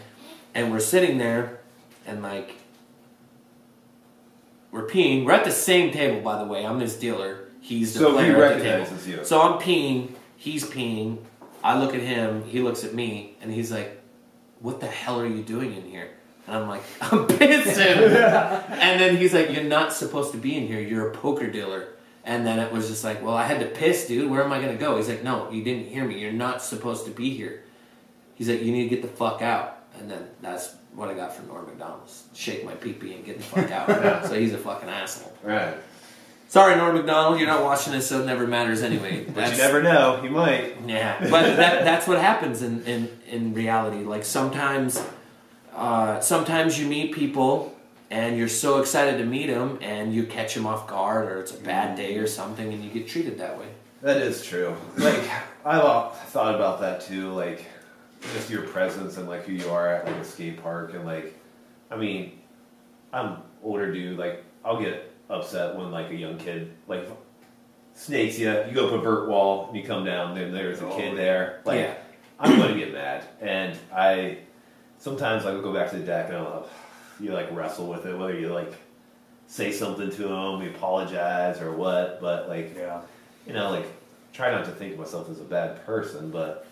[0.55, 1.61] and we're sitting there,
[2.07, 2.57] and like
[4.71, 5.25] we're peeing.
[5.25, 6.65] We're at the same table, by the way.
[6.65, 7.49] I'm his dealer.
[7.61, 8.79] He's the So he player at the table.
[8.79, 9.25] recognizes you.
[9.25, 10.13] So I'm peeing.
[10.37, 11.19] He's peeing.
[11.63, 12.45] I look at him.
[12.45, 14.01] He looks at me, and he's like,
[14.61, 16.09] "What the hell are you doing in here?"
[16.47, 18.15] And I'm like, "I'm pissing."
[18.71, 20.81] and then he's like, "You're not supposed to be in here.
[20.81, 21.89] You're a poker dealer."
[22.25, 24.31] And then it was just like, "Well, I had to piss, dude.
[24.31, 26.19] Where am I gonna go?" He's like, "No, you didn't hear me.
[26.19, 27.63] You're not supposed to be here."
[28.37, 31.35] He's like, "You need to get the fuck out." And then that's what I got
[31.35, 32.25] from Norm Macdonald's.
[32.35, 34.25] Shake my pee pee and get the fuck out.
[34.27, 35.33] so he's a fucking asshole.
[35.43, 35.75] Right.
[36.51, 39.25] Sorry, Norm Macdonald, you're not watching this, so it never matters anyway.
[39.25, 40.21] But you never know.
[40.21, 40.75] He might.
[40.85, 43.99] yeah, but that, that's what happens in, in, in reality.
[43.99, 45.01] Like sometimes,
[45.77, 47.79] uh, sometimes you meet people
[48.11, 51.55] and you're so excited to meet them and you catch them off guard or it's
[51.55, 53.69] a bad day or something and you get treated that way.
[54.03, 54.75] That is true.
[54.99, 55.23] Like
[55.65, 57.31] I've thought about that too.
[57.31, 57.65] Like
[58.35, 61.39] just your presence and like who you are at like a skate park and like,
[61.93, 62.41] I mean,
[63.13, 64.19] I'm older dude.
[64.19, 67.09] Like I'll get upset when like a young kid like
[67.95, 68.51] snakes you.
[68.51, 71.17] You go up a vert wall, and you come down, and there's a Oh, kid
[71.17, 71.61] there.
[71.65, 71.95] Like, Yeah.
[72.39, 74.39] I'm going to get mad, and I
[74.99, 76.69] sometimes I will go back to the deck and I'll,
[77.19, 78.73] you like wrestle with it, whether you like
[79.47, 82.19] say something to him, you apologize or what.
[82.21, 83.01] But like, Yeah.
[83.47, 83.87] you know, like
[84.33, 86.67] try not to think of myself as a bad person, but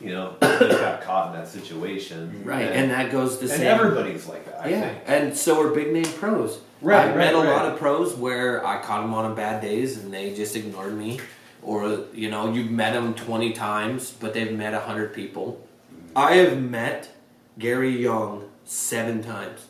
[0.00, 3.50] you know, I just got caught in that situation, Right, and that goes the and
[3.54, 3.66] same.
[3.66, 4.64] everybody's like that.
[4.64, 5.02] I yeah, think.
[5.08, 6.60] and so are big name pros.
[6.80, 9.60] Right, I've met right, a lot of pros where I caught them on a bad
[9.60, 11.18] days and they just ignored me,
[11.60, 15.66] or you know, you've met them twenty times, but they've met hundred people.
[16.14, 17.10] I have met
[17.58, 19.66] Gary Young seven times.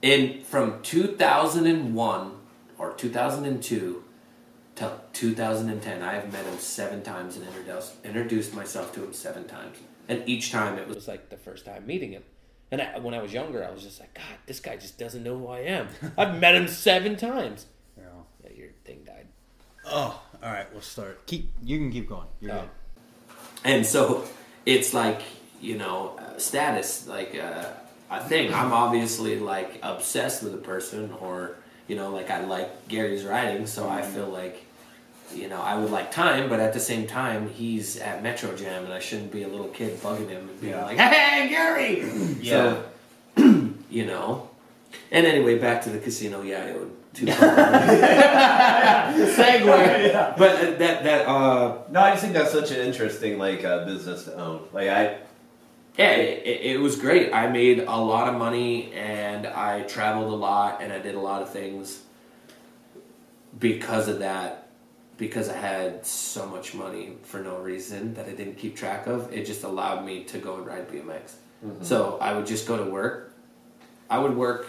[0.00, 2.38] In from two thousand and one
[2.78, 4.04] or two thousand and two
[4.76, 9.44] till 2010, I have met him seven times and introduced introduced myself to him seven
[9.48, 12.22] times, and each time it was like the first time meeting him.
[12.72, 15.22] And I, when I was younger, I was just like, God, this guy just doesn't
[15.24, 15.88] know who I am.
[16.16, 17.66] I've met him seven times.
[17.98, 18.04] Yeah.
[18.44, 19.26] Yeah, your thing died.
[19.86, 20.70] Oh, all right.
[20.72, 21.26] We'll start.
[21.26, 21.50] Keep.
[21.62, 22.28] You can keep going.
[22.40, 22.60] You're Oh.
[22.60, 22.68] good.
[23.64, 24.24] And so
[24.66, 25.20] it's like,
[25.60, 27.64] you know, uh, status, like uh,
[28.10, 28.54] a thing.
[28.54, 31.56] I'm obviously like obsessed with a person, or,
[31.88, 34.64] you know, like I like Gary's writing, so I feel like,
[35.34, 38.84] you know, I would like time, but at the same time, he's at Metro Jam,
[38.84, 40.84] and I shouldn't be a little kid bugging him and being Yeah.
[40.84, 42.02] like, hey, Gary!
[42.40, 42.82] Yeah.
[43.36, 44.48] So, you know.
[45.12, 46.42] And anyway, back to the casino.
[46.42, 47.26] Yeah, I owed two.
[49.26, 50.34] Segue.
[50.38, 53.84] But uh, that, that, uh, No, I just think that's such an interesting like uh,
[53.84, 54.62] business to own.
[54.72, 55.18] Like I,
[55.98, 57.32] Yeah, it, it was great.
[57.32, 61.20] I made a lot of money and I traveled a lot and I did a
[61.20, 62.00] lot of things
[63.58, 64.59] because of that.
[65.20, 69.32] Because I had so much money for no reason that I didn't keep track of,
[69.32, 71.34] it just allowed me to go and ride BMX.
[71.64, 71.84] Mm-hmm.
[71.84, 73.34] So I would just go to work.
[74.08, 74.66] I would work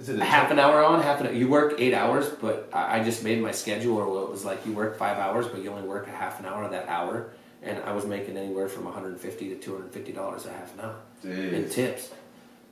[0.00, 1.32] is it a half an hour on, half an hour.
[1.32, 4.64] You work eight hours, but I I just made my schedule where it was like
[4.64, 7.32] you work five hours, but you only work a half an hour of that hour.
[7.60, 11.68] And I was making anywhere from 150 to 250 dollars a half an hour in
[11.68, 12.12] tips.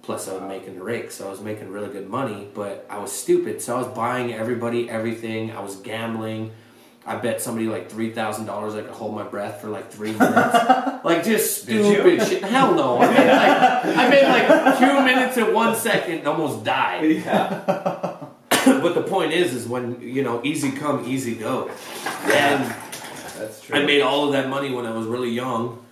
[0.06, 2.46] Plus, I was making the rake, so I was making really good money.
[2.54, 5.50] But I was stupid, so I was buying everybody everything.
[5.50, 6.52] I was gambling.
[7.04, 10.12] I bet somebody like three thousand dollars I could hold my breath for like three
[10.12, 10.54] minutes,
[11.04, 12.44] like just stupid shit.
[12.44, 12.98] Hell no!
[12.98, 17.10] I made like I made like two minutes and one second, and almost died.
[17.10, 18.28] Yeah.
[18.48, 21.68] but the point is, is when you know, easy come, easy go,
[22.26, 22.72] and
[23.38, 23.76] That's true.
[23.76, 25.84] I made all of that money when I was really young,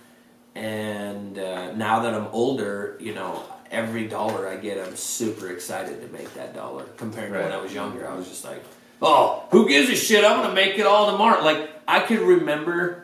[0.55, 6.01] and uh, now that I'm older, you know, every dollar I get, I'm super excited
[6.01, 6.83] to make that dollar.
[6.97, 8.63] Compared to when I was younger, I was just like,
[9.01, 10.23] "Oh, who gives a shit?
[10.23, 13.01] I'm gonna make it all tomorrow." Like I could remember.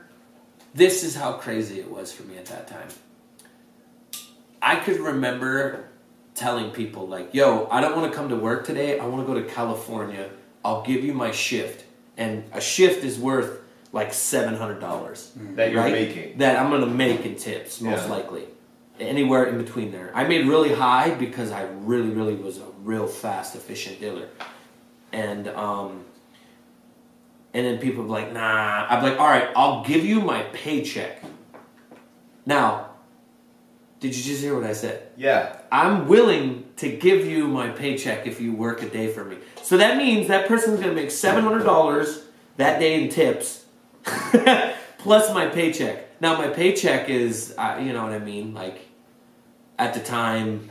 [0.74, 2.88] This is how crazy it was for me at that time.
[4.62, 5.86] I could remember
[6.36, 9.00] telling people like, "Yo, I don't want to come to work today.
[9.00, 10.30] I want to go to California.
[10.64, 11.84] I'll give you my shift."
[12.18, 13.60] And a shift is worth
[13.92, 15.92] like seven hundred dollars that you're right?
[15.92, 16.38] making.
[16.38, 18.10] that I'm gonna make in tips, most Yeah.
[18.12, 18.44] likely.
[19.02, 20.12] Anywhere in between there.
[20.14, 24.28] I made really high because I really, really was a real fast, efficient dealer.
[25.12, 26.06] And um
[27.54, 28.88] and then people were like, nah.
[28.88, 31.22] I'm like, all right, I'll give you my paycheck.
[32.46, 32.92] Now,
[34.00, 35.10] did you just hear what I said?
[35.18, 35.58] Yeah.
[35.72, 39.38] I'm willing to give you my paycheck if you work a day for me.
[39.64, 42.24] So that means that person's going to make $700
[42.58, 43.66] that day in tips
[44.98, 46.20] plus my paycheck.
[46.22, 48.54] Now, my paycheck is, uh, you know what I mean?
[48.54, 48.88] Like,
[49.82, 50.70] at the time,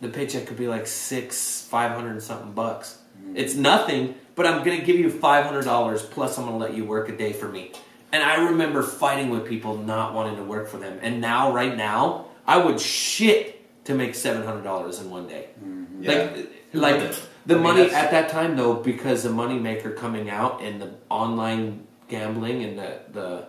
[0.00, 2.98] the paycheck could be like six, 500 and something bucks.
[3.18, 3.36] Mm-hmm.
[3.36, 7.16] It's nothing, but I'm to give you $500 plus I'm to let you work a
[7.16, 7.72] day for me.
[8.12, 11.00] And I remember fighting with people not wanting to work for them.
[11.02, 15.48] And now, right now, I would shit to make $700 in one day.
[15.60, 16.04] Mm-hmm.
[16.04, 16.12] Yeah.
[16.12, 17.28] Uh, like, Who like wouldn't?
[17.46, 20.62] the I mean, money that's- at that time, though, because the money maker coming out
[20.62, 23.48] and the online gambling and the, the,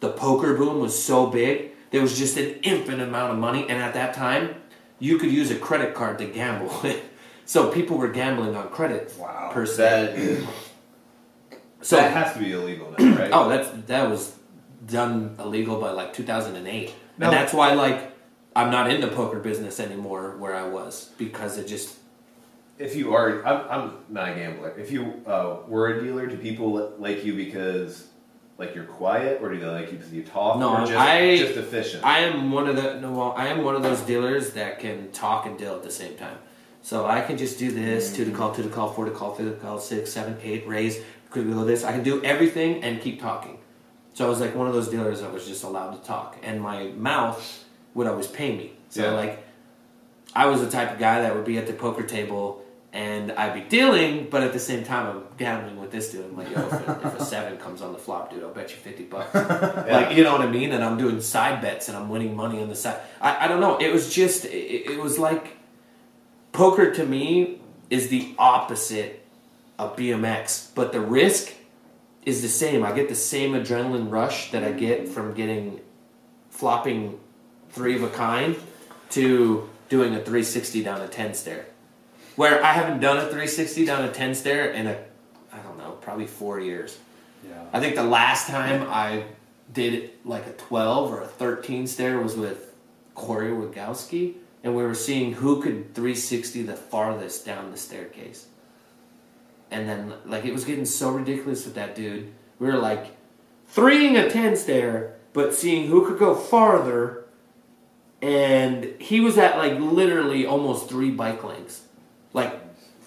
[0.00, 3.62] the poker boom was so big, there was just an infinite amount of money.
[3.68, 4.56] And at that time,
[4.98, 6.72] you could use a credit card to gamble.
[7.44, 9.50] so people were gambling on credit Wow.
[9.52, 10.42] per se.
[10.42, 10.48] That,
[11.82, 13.30] So that has to be illegal now, right?
[13.32, 14.36] Oh, that's that was
[14.86, 17.26] done illegal by like 2008, No.
[17.26, 18.12] and that's why like
[18.54, 21.96] I'm not in the poker business anymore where I was because it just
[22.78, 24.72] if you are, I'm, I'm not a gambler.
[24.78, 28.06] If you uh, were a dealer, do people like you because
[28.62, 31.56] like you're quiet, or do they like you you talk, No, or just, I- just
[31.56, 32.04] efficient?
[32.04, 35.10] I am one of the no, well, I am one of those dealers that can
[35.10, 36.38] talk and deal at the same time.
[36.82, 39.34] So I can just do this, two to call, two to call, four to call,
[39.34, 40.98] five to call, six, seven, eight, raise,
[41.30, 41.84] could we go this.
[41.84, 43.58] I can do everything and keep talking.
[44.14, 46.60] So I was like one of those dealers that was just allowed to talk, and
[46.60, 47.64] my mouth
[47.94, 48.72] would always pay me.
[48.90, 49.10] So Yeah.
[49.12, 49.44] like,
[50.34, 52.61] I was the type of guy that would be at the poker table,
[52.92, 56.26] and I'd be dealing, but at the same time, I'm gambling with this dude.
[56.26, 58.70] I'm like, yo, if a, if a seven comes on the flop, dude, I'll bet
[58.70, 59.34] you 50 bucks.
[59.92, 60.72] Like, you know what I mean?
[60.72, 63.00] And I'm doing side bets and I'm winning money on the side.
[63.20, 63.78] I, I don't know.
[63.78, 65.56] It was just, it, it was like,
[66.52, 69.24] poker to me is the opposite
[69.78, 71.52] of BMX, but the risk
[72.26, 72.84] is the same.
[72.84, 75.80] I get the same adrenaline rush that I get from getting
[76.50, 77.18] flopping
[77.70, 78.56] three of a kind
[79.10, 81.66] to doing a 360 down a 10 stair.
[82.42, 84.98] Where I haven't done a 360 down a 10 stair in a,
[85.52, 86.98] I don't know, probably four years.
[87.48, 87.62] Yeah.
[87.72, 89.26] I think the last time I
[89.72, 92.74] did it like a 12 or a 13 stair was with
[93.14, 98.48] Corey Wagowski, and we were seeing who could 360 the farthest down the staircase.
[99.70, 102.32] And then, like, it was getting so ridiculous with that dude.
[102.58, 103.16] We were like
[103.68, 107.24] threeing a 10 stair, but seeing who could go farther.
[108.20, 111.82] And he was at like literally almost three bike lengths.
[112.32, 112.58] Like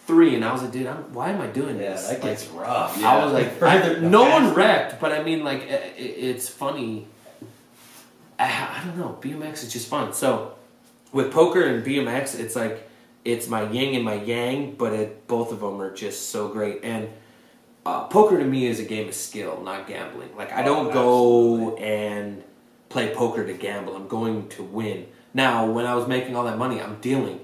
[0.07, 0.35] three.
[0.35, 2.07] And I was like, dude, I'm, why am I doing Yeah, this?
[2.07, 3.03] that Like, gets rough.
[3.03, 7.07] I was like, I, no one wrecked, but I mean, like, i- i- it's funny.
[8.37, 8.45] I,
[8.81, 9.17] I don't know.
[9.21, 10.13] BMX is just fun.
[10.13, 10.55] So,
[11.11, 12.89] with poker and BMX, it's like
[13.23, 16.83] it's my yin and my yang, but it, both of them are just so great.
[16.83, 17.09] And
[17.85, 20.35] uh, poker to me is a game of skill, not gambling.
[20.35, 22.43] Like I Oh, don't go and
[22.89, 23.95] play poker to gamble.
[23.95, 25.07] I'm going to win.
[25.33, 27.39] Now, when I was making all that money, I'm dealing.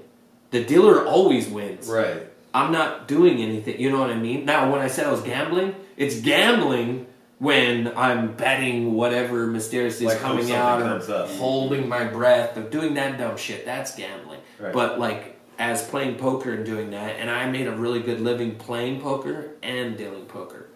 [0.52, 1.88] The dealer always wins.
[1.88, 2.28] Right.
[2.54, 3.80] I'm not doing anything.
[3.80, 4.44] You know what I mean?
[4.44, 7.06] Now, when I said I was gambling, it's gambling
[7.38, 12.94] when I'm betting whatever mysteriously is Like, coming out or holding my breath or doing
[12.94, 13.64] that dumb shit.
[13.64, 14.40] That's gambling.
[14.60, 14.72] Right.
[14.72, 18.56] But like as playing poker and doing that, and I made a really good living
[18.56, 20.68] playing poker and dealing poker.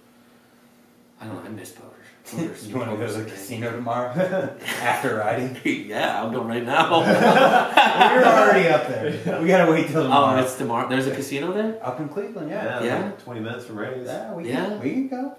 [1.21, 1.51] I don't know.
[1.51, 1.86] I miss poker.
[2.31, 4.11] Poker's- You want to go to the casino tomorrow
[4.83, 5.57] after riding?
[5.89, 7.01] yeah, I'll go right now.
[7.01, 9.41] We're already up there.
[9.41, 10.39] We gotta wait till tomorrow.
[10.41, 10.89] oh, it's tomorrow.
[10.89, 11.79] There's a casino there.
[11.87, 12.81] up in Cleveland, yeah.
[12.81, 12.85] Yeah.
[12.85, 13.05] Yeah.
[13.05, 14.07] like Twenty minutes from Ray's.
[14.07, 14.65] Yeah, we Yeah.
[14.67, 15.37] can we can go.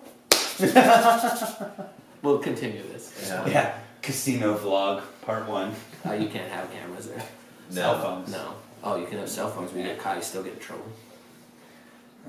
[2.24, 3.14] We'll continue this.
[3.28, 3.48] Yeah.
[3.48, 5.74] Yeah, casino vlog part one.
[6.06, 7.24] Uh, you can't have cameras there.
[7.70, 8.32] Cell phones.
[8.32, 8.54] No.
[8.84, 10.86] Oh, you can have cell phones, but you get caught, you still get in trouble.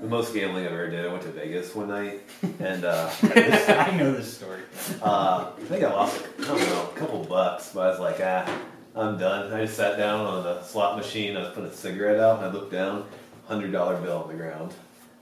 [0.01, 1.05] The most gambling I've ever did.
[1.05, 2.21] I went to Vegas one night,
[2.59, 4.61] and uh, I know this story.
[5.01, 7.71] uh, I think I lost, I don't know, a couple bucks.
[7.73, 8.59] But I was like, ah,
[8.95, 9.51] I'm done.
[9.53, 11.35] I just sat down on the slot machine.
[11.35, 13.05] I was putting a cigarette out, and I looked down,
[13.47, 14.73] hundred dollar bill on the ground.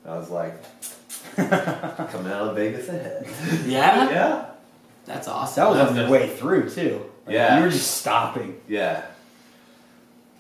[0.05, 0.53] I was like,
[1.35, 3.27] coming out of Vegas ahead.
[3.65, 4.09] Yeah?
[4.09, 4.45] yeah,
[5.05, 5.63] That's awesome.
[5.63, 7.05] That was That's on your just- way through too.
[7.25, 7.57] Like, Yeah.
[7.57, 8.61] you were just stopping.
[8.67, 9.05] yeah.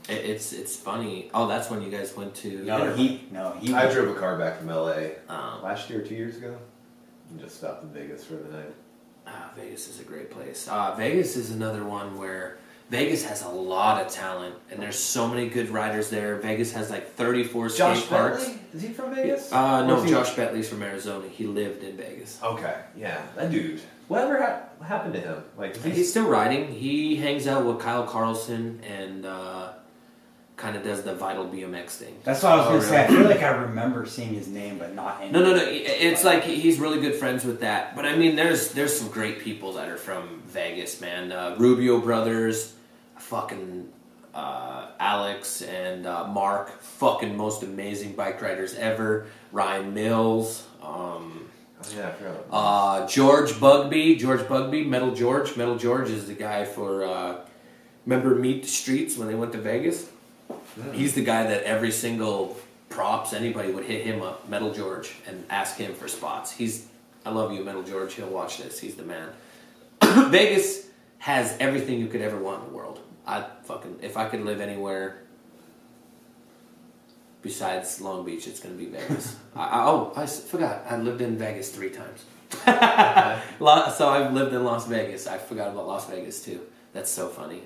[0.09, 1.29] It, it's it's funny.
[1.33, 2.63] Oh, that's when you guys went to.
[2.63, 3.73] No, he no he.
[3.73, 6.55] I drove a car back from LA Um, last year, two years ago,
[7.29, 8.73] and just stopped in Vegas for the night.
[9.27, 10.67] ah, Vegas is a great place.
[10.67, 12.57] Uh, Vegas is another one where
[12.89, 16.37] Vegas has a lot of talent, and there's so many good riders there.
[16.37, 18.49] Vegas has like 34 skate parks.
[18.73, 19.51] is he from Vegas?
[19.51, 21.27] Uh, no, is he- Josh Bentley's from Arizona.
[21.27, 22.39] He lived in Vegas.
[22.41, 23.81] Okay, yeah, that dude.
[24.07, 25.43] Whatever ha- happened to him?
[25.57, 26.71] Like, is he He's still riding.
[26.71, 29.73] He hangs out with Kyle Carlson and uh,
[30.57, 32.15] kind of does the Vital BMX thing.
[32.23, 33.03] That's what I was Oh, gonna say.
[33.03, 35.31] I feel like I remember seeing his name, but not any.
[35.31, 35.63] No, no, no.
[35.63, 37.95] It's like he's really good friends with that.
[37.95, 41.31] But I mean, there's there's some great people that are from Vegas, man.
[41.31, 42.73] Uh, Rubio brothers,
[43.17, 43.89] fucking
[44.33, 49.27] uh, Alex and uh, Mark, fucking most amazing bike riders ever.
[49.51, 51.43] Ryan Mills, um,
[51.79, 52.31] Oh, yeah, I forgot.
[52.49, 55.55] about uh, George Bugby, George Bugby, Metal George.
[55.55, 57.05] Metal George is the guy for.
[57.05, 57.35] Uh,
[58.07, 60.09] remember Meet the Streets when they went to Vegas?
[60.93, 62.57] He's the guy that every single
[62.89, 66.51] props anybody would hit him up, Metal George, and ask him for spots.
[66.51, 66.87] He's,
[67.25, 68.13] I love you, Metal George.
[68.13, 68.79] He'll watch this.
[68.79, 69.29] He's the man.
[70.31, 70.87] Vegas
[71.19, 72.99] has everything you could ever want in the world.
[73.25, 75.23] I fucking if I could live anywhere
[77.41, 79.35] besides Long Beach, it's gonna be Vegas.
[79.55, 80.83] I, I, oh, I forgot.
[80.89, 82.25] I lived in Vegas three times.
[83.97, 85.27] So I've lived in Las Vegas.
[85.27, 86.61] I forgot about Las Vegas too.
[86.93, 87.61] That's so funny.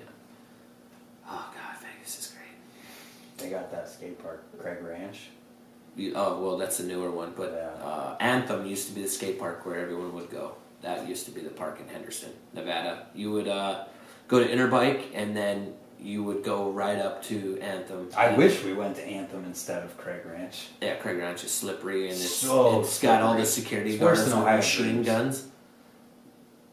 [1.28, 3.31] Oh God, Vegas is great.
[3.42, 5.28] They got that skate park, Craig Ranch.
[5.96, 7.84] You, oh well, that's a newer one, but Yeah.
[7.86, 10.54] uh, Anthem used to be the skate park where everyone would go.
[10.80, 13.06] That used to be the park in Henderson, Nevada.
[13.14, 13.84] You would uh,
[14.28, 18.08] go to Interbike, and then you would go right up to Anthem.
[18.16, 20.68] I And- wish we went to Anthem instead of Craig Ranch.
[20.80, 24.18] Yeah, Craig Ranch is slippery, and it's, So it's got all the security It's worse
[24.18, 25.06] guards than with Ohio machine Dreams.
[25.06, 25.44] guns.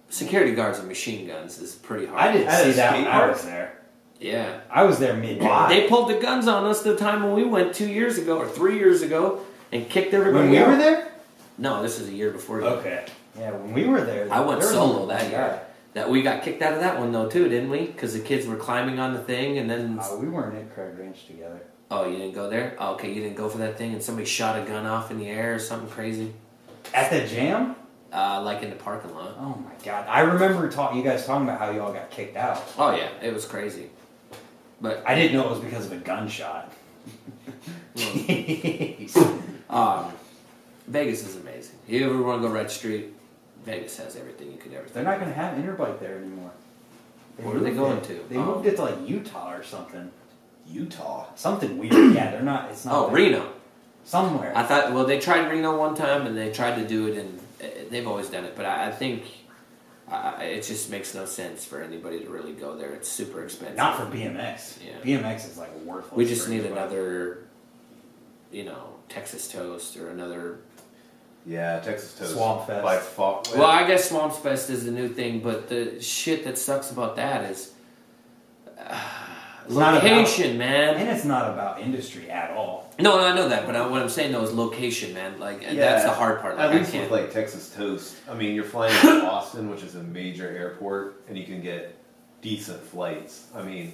[0.10, 2.20] Security guards with machine guns is pretty hard.
[2.20, 3.79] I didn't see that when I was there.
[4.20, 5.40] Yeah, I was there mid
[5.70, 8.48] they pulled the guns on us the time when we went two years ago or
[8.48, 9.42] three years ago,
[9.72, 10.68] and kicked everybody When we out.
[10.68, 11.12] were there?
[11.58, 12.60] No, this is a year before.
[12.62, 12.68] you.
[12.68, 13.06] Okay.
[13.38, 14.32] Yeah, when we were there.
[14.32, 15.62] I went there solo that year.
[15.94, 17.88] That we got kicked out of that one though too, didn't we?
[17.88, 20.00] Because the kids were climbing on the thing, and then.
[20.00, 21.62] Uh, we weren't at Craig Ranch together.
[21.92, 22.76] Oh, you didn't go there?
[22.78, 25.18] Oh, okay, you didn't go for that thing, and somebody shot a gun off in
[25.18, 26.32] the air or something crazy,
[26.94, 27.76] At the jam?
[28.14, 29.36] uh, like in the parking lot.
[29.40, 30.06] Oh my god!
[30.08, 32.62] I remember talk, you guys talking about how you all got kicked out.
[32.78, 33.90] Oh yeah, it was crazy.
[34.82, 36.72] But I didn't know it was because of a gunshot.
[39.70, 40.12] um,
[40.88, 41.76] Vegas is amazing.
[41.88, 43.14] You ever want to go Red Street?
[43.66, 44.84] Vegas has everything you could ever.
[44.86, 45.06] They're think.
[45.06, 46.52] not going to have Interbike there anymore.
[47.38, 48.04] Where are they going it.
[48.06, 48.14] to?
[48.30, 48.46] They Oh.
[48.46, 50.12] moved it to like Utah or something.
[50.68, 51.26] Utah.
[51.36, 51.94] Something weird.
[52.16, 52.70] yeah, they're not.
[52.72, 52.96] It's not.
[52.96, 53.16] Oh, there.
[53.16, 53.52] Reno.
[54.06, 54.52] Somewhere.
[54.56, 54.94] I thought.
[54.94, 58.08] Well, they tried Reno one time, and they tried to do it, and uh, they've
[58.08, 58.56] always done it.
[58.56, 59.24] But I, I think
[60.12, 62.92] uh, it just makes no sense for anybody to really go there.
[62.92, 63.78] It's super expensive.
[63.78, 64.78] not for BMX.
[64.86, 65.20] Yeah.
[65.20, 66.14] BMX is like worthless.
[66.16, 66.82] We just need anybody.
[66.82, 67.44] another,
[68.52, 70.60] you know, Texas toast or another.
[71.46, 72.34] Yeah, Texas Toast.
[72.34, 72.84] Swamp Fest.
[72.84, 73.42] By far.
[73.56, 77.16] Well, I guess Swamps Fest is the new thing, but the shit that sucks about
[77.16, 77.72] that is
[78.78, 79.00] uh,
[79.70, 80.96] It's not location, man.
[80.96, 82.92] And it's not about industry at all.
[82.98, 85.40] No, I know that, but I, what I'm saying though is location, man.
[85.40, 86.58] Like Yeah, that's the hard part.
[86.58, 89.94] Like At least with like Texas Toast, I mean, you're flying to Austin, which is
[89.94, 91.96] a major airport, and you can get
[92.42, 93.46] decent flights.
[93.56, 93.94] I mean,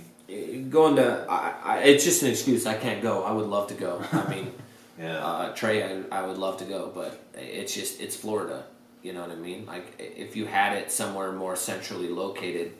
[0.70, 2.66] going to, I, I, it's just an excuse.
[2.66, 3.24] I can't go.
[3.24, 4.02] I would love to go.
[4.14, 4.54] I mean,
[4.98, 8.64] yeah, uh, Trey, I, I would love to go, but it's just it's Florida.
[9.04, 9.66] You know what I mean?
[9.66, 12.74] Like if you had it somewhere more centrally located,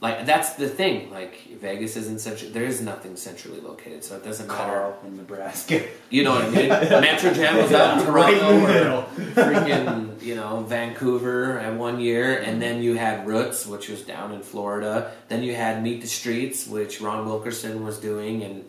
[0.00, 1.10] like that's the thing.
[1.10, 2.50] Like Vegas isn't central.
[2.50, 4.72] There is nothing centrally located, so it doesn't matter.
[4.72, 5.86] Carl in Nebraska.
[6.10, 6.68] You know what I mean?
[6.68, 11.98] Metro Jam was out in Right in Toronto or freaking, you know, Vancouver at one
[11.98, 15.12] year, and then you had Roots, which was down in Florida.
[15.28, 18.64] Then you had Meet the Streets, which Ron Wilkerson was doing, and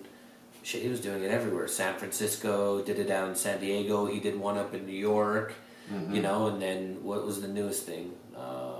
[0.63, 1.67] shit, he was doing it everywhere.
[1.67, 4.05] San Francisco did it down in San Diego.
[4.05, 5.53] He did one up in New York,
[5.91, 6.15] mm-hmm.
[6.15, 8.13] you know, and then what was the newest thing?
[8.33, 8.77] Uh,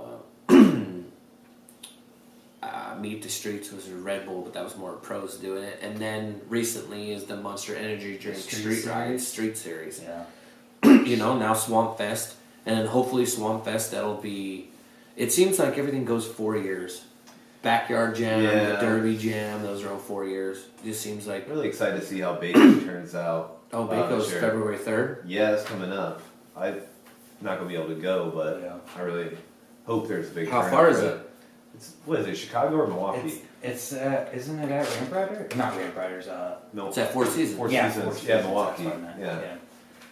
[2.96, 5.78] uh, Meet the Streets was a Red Bull, but that was more pros doing it.
[5.82, 8.86] And then recently is the Monster Energy Drink Street Street, Series?
[8.86, 10.02] Ride Street Series.
[10.02, 10.24] Yeah.
[11.04, 12.34] you know, now Swamp Fest,
[12.66, 14.70] and then hopefully Swamp Fest that'll be.
[15.16, 17.02] It seems like everything goes four years.
[17.60, 20.64] Backyard Jam, the Derby Jam, those are all four years.
[20.84, 23.58] Just seems like really excited to see how Bacon turns out.
[23.72, 24.40] oh, Baco's this year.
[24.40, 25.24] February third.
[25.26, 26.22] Yeah, it's coming up.
[26.56, 26.80] I'm
[27.40, 28.76] not gonna be able to go, but Yeah.
[28.96, 29.36] I really
[29.86, 30.48] hope there's a big.
[30.48, 31.27] How far is for it?
[31.78, 32.34] It's what is it?
[32.36, 33.28] Chicago or Milwaukee?
[33.28, 35.48] It's it's uh, isn't it at Ramp Rider?
[35.56, 36.26] Not Ramp Riders.
[36.26, 37.56] Uh, no, It's at Four Seasons.
[37.56, 38.18] Four yeah, Seasons.
[38.20, 38.84] Four Yeah, Milwaukee.
[38.84, 39.20] that's what I meant.
[39.20, 39.56] Yeah.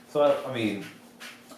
[0.09, 0.85] So I, I mean,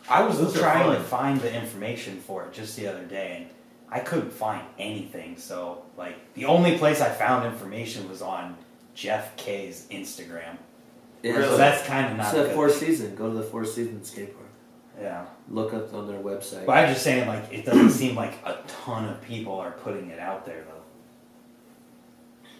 [0.08, 1.04] I was Those are trying to fun.
[1.04, 3.46] find the information for it just the other day, and
[3.90, 5.36] I couldn't find anything.
[5.36, 8.56] So, like, the only place I found information was on
[8.94, 10.56] Jeff K's Instagram.
[11.22, 11.44] Yeah, Really?
[11.48, 12.70] So that's kind of not It's a at good Four.
[12.70, 13.18] Seasons.
[13.18, 14.47] Go to the Four Seasons skate park.
[15.00, 16.66] Yeah, Look up on their website.
[16.66, 20.10] but I'm just saying, like, it doesn't seem like a ton of people are putting
[20.10, 20.74] it out there, though.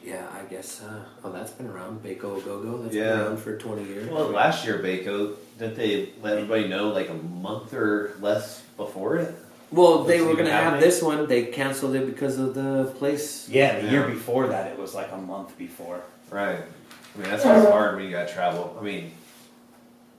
[0.09, 0.83] Yeah, I guess.
[0.83, 2.03] Uh, oh, that's been around.
[2.03, 2.79] Baco Go Go.
[2.79, 3.11] That's Yeah.
[3.17, 4.09] been around for twenty years.
[4.09, 9.17] well, last year Baco didn't they let everybody know like a month or less before
[9.17, 9.35] it?
[9.71, 11.27] Well, they were going to have this one.
[11.27, 13.49] They canceled it because of the place.
[13.51, 16.01] Yeah, the year before that, it was like a month before.
[16.31, 16.57] Right.
[16.61, 18.75] I mean, that's what's hard when you got to travel.
[18.81, 19.11] I mean,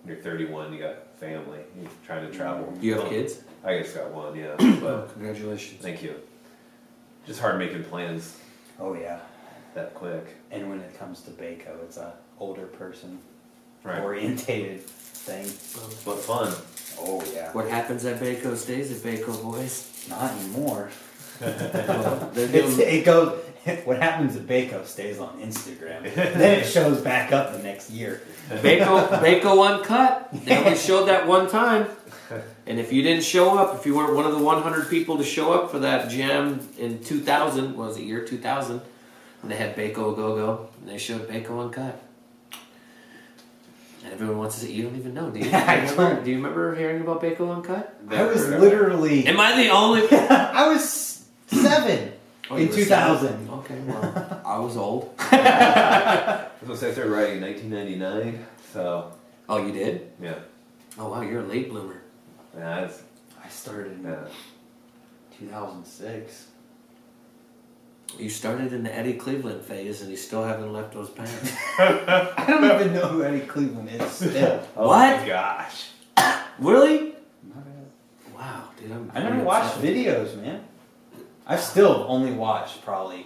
[0.06, 1.60] you're 31, you got family.
[1.80, 2.74] You're trying to travel.
[2.82, 3.42] You have kids?
[3.64, 4.56] I guess got one, yeah.
[4.82, 5.82] But congratulations.
[5.82, 6.16] thank you.
[7.28, 8.38] Just hard making plans
[8.80, 9.20] Oh yeah,
[9.76, 10.26] that quick.
[10.52, 13.20] and when it comes to Baco, it's a older person
[13.84, 14.02] Right.
[14.02, 15.46] orientated thing.
[16.06, 16.54] But fun.
[17.00, 20.06] Oh yeah, What happens at Baco stays at Baco, boys.
[20.10, 20.90] not anymore.
[21.40, 23.40] They're It's, doing, it goes.
[23.86, 26.04] What happens at Baco stays on Instagram.
[26.16, 28.22] then it shows back up the next year.
[28.50, 30.30] Baco, Baco Uncut.
[30.46, 31.88] They only showed that one time.
[32.66, 35.24] And if you didn't show up, if you weren't one of the 100 people to
[35.24, 38.82] show up for that jam in 2000, was it, year 2000?
[39.42, 42.00] And they had Baco Go Go, and they showed Baco Uncut.
[44.04, 45.52] And everyone wants to say, you don't even know, do you?
[45.52, 46.28] I Do you remember, don't.
[46.28, 48.00] you remember hearing about Baco Uncut?
[48.10, 49.26] I was literally.
[49.28, 50.08] Am I the only?
[50.12, 52.14] I was seven
[52.52, 53.28] Oh, in 2000.
[53.28, 53.50] seven.
[53.60, 55.14] Okay, well, I was old.
[55.20, 59.12] I was I started writing in 1999, so
[59.48, 60.12] Oh, you did?
[60.22, 60.36] yeah,
[60.98, 62.02] Oh, wow, you're a late bloomer.
[62.58, 63.04] yeah, that's,
[63.44, 64.26] I started in yeah.
[65.40, 66.48] 2006.
[68.18, 71.54] You started in the Eddie Cleveland phase, and you still haven't left those pants.
[71.80, 74.64] I don't even know who Eddie Cleveland is still.
[74.76, 75.22] Oh What?
[75.22, 75.90] my gosh.
[76.58, 77.14] really?
[78.36, 79.12] Wow, dude, I'm.
[79.14, 80.64] I never watched videos, man.
[81.50, 83.26] I've still only watched probably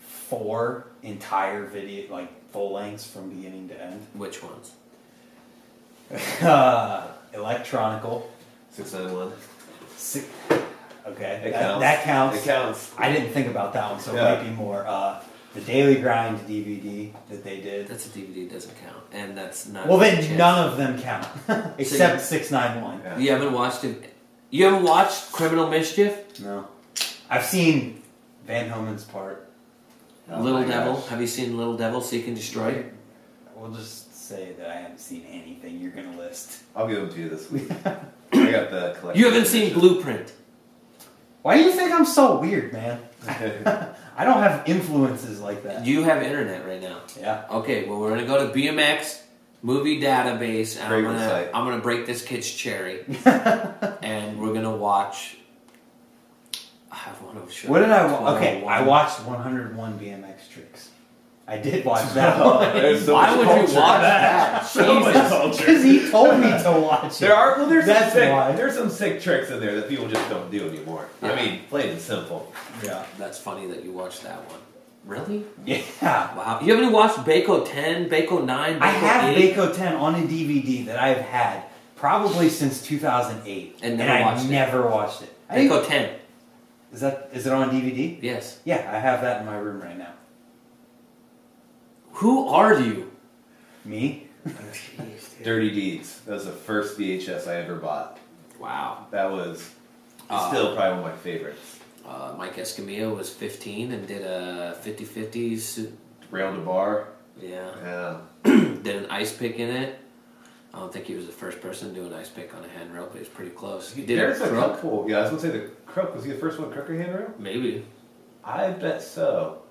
[0.00, 4.06] four entire video, like full lengths from beginning to end.
[4.14, 4.72] Which ones?
[6.42, 8.30] Uh, electronical.
[8.72, 9.32] 691.
[9.96, 10.22] Si-
[11.06, 11.80] Okay, It that, counts.
[11.80, 12.36] that counts.
[12.38, 12.90] It counts.
[12.98, 14.32] I didn't think about that one, so Yeah.
[14.34, 14.86] it might be more.
[14.86, 15.20] Uh,
[15.54, 17.88] the Daily Grind DVD that they did.
[17.88, 19.86] That's a DVD doesn't count, and that's not.
[19.88, 21.26] Well, then none of them count
[21.78, 23.00] except six nine one.
[23.02, 23.18] Yeah.
[23.18, 24.14] You haven't watched it.
[24.50, 26.66] You haven't watched Criminal Mischief, No,
[27.30, 28.02] I've seen
[28.46, 29.48] Van Homan's part.
[30.30, 30.94] Oh Little Devil.
[30.94, 31.08] gosh.
[31.08, 32.84] Have you seen Little Devil Seek and Destroy?
[33.56, 36.62] We'll just say that I haven't seen anything you're gonna list.
[36.76, 37.70] I'll give them to you this week.
[37.84, 39.14] I got the collection.
[39.14, 40.32] You haven't seen Blueprint.
[41.42, 43.00] Why do you think I'm so weird, man?
[43.26, 45.86] I don't have influences like that.
[45.86, 47.00] You have internet right now.
[47.18, 47.44] yeah.
[47.50, 49.22] Okay, well we're gonna go to BMX
[49.62, 51.50] movie database, and I'm Great gonna website.
[51.54, 53.04] I'm gonna break this kid's cherry,
[54.02, 55.36] and we're gonna watch.
[57.20, 57.68] I want to show.
[57.68, 58.10] What did I?
[58.12, 58.36] watch?
[58.36, 60.90] Okay, I watched 101 BMX tricks.
[61.46, 62.98] I did watch that one.
[63.00, 64.64] So Why much would you watch that?
[64.66, 65.58] So much culture.
[65.64, 67.20] Because he told me to watch it.
[67.20, 68.52] There are well, there's That's some sick, why.
[68.52, 71.08] there's some sick tricks in there that people just don't do anymore.
[71.22, 71.32] Yeah.
[71.32, 72.52] I mean, plain and simple.
[72.84, 73.04] Yeah.
[73.16, 74.60] That's funny that you watched that one.
[75.06, 75.42] Really?
[75.64, 75.80] Yeah.
[76.02, 76.60] Wow.
[76.62, 79.54] You haven't watched Baco 10, Baco 9, Baco I have 8?
[79.56, 81.62] Baco 10 on a DVD that I've had
[81.96, 84.50] probably since 2008, And never I watched it.
[84.50, 85.32] never watched it.
[85.48, 86.10] I think, Baco 10.
[86.92, 88.20] Is that is it on DVD?
[88.22, 88.60] Yes.
[88.64, 90.12] Yeah, I have that in my room right now.
[92.12, 93.10] Who are you?
[93.84, 94.26] Me?
[95.42, 96.20] Dirty Deeds.
[96.22, 98.18] That was the first VHS I ever bought.
[98.58, 99.06] Wow.
[99.10, 99.70] That was
[100.28, 101.78] Uh, still probably one of my favorites.
[102.06, 105.92] Uh, Mike Escamilla was 15 and did a 50 50
[106.30, 107.08] Rail to bar.
[107.40, 107.70] Yeah.
[107.82, 108.20] Yeah.
[108.82, 109.98] did an ice pick in it.
[110.78, 112.68] I don't think he was the first person to do an ice pick on a
[112.68, 113.92] handrail, but he was pretty close.
[113.92, 114.74] He did There's a a crook.
[114.76, 115.06] couple.
[115.08, 117.32] Yeah, I was gonna say the crook was he the first one crooker handrail?
[117.36, 117.84] Maybe.
[118.44, 119.62] I bet so.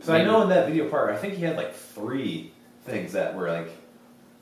[0.00, 0.30] So I Maybe.
[0.30, 2.52] know in that video part, I think he had like three
[2.84, 3.70] things that were like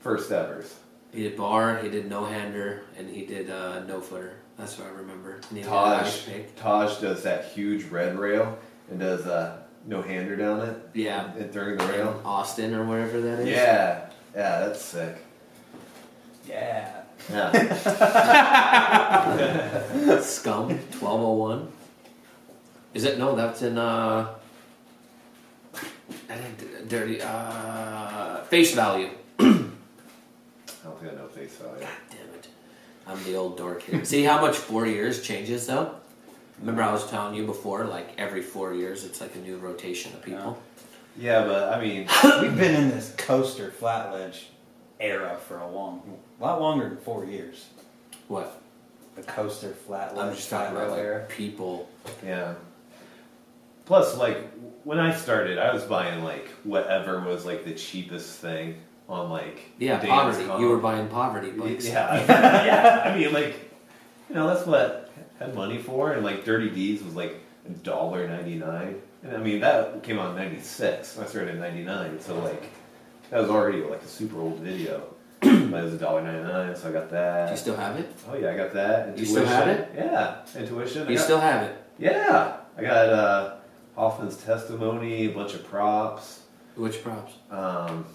[0.01, 0.75] first evers.
[1.11, 4.35] He did bar, he did no hander, and he did uh, no footer.
[4.57, 5.33] That's what I remember.
[5.49, 6.55] And he did an ice Taj pick.
[6.55, 8.55] Taj does that huge red rail
[8.91, 9.57] and does uh,
[9.87, 10.77] no hander down it.
[10.93, 11.31] Yeah.
[11.35, 12.21] and during the rail.
[12.23, 13.49] Austin or wherever that is.
[13.49, 15.22] Yeah, yeah, that's sick.
[16.47, 16.89] Yeah.
[17.31, 17.51] Yeah,
[20.21, 21.67] Scum 1201.
[22.93, 23.17] Is it?
[23.17, 23.77] No, that's in.
[23.77, 24.35] uh
[26.29, 27.21] I didn't dirty.
[27.21, 29.09] uh Face value.
[29.39, 29.43] I
[30.83, 31.79] don't think I know face value.
[31.79, 32.47] God damn it.
[33.07, 34.03] I'm the old dork here.
[34.03, 35.95] See how much four years changes though?
[36.59, 40.13] Remember I was telling you before, like every four years it's like a new rotation
[40.13, 40.61] of people.
[41.17, 42.07] Yeah, but I mean,
[42.41, 44.47] We've been in this coaster flat ledge
[44.99, 46.01] era for a long,
[46.39, 47.67] a lot longer than four years.
[48.27, 48.61] What?
[49.15, 51.19] The coaster flat ledge I'm just talking flat about rail era.
[51.19, 51.89] like people.
[52.25, 52.55] yeah.
[53.85, 54.49] Plus, like
[54.83, 58.77] when I started, I was buying like whatever was like the cheapest thing
[59.09, 60.45] on like Yeah, Days poverty.
[60.45, 60.61] Gone.
[60.61, 61.85] You were buying poverty bikes.
[61.85, 62.15] Yeah,
[62.65, 63.03] yeah.
[63.05, 63.55] I mean, like,
[64.29, 67.35] you know, that's what I had money for, and like Dirty Deeds was like
[67.67, 71.19] a dollar ninety nine, and I mean that came out in ninety six.
[71.19, 72.63] I started in ninety nine, so like
[73.29, 75.12] that was already like a super old video.
[75.73, 77.45] But it was a dollar ninety nine, so I got that.
[77.47, 78.11] Do you still have it?
[78.29, 79.15] oh yeah, I got that.
[79.15, 79.91] Do you still have it?
[79.95, 81.07] Yeah, intuition.
[81.07, 81.75] I You got- still have it.
[81.99, 83.53] Yeah, I got uh,
[83.95, 86.41] Hoffman's testimony, a bunch of props.
[86.75, 87.33] Which props?
[87.51, 88.05] Um,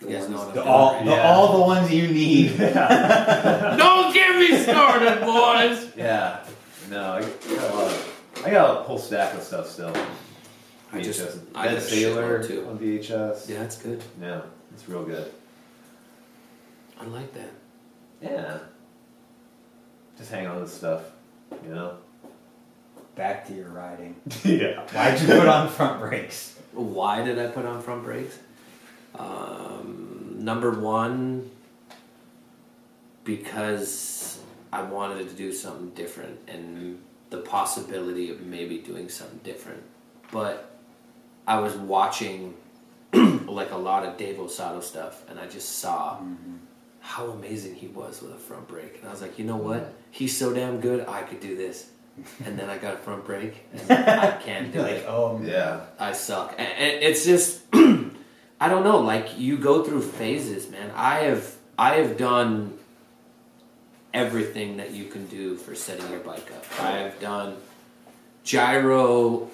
[0.00, 1.04] You guys know what The, doing, all, right?
[1.04, 1.32] the, Yeah.
[1.34, 2.56] all the ones you need.
[2.58, 5.92] Don't get me started, boys!
[5.96, 6.44] Yeah.
[6.90, 9.92] No, I got a lot of, I got a whole stack of stuff still.
[10.92, 11.04] I VHS.
[11.04, 12.66] just- I Dead got a Sailor too.
[12.68, 13.48] on VHS.
[13.48, 14.02] Yeah, that's good.
[14.20, 14.40] Yeah,
[14.72, 15.30] it's real good.
[17.00, 17.50] I like that.
[18.20, 18.58] Yeah.
[20.18, 21.02] Just hang on to stuff,
[21.64, 21.96] you know?
[23.14, 24.16] Back to your riding.
[24.44, 24.86] yeah.
[24.92, 26.58] Why'd you put on front brakes?
[26.72, 28.38] Why did I put on front brakes?
[29.18, 31.50] Um, number one,
[33.24, 34.40] because
[34.72, 37.00] I wanted to do something different and
[37.30, 39.82] the possibility of maybe doing something different.
[40.32, 40.70] But
[41.46, 42.54] I was watching
[43.12, 46.18] like a lot of Dave Osato stuff and I just saw
[47.00, 48.98] how amazing he was with a front brake.
[49.00, 49.92] And I was like, you know what?
[50.10, 51.88] He's so damn good, I could do this.
[52.44, 54.96] And then I got a front brake and I can't do You're it.
[54.96, 55.80] like, oh, Yeah.
[55.98, 56.54] I suck.
[56.58, 60.90] And and it's just I don't know, like you go through phases, man.
[60.94, 62.76] I have I have done
[64.12, 66.64] everything that you can do for setting your bike up.
[66.80, 67.56] I have done
[68.44, 69.48] gyro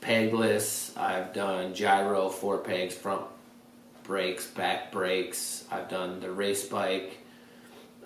[0.00, 3.22] pegless, I've done gyro four pegs front
[4.10, 7.18] brakes, back brakes, I've done the race bike,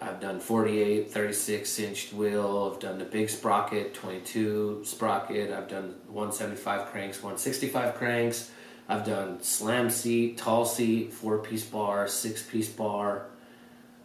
[0.03, 2.71] I've done 48, 36 inch wheel.
[2.71, 5.51] I've done the big sprocket, 22 sprocket.
[5.51, 8.51] I've done 175 cranks, 165 cranks.
[8.87, 13.29] I've done slam seat, tall seat, four piece bar, six piece bar,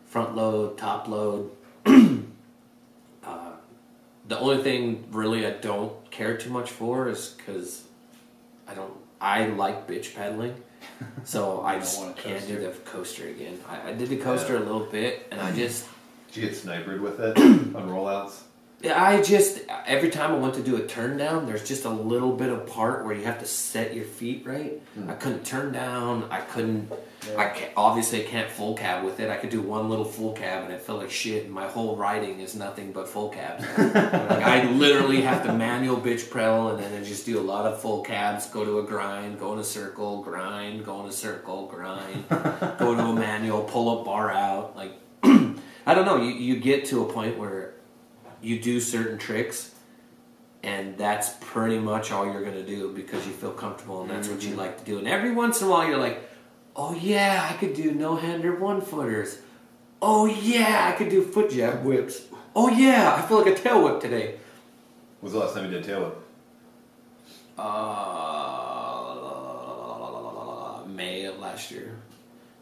[0.06, 1.52] front load, top load.
[1.86, 3.52] uh,
[4.26, 7.84] the only thing really I don't care too much for is because
[8.70, 8.94] I don't.
[9.22, 10.56] I like bitch pedaling,
[11.24, 13.60] so I don't just can't do the coaster again.
[13.68, 15.88] I, I did the coaster a little bit, and I just.
[16.28, 18.42] Did you get snipered with it on rollouts?
[18.82, 21.90] Yeah, I just every time I went to do a turn down, there's just a
[21.90, 24.82] little bit of part where you have to set your feet right.
[24.94, 25.10] Hmm.
[25.10, 26.30] I couldn't turn down.
[26.32, 26.90] I couldn't.
[27.38, 29.30] I can't, obviously can't full cab with it.
[29.30, 31.44] I could do one little full cab and it felt like shit.
[31.44, 33.66] And my whole riding is nothing but full cabs.
[33.78, 37.66] like I literally have to manual bitch pedal and then I just do a lot
[37.66, 38.48] of full cabs.
[38.48, 42.96] Go to a grind, go in a circle, grind, go in a circle, grind, go
[42.96, 44.78] to a manual, pull a bar out.
[44.78, 44.94] Like
[45.24, 46.22] I don't know.
[46.22, 47.74] You you get to a point where
[48.42, 49.72] you do certain tricks
[50.64, 54.28] and that's pretty much all you're going to do because you feel comfortable and that's
[54.28, 56.22] what you like to do and every once in a while you're like
[56.76, 59.40] oh yeah i could do no-hander one footers
[60.02, 62.24] oh yeah i could do foot jab whips
[62.56, 64.36] oh yeah i feel like a tail whip today
[65.22, 66.16] When was the last time you did a tail whip?
[69.50, 71.98] uh, may of last year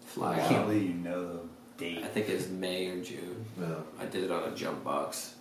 [0.06, 1.40] fly I can't believe you know
[1.78, 2.04] the date.
[2.04, 3.84] i think it's may or june No.
[4.00, 5.34] I did it on a jump box.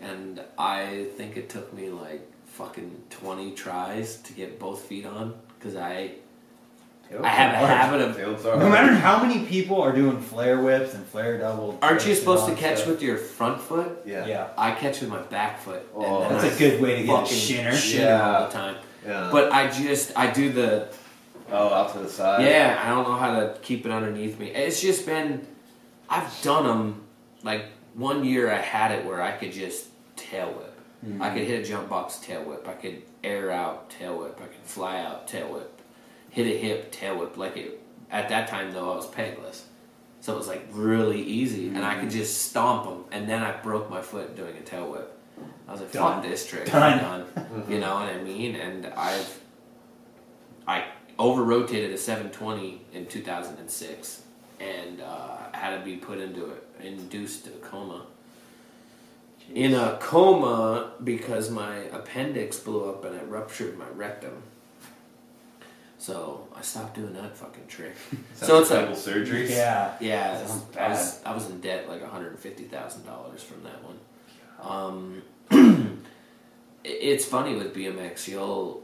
[0.00, 5.34] And I think it took me like fucking 20 tries to get both feet on
[5.58, 6.12] because I
[7.22, 10.92] I have a habit of Tails No matter how many people are doing flare whips
[10.94, 11.78] and flare double.
[11.80, 12.90] Aren't you supposed to catch stuff.
[12.90, 14.02] with your front foot?
[14.04, 14.26] Yeah.
[14.26, 14.48] Yeah.
[14.58, 15.88] I catch with my back foot.
[15.94, 17.72] Oh, and That's I a good way to get a shinner.
[17.76, 18.36] shinner Yeah.
[18.38, 18.76] all the time.
[19.06, 19.28] Yeah.
[19.30, 20.88] But I just I do the
[21.52, 22.44] oh, out to the side.
[22.44, 22.82] yeah.
[22.84, 24.48] I don't know how to keep it underneath me.
[24.48, 25.46] It's just been
[26.10, 27.02] I've done them
[27.44, 27.66] like
[27.96, 29.86] one year I had it where I could just
[30.16, 30.78] tail whip.
[31.04, 31.22] Mm-hmm.
[31.22, 32.68] I could hit a jump box tail whip.
[32.68, 34.38] I could air out tail whip.
[34.42, 35.80] I could fly out tail whip.
[36.30, 37.36] Hit a hip tail whip.
[37.36, 39.64] Like it at that time though I was pegless,
[40.20, 42.02] so it was like really easy, and I mm-hmm.
[42.02, 43.04] could just stomp them.
[43.10, 45.12] And then I broke my foot doing a tail whip.
[45.68, 46.14] I was like, Done.
[46.14, 46.98] "Fuck this trick, Done.
[46.98, 47.72] Done." Mm-hmm.
[47.72, 48.56] You know what I mean?
[48.56, 49.40] And I've
[50.68, 50.84] I
[51.18, 54.22] over rotated a 720 in 2006,
[54.60, 58.06] and uh, had to be put into a induced a coma
[59.54, 64.42] in a coma because my appendix blew up and it ruptured my rectum.
[65.98, 67.94] So I stopped doing that fucking trick.
[68.34, 69.50] so it's double like, surgery.
[69.50, 69.94] Yeah.
[70.00, 73.62] yeah, Sounds I was I was in debt like one hundred fifty thousand dollars from
[73.64, 73.98] that one.
[74.60, 75.22] Um,
[76.84, 78.28] it's funny with BMX.
[78.28, 78.82] You'll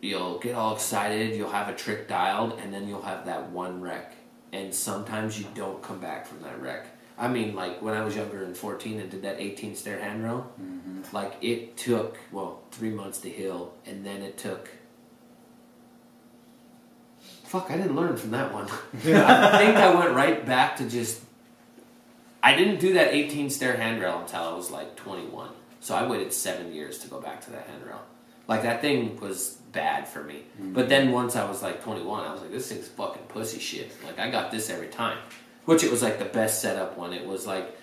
[0.00, 1.36] you'll get all excited.
[1.36, 4.14] You'll have a trick dialed, and then you'll have that one wreck.
[4.50, 6.86] And sometimes you don't come back from that wreck.
[7.18, 10.50] I mean, like when I was younger and fourteen and did that eighteen stair handrail,
[10.60, 11.02] mm-hmm.
[11.12, 14.70] like it took well three months to heal, and then it took.
[17.44, 17.70] Fuck!
[17.70, 18.66] I didn't learn from that one.
[19.04, 21.22] I think I went right back to just.
[22.40, 25.50] I didn't do that 18 stair handrail until I was like 21.
[25.80, 28.00] So I waited seven years to go back to that handrail.
[28.46, 30.42] Like that thing was bad for me.
[30.54, 30.72] Mm-hmm.
[30.72, 33.90] But then once I was like 21, I was like, this thing's fucking pussy shit.
[34.06, 35.18] Like I got this every time.
[35.68, 37.12] Which it was like the best setup one.
[37.12, 37.76] It was like,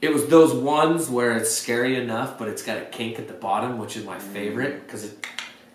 [0.00, 3.34] it was those ones where it's scary enough, but it's got a kink at the
[3.34, 5.26] bottom, which is my favorite because it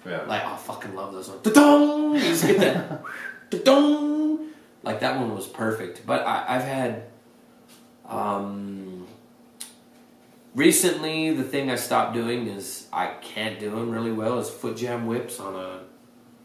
[0.05, 0.21] Yeah.
[0.27, 1.41] like I fucking love those ones.
[1.41, 2.15] Da-dong!
[2.15, 3.03] You just get that.
[3.49, 4.47] Da-dong!
[4.81, 6.05] Like that one was perfect.
[6.05, 7.03] But I, I've had.
[8.07, 9.05] Um,
[10.53, 14.39] recently, the thing I stopped doing is I can't do them really well.
[14.39, 15.81] Is foot jam whips on a,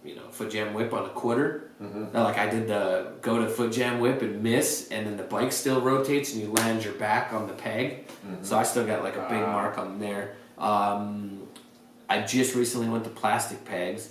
[0.05, 1.70] you know, foot jam whip on a quarter.
[1.81, 5.23] Now, like I did the go to foot jam whip and miss, and then the
[5.23, 8.05] bike still rotates and you land your back on the peg.
[8.43, 9.53] So I still got like a big Ah.
[9.53, 10.35] mark on there.
[10.59, 11.49] Um,
[12.09, 14.11] I just recently went to plastic pegs,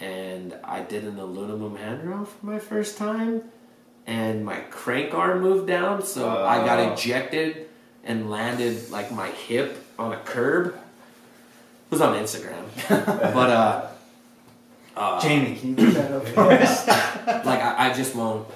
[0.00, 3.42] and I did an aluminum handrail for my first time,
[4.06, 7.68] and my crank arm moved down, so I got ejected
[8.04, 10.74] and landed like my hip on a curb.
[10.74, 13.86] It was on Instagram, but uh,
[14.98, 16.86] uh, Jamie, can you put that up for us?
[16.86, 18.48] like I, I just won't.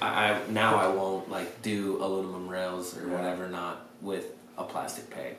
[0.00, 4.26] I, I now I won't like do aluminum rails or whatever, not with
[4.56, 5.36] a plastic peg.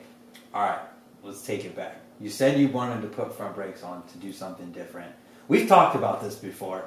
[0.52, 0.80] All right,
[1.22, 2.00] let's take it back.
[2.20, 5.12] You said you wanted to put front brakes on to do something different.
[5.48, 6.84] We've talked about this before.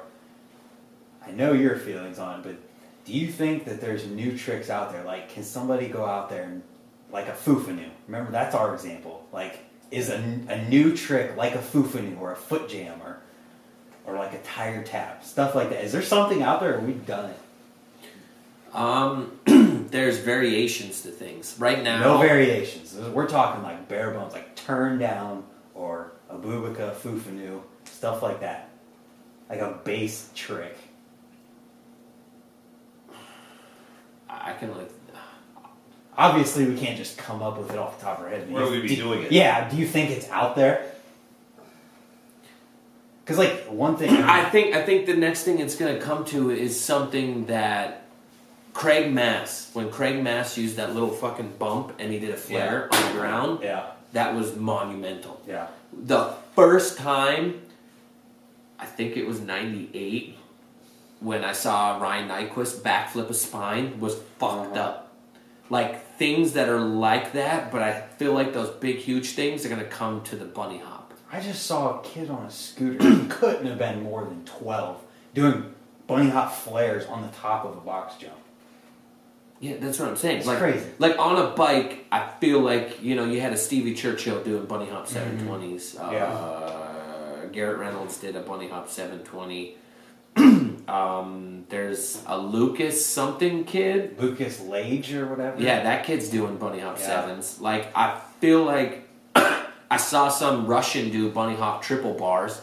[1.26, 2.56] I know your feelings on it, but
[3.04, 5.04] do you think that there's new tricks out there?
[5.04, 6.62] Like, can somebody go out there and,
[7.10, 7.88] like a Fufanu?
[8.06, 9.26] Remember, that's our example.
[9.32, 9.58] Like,
[9.90, 10.16] is a,
[10.48, 13.18] a new trick like a Fufanu or a foot jam or,
[14.06, 15.84] or like a tire tap, stuff like that?
[15.84, 17.38] Is there something out there or we've done it?
[18.74, 19.38] Um,
[19.90, 21.54] there's variations to things.
[21.58, 22.94] Right now, No variations.
[22.94, 25.44] We're talking like bare bones, like turn down
[25.74, 28.68] or a Bubika, Fufanu, stuff like that.
[29.48, 30.76] Like a base trick.
[34.28, 34.90] I can like.
[36.16, 38.50] Obviously, we can't just come up with it off the top of our head.
[38.50, 39.32] Where would we be Do- doing it?
[39.32, 40.93] Yeah, do you think it's out there?
[43.24, 46.24] Because like one thing, I think I think the next thing it's going to come
[46.26, 48.02] to is something that
[48.74, 52.88] Craig Mass, when Craig Mass used that little fucking bump and he did a flare
[52.92, 55.40] on the ground, yeah, that was monumental.
[55.46, 57.62] yeah, The first time,
[58.78, 60.36] I think it was '98,
[61.20, 64.80] when I saw Ryan Nyquist backflip a spine was fucked Uh-huh.
[64.88, 65.00] up.
[65.70, 69.68] Like things that are like that, but I feel like those big, huge things are
[69.70, 70.93] going to come to the bunny hop.
[71.34, 72.98] I just saw a kid on a scooter.
[73.28, 75.02] Couldn't have been more than twelve
[75.34, 75.74] doing
[76.06, 78.34] bunny hop flares on the top of a box jump.
[79.58, 80.38] Yeah, that's what I'm saying.
[80.38, 80.86] It's like, crazy.
[81.00, 84.66] like on a bike, I feel like you know you had a Stevie Churchill doing
[84.66, 85.98] bunny hop 720s.
[86.00, 87.46] Uh, Yeah.
[87.52, 89.76] Garrett Reynolds did a bunny hop 720.
[90.88, 94.20] um, there's a Lucas something kid.
[94.20, 95.60] Lucas Lage or whatever.
[95.60, 97.06] Yeah, that kid's doing bunny hop Yeah.
[97.06, 97.60] sevens.
[97.60, 99.08] Like I feel like
[99.94, 102.60] I saw some Russian do bunny hop triple bars.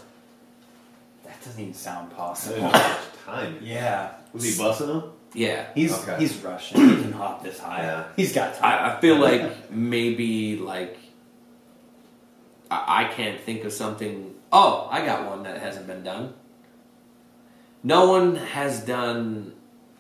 [1.24, 2.62] that doesn't even sound possible.
[2.64, 3.58] much time.
[3.62, 5.03] yeah, Was he busting them?
[5.34, 6.18] Yeah, he's Okay.
[6.20, 6.90] he's Russian.
[6.90, 7.84] He can hop this high.
[7.84, 8.03] Yeah.
[8.18, 8.66] He's got time.
[8.84, 10.98] I, I feel like maybe like
[12.70, 14.36] I, I can't think of something.
[14.52, 16.34] Oh, I got one that hasn't been done.
[17.82, 19.53] No one has done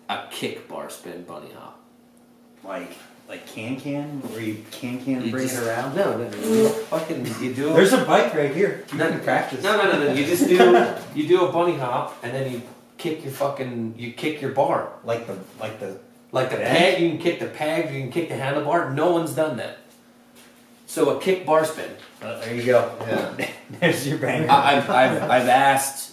[0.09, 1.79] a kick bar spin bunny hop.
[2.65, 2.91] like
[3.31, 5.95] like can can where you can can You bring just- it around.
[5.95, 6.37] No, no, no.
[6.37, 7.73] You fucking you do.
[7.73, 8.83] There's a bike right here.
[8.91, 9.63] You no, can practice.
[9.63, 10.13] No, no, no, no.
[10.13, 10.57] You just do
[11.19, 12.61] you do a bunny hop and then you
[12.97, 14.89] kick your fucking you kick your bar.
[15.03, 15.97] Like the like the
[16.33, 16.73] Like the Yeah.
[16.75, 18.93] peg, you can kick the peg, you can kick the handlebar.
[18.93, 19.77] No one's done that.
[20.87, 21.89] So a kick bar spin.
[22.21, 22.79] uh, there you go.
[23.07, 23.47] Yeah.
[23.79, 24.49] There's your banger.
[24.51, 26.11] I- I've, I've, I've asked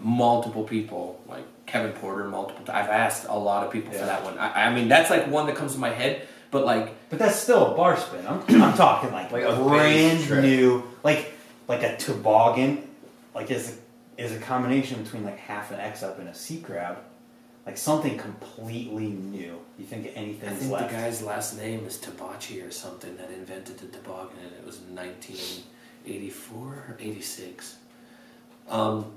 [0.00, 2.64] multiple people, like Kevin Porter, multiple.
[2.64, 4.06] T- I've asked a lot of people for Yeah.
[4.06, 4.38] that one.
[4.38, 6.26] I, I mean, that's like one that comes to my head.
[6.50, 8.26] But like, But that's still a bar spin.
[8.26, 11.32] I'm, I'm talking like, Like a brand new, like
[11.68, 12.88] like a toboggan,
[13.34, 13.78] like is
[14.18, 16.98] a, is a combination between like half an X up and a a C crab,
[17.66, 19.58] like something completely new.
[19.78, 20.90] You think I think left?
[20.90, 24.78] the guy's last name is Tabachi or something that invented the toboggan, and it was
[24.78, 27.76] 1984 or 86.
[28.70, 29.12] Um,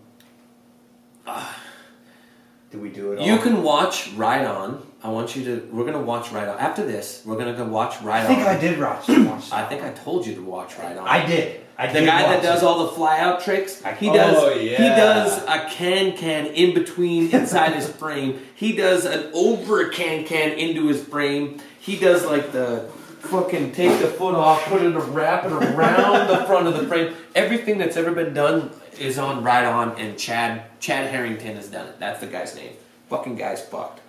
[2.71, 3.19] Do we do it?
[3.19, 3.25] All?
[3.25, 4.85] you can watch Ride On.
[5.03, 5.67] I want you to.
[5.71, 7.23] We're gonna watch Ride On after this.
[7.25, 8.47] We're gonna go watch Ride I think On.
[8.47, 9.07] I did watch.
[9.07, 11.07] watch I think I told you to watch Ride On.
[11.07, 11.61] I did.
[11.77, 11.95] I did.
[11.95, 12.65] The did guy that does it.
[12.65, 16.75] all the fly out tricks, I- he Oh, does he does a can can in
[16.75, 18.39] between inside his frame.
[18.53, 21.59] He does an over can can into his frame.
[21.79, 22.87] He does like the
[23.21, 27.15] fucking take the foot off, put it wrap it around the front of the frame.
[27.33, 28.69] Everything that's ever been done
[28.99, 31.99] is on right on and Chad Chad Harrington has done it.
[31.99, 32.73] That's the guy's name.
[33.09, 34.01] Fucking guy's fucked.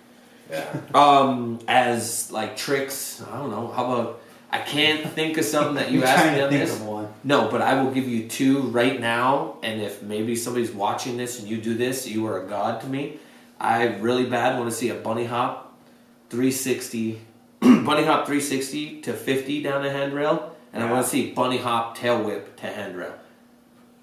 [0.53, 0.81] Yeah.
[0.95, 4.21] Um as like tricks, I don't know, how about
[4.51, 6.79] I can't think of something that you asked me on this.
[6.79, 7.07] one.
[7.23, 11.39] No, but I will give you two right now, and if maybe somebody's watching this
[11.39, 13.17] and you do this, you are a god to me.
[13.59, 15.73] I really bad want to see a bunny hop
[16.29, 17.19] 360,
[17.61, 21.97] bunny hop 360 to 50 down the handrail, and I want to see bunny hop
[21.97, 23.13] tail whip to handrail.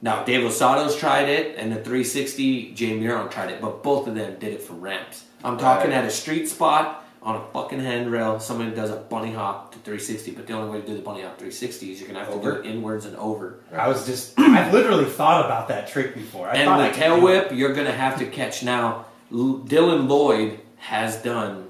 [0.03, 4.15] Now, Dave Losado's tried it, and the 360, Jay Miron tried it, but both of
[4.15, 5.25] them did it for ramps.
[5.45, 5.99] I'm talking Right.
[5.99, 8.41] at a street spot on a fucking handrail.
[8.41, 11.21] Somebody does a bunny hop to 360, but the only way to do the bunny
[11.21, 13.57] hop 360 is you're gonna have to do it inwards and over.
[13.77, 14.33] I was just.
[14.39, 16.49] I've literally thought about that trick before.
[16.49, 19.05] I and the tail whip, you're gonna have to catch now.
[19.31, 21.69] Dylan Lloyd has done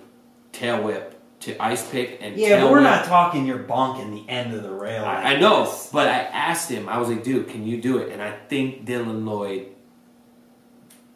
[0.52, 1.09] tail whip
[1.40, 4.70] to ice pick and Yeah, but we're not talking you're bonking the end of the
[4.70, 5.02] rail.
[5.02, 5.90] like I, I know, this.
[5.92, 6.88] but I asked him.
[6.88, 9.68] I was like, "Dude, can you do it?" And I think Dylan Lloyd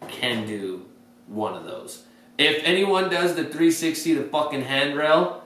[0.08, 0.86] can do
[1.26, 2.04] one of those.
[2.38, 5.44] If anyone does the 360 the fucking handrail,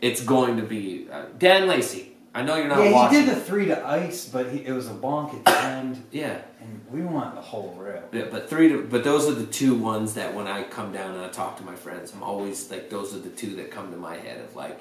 [0.00, 2.12] it's going to be uh, Dan Lacey.
[2.34, 3.20] I know you're not yeah, watching.
[3.20, 6.04] he did the three to ice, but he, it was a bonk at the end,
[6.12, 6.42] yeah,
[6.90, 8.02] we want the whole rail.
[8.12, 11.14] Yeah, but three to, but those are the two ones that when I come down
[11.14, 13.90] and I talk to my friends, I'm always like those are the two that come
[13.90, 14.80] to my head of like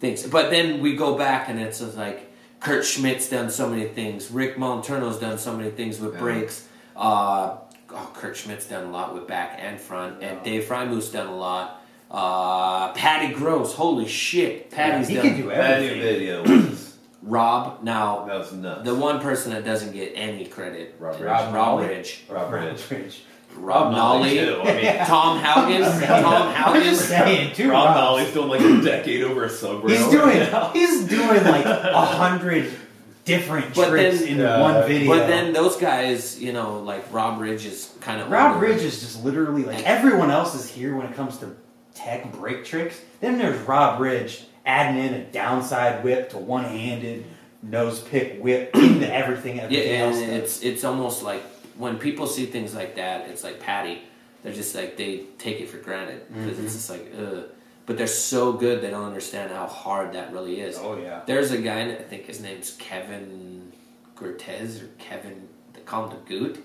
[0.00, 0.24] things.
[0.26, 4.30] But then we go back and it's just like Kurt Schmidt's done so many things,
[4.30, 6.20] Rick Moliterno's done so many things with Yeah.
[6.20, 6.66] brakes.
[6.96, 7.56] Uh,
[7.90, 10.44] oh, Kurt Schmidt's done a lot with back and front, and Yeah.
[10.44, 11.82] Dave Freimuth done a lot.
[12.10, 15.26] Uh, Patty Gross, holy shit, Patty's he done.
[15.28, 16.00] could do That new everything.
[16.00, 16.83] video was
[17.24, 18.84] Rob, now that was nuts.
[18.84, 21.22] the one person that doesn't get any credit, Rob Ridge.
[21.24, 21.88] Rob Nolli?
[21.88, 22.20] Ridge.
[22.28, 22.90] Rob Ridge.
[22.90, 23.22] Ridge.
[23.56, 24.30] Rob Nolli.
[24.30, 24.60] too.
[24.62, 26.06] I mean, Tom Haugen.
[26.22, 28.22] Tom I'm just saying, two Rob Robs.
[28.28, 30.38] Nolli's doing like a decade over a sub He's doing.
[30.38, 30.70] right now.
[30.72, 32.70] He's doing like a hundred
[33.24, 34.60] different But tricks then- in Yeah.
[34.60, 35.08] one video.
[35.16, 39.00] But then those guys, you know, like Rob Ridge is kind of Rob Ridge is
[39.00, 41.54] just literally like everyone else is here when it comes to
[41.94, 43.00] tech break tricks.
[43.20, 47.24] Then there's Rob Ridge adding in a downside whip to one handed
[47.62, 49.56] nose pick whip into everything.
[49.56, 50.16] Yeah, Everything else.
[50.18, 51.42] and it's it's almost like
[51.76, 54.02] when people see things like that, it's like Patty.
[54.42, 56.64] They're just like they take it for granted because Mm-hmm.
[56.66, 57.44] it's just like, ugh.
[57.86, 60.78] But they're so good they don't understand how hard that really is.
[60.78, 61.20] Oh yeah.
[61.26, 63.72] There's a guy, I think his name's Kevin
[64.16, 66.64] Cortez or Kevin, they call him the Goot,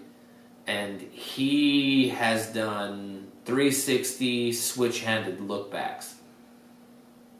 [0.67, 6.13] and he has done 360 switch-handed lookbacks.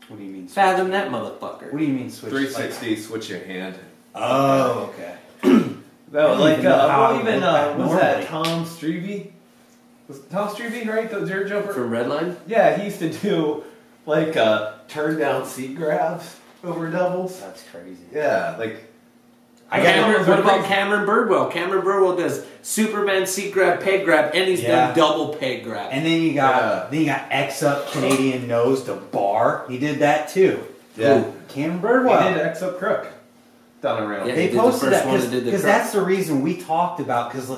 [0.09, 0.47] What do you mean?
[0.47, 1.71] Fathom that motherfucker.
[1.71, 2.31] What do you mean switch?
[2.31, 3.75] 360, switch your hand.
[4.15, 5.15] Oh, okay.
[6.11, 8.25] No, I like even uh, how well, even uh, look was that.
[8.25, 9.31] Tom Strevey?
[10.07, 11.07] Was Tom Strevey right?
[11.07, 11.71] The dirt jumper.
[11.71, 12.35] From Redline?
[12.47, 13.63] yeah, he used to do
[14.07, 17.39] like uh, turn down seat grabs over doubles.
[17.39, 18.01] That's crazy.
[18.11, 18.88] Yeah, like
[19.71, 21.51] I Cameron, what about Cameron Birdwell?
[21.51, 24.87] Cameron Birdwell does Superman seat grab, peg grab, and he's Yeah.
[24.87, 25.89] done double peg grab.
[25.91, 26.85] And then you got Yeah.
[26.89, 29.65] then you got X up Canadian nose to bar.
[29.69, 30.59] He did that too.
[30.97, 32.33] yeah, Cam he Birdwell.
[32.33, 33.07] did X up crook
[33.81, 34.27] down around.
[34.27, 34.35] Yeah.
[34.35, 36.99] they he did the posted first that one that because that's the reason we talked
[36.99, 37.49] about because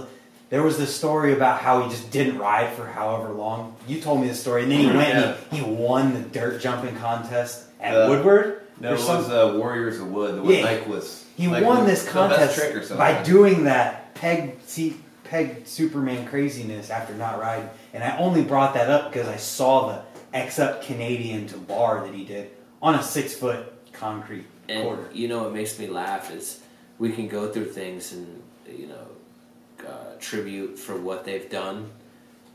[0.50, 3.74] there was this story about how he just didn't ride for however long.
[3.88, 5.22] You told me the story, and then he went Yeah.
[5.24, 8.61] and he, he won the dirt jumping contest at Uh, Woodward.
[8.82, 10.36] No, or it was some- uh, Warriors of Wood.
[10.36, 10.64] The one Yeah.
[10.64, 11.26] Mike was.
[11.38, 12.98] he Mike won was this contest trick or something.
[12.98, 17.70] by doing that peg seat peg Superman craziness after not riding.
[17.94, 20.02] And I only brought that up because I saw the
[20.38, 22.50] X up Canadian to bar that he did
[22.82, 25.08] on a six foot concrete And quarter.
[25.14, 26.60] you know what makes me laugh is
[27.00, 31.90] we can go through things and you know uh, tribute for what they've done,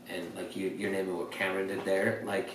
[0.09, 2.23] and like you, you're naming what Cameron did there.
[2.25, 2.51] Like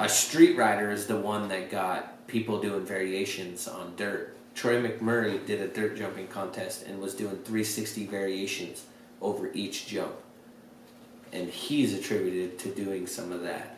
[0.00, 4.36] a street rider is the one that got people doing variations on dirt.
[4.54, 8.84] Troy McMurray did a dirt jumping contest and was doing 360 variations
[9.20, 10.12] over each jump,
[11.32, 13.76] and he's attributed to doing some of that,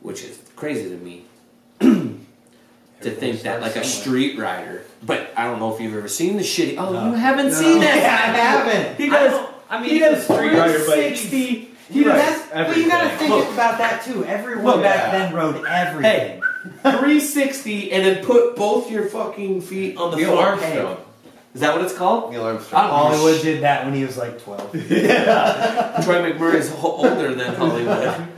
[0.00, 1.24] which is crazy to me
[1.80, 4.82] to think that like a street rider.
[5.02, 6.76] But I don't know if you've ever seen the shitty.
[6.78, 7.06] Oh, No.
[7.10, 7.52] you haven't No.
[7.52, 7.84] seen it?
[7.84, 7.92] Yeah,
[8.24, 8.96] I haven't.
[8.98, 9.32] He I does.
[9.32, 11.70] don't- I mean, he does street rider, but 360.
[11.90, 13.48] He rides that's, but you gotta think Look.
[13.52, 14.24] about that too.
[14.24, 15.18] Everyone back Yeah.
[15.18, 16.42] then rode everything.
[16.82, 20.78] 360 and then put both your fucking feet on the Neil front peg.
[20.78, 21.04] Armstrong.
[21.54, 22.30] Is that what it's called?
[22.30, 22.82] Neil I Armstrong.
[22.82, 24.74] don't- Hollywood did that when he was like twelve.
[24.90, 26.00] yeah.
[26.04, 28.26] Troy McMurray's ho- older than Hollywood.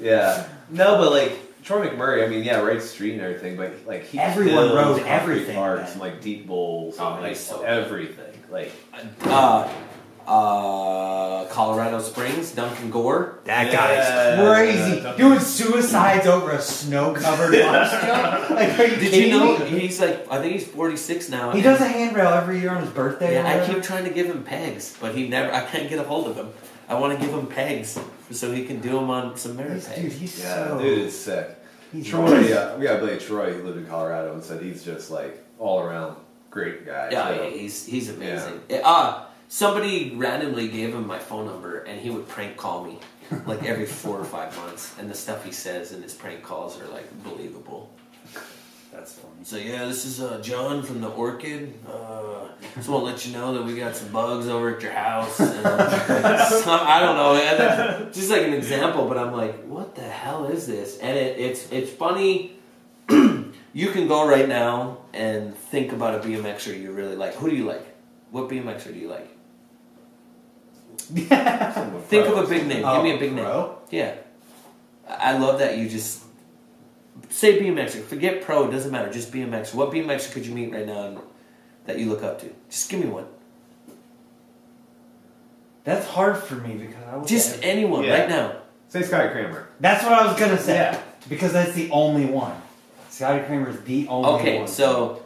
[0.00, 0.48] Yeah.
[0.68, 4.18] No, but like Troy McMurray, I mean, yeah, right street and everything, but like he
[4.18, 5.92] Everyone kills rode concrete everything parks then.
[5.92, 8.34] and like deep bowls Oh, and like he's so- everything.
[8.50, 8.72] Like
[9.24, 9.68] Uh,
[10.26, 13.38] uh, Colorado Springs, Duncan Gore.
[13.44, 15.00] That Yeah, is crazy.
[15.02, 18.50] Duncan- Doing suicides over a snow-covered box jump.
[18.52, 19.78] Like, are you Did you kidding know me?
[19.80, 20.30] he's like?
[20.30, 21.50] I think he's 46 now.
[21.50, 23.30] He and- does a handrail every year on his birthday.
[23.30, 23.74] or Yeah, I whatever.
[23.74, 25.52] keep trying to give him pegs, but he never.
[25.52, 26.50] I can't get a hold of him.
[26.88, 27.98] I want to give him pegs
[28.30, 30.02] so he can do them on some Merritt He's- pegs.
[30.02, 30.78] dude, he's yeah, so.
[30.78, 31.56] dude, it's sick.
[31.92, 35.10] he's Troy, yeah, we got Billy Troy who lived in Colorado and said he's just
[35.10, 36.16] like all around
[36.50, 37.08] great guy.
[37.10, 38.60] Yeah, so- he's he's amazing.
[38.84, 42.98] Uh, somebody randomly gave him my phone number, and he would prank call me
[43.44, 46.80] like every four or five months, and the stuff he says in his prank calls
[46.80, 47.92] are like believable.
[48.90, 49.44] That's funny.
[49.44, 51.74] So yeah, this is uh, John from the Orchid.
[51.86, 54.92] Uh, just want to let you know that we got some bugs over at your
[54.92, 55.38] house.
[55.38, 59.06] And, uh, some, I don't know, then- just like an example.
[59.06, 60.98] But I'm like, what the hell is this?
[60.98, 62.56] And it, it's it's funny.
[63.10, 67.34] you can go right now and think about a BMXer you really like.
[67.34, 67.86] Who do you like?
[68.30, 69.28] What BMXer do you like?
[71.14, 72.84] Someone Think of a big name.
[72.84, 73.44] Oh, Give me a big name.
[73.46, 74.14] Oh, yeah.
[75.08, 76.22] I I love that you just
[77.30, 78.02] say BMXer.
[78.04, 79.12] Forget pro, it doesn't matter.
[79.12, 79.74] Just BMXer.
[79.74, 81.20] What BMXer could you meet right now
[81.86, 82.50] that you look up to?
[82.70, 83.26] Just give me one.
[85.84, 88.20] That's hard for me because I was Just anyone Yeah.
[88.20, 88.52] right now.
[88.88, 89.68] Say Scotty Cranmer.
[89.80, 90.74] That's what I was gonna say.
[90.74, 91.00] Yeah.
[91.28, 92.54] Because that's the only one.
[93.10, 94.68] Scotty Cranmer is the only Okay, one.
[94.68, 95.22] so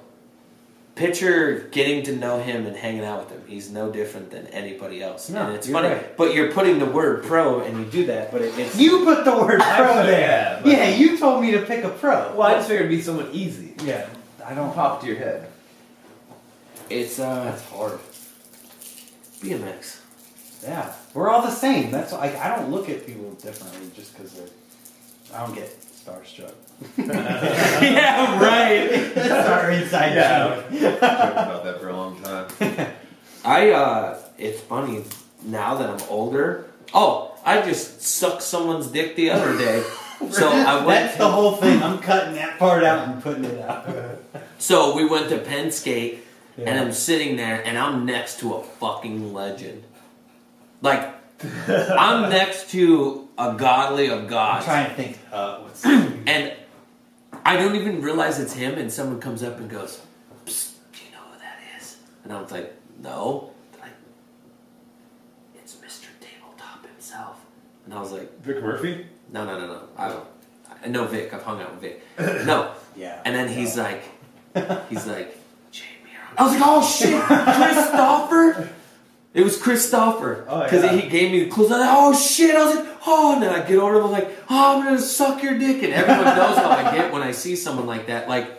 [0.97, 3.45] picture getting to know him and hanging out with him.
[3.47, 5.29] He's no different than anybody else.
[5.29, 6.17] No, and it's funny, right.
[6.17, 9.25] but you're putting the word pro and you do that, but it, it's you put
[9.25, 10.61] the word pro there.
[10.65, 12.35] yeah, Yeah, you told me to pick a pro.
[12.35, 13.75] Well, I just figured it'd be someone easy.
[13.85, 14.09] yeah,
[14.45, 14.75] I don't.
[14.75, 15.49] Pop to your head.
[16.91, 17.99] it's uh That's hard.
[19.41, 20.01] BMX.
[20.63, 21.91] Yeah, we're all the same.
[21.91, 24.49] That's like I don't look at people differently just because they're.
[25.35, 26.55] I don't get starstruck.
[26.99, 29.13] yeah, right.
[29.15, 30.49] That's our inside Yeah.
[30.49, 30.71] joke.
[30.81, 32.49] Joked about that for a long time.
[33.45, 35.05] I uh it's funny
[35.45, 36.67] now that I'm older.
[36.93, 39.83] Oh, I just sucked someone's dick the other day.
[40.31, 41.83] So I went That's the whole thing.
[41.83, 43.89] I'm cutting that part out and putting it out.
[44.59, 46.25] so we went to Penn State
[46.59, 49.83] and I'm sitting there and I'm next to a fucking legend.
[50.83, 51.15] Like
[51.67, 55.19] I'm next to a godly of I'm trying to think.
[55.31, 56.53] Uh, what's And
[57.47, 60.01] I don't even realize it's him, and someone comes up and goes,
[60.45, 63.93] "Do you know who that is?" And I was like, "No." Like,
[65.55, 66.09] it's Mr.
[66.21, 67.37] Tabletop himself.
[67.85, 69.07] And I was like, Vic Murphy?
[69.33, 69.83] No, no, no, no.
[69.97, 70.27] I don't.
[70.85, 71.33] I know Vic.
[71.33, 72.03] I've hung out with Vic.
[72.47, 72.73] No.
[72.97, 73.23] yeah.
[73.25, 74.03] And then he's like,
[74.89, 75.39] he's like,
[75.71, 75.89] Jamie.
[76.37, 78.75] I was like, oh shit, Christopher.
[79.37, 80.93] It was Christopher Oh, because yeah.
[80.97, 81.71] he gave me the clues.
[81.71, 82.55] I was like, oh shit!
[82.57, 84.85] I was like, oh, and then I get over to him, I'm like, oh, I'm
[84.85, 88.07] gonna suck your dick, and everyone knows how I get when I see someone like
[88.07, 88.29] that.
[88.31, 88.51] Like,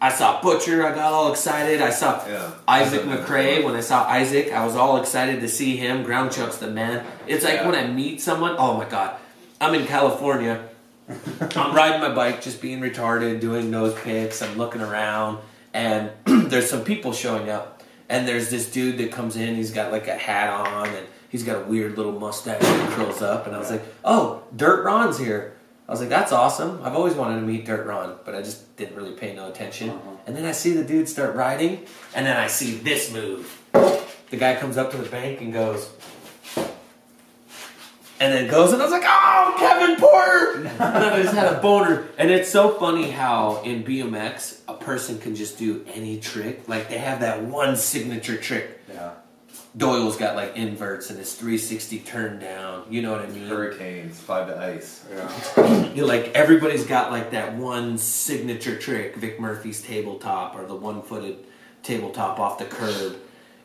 [0.00, 1.80] I saw Butcher, I got all excited.
[1.82, 2.52] I saw Yeah.
[2.68, 3.64] Isaac McRae.
[3.64, 6.02] When I saw Isaac, I was all excited to see him.
[6.04, 7.04] Ground Chuck's the man.
[7.26, 7.66] It's like Yeah.
[7.66, 8.54] when I meet someone.
[8.58, 9.16] Oh my god!
[9.60, 10.68] I'm in California.
[11.56, 14.40] I'm riding my bike, just being retarded, doing nose picks.
[14.40, 15.38] I'm looking around,
[15.74, 17.81] and there's some people showing up.
[18.12, 19.54] And there's this dude that comes in.
[19.54, 23.22] He's got like a hat on, and he's got a weird little mustache that curls
[23.22, 23.46] up.
[23.46, 25.56] And I was like, "Oh, Dirt Ron's here."
[25.88, 28.76] I was like, "That's awesome." I've always wanted to meet Dirt Ron, but I just
[28.76, 29.88] didn't really pay no attention.
[29.88, 30.10] Uh-huh.
[30.26, 33.58] And then I see the dude start riding, and then I see this move.
[33.72, 35.88] The guy comes up to the bank and goes,
[38.20, 41.60] and then goes, and I was like, "Oh, Kevin Porter!" and I just had a
[41.60, 42.08] boner.
[42.18, 46.68] And it's so funny how in BMX person can just do any trick.
[46.68, 48.80] Like they have that one signature trick.
[48.88, 49.12] Yeah.
[49.76, 52.84] Doyle's got like inverts and his 360 turn down.
[52.90, 53.46] You know what I mean?
[53.48, 55.04] Hurricanes, five to ice.
[55.10, 55.92] Yeah.
[55.94, 60.74] You know, like everybody's got like that one signature trick, Vic Murphy's tabletop or the
[60.74, 61.38] one-footed
[61.82, 63.16] tabletop off the curb.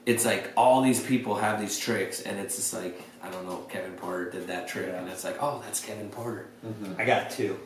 [0.06, 3.58] It's like all these people have these tricks, and it's just like I don't know.
[3.70, 5.00] Kevin Porter did that trick, Yeah.
[5.02, 6.46] and it's like, oh, that's Kevin Porter.
[6.66, 6.94] Mm-hmm.
[7.02, 7.60] I got two.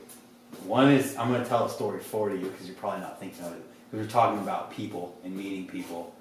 [0.66, 3.44] One is I'm going to tell a story for you because you're probably not thinking
[3.46, 3.64] of it.
[3.92, 6.14] We were talking about people and meeting people.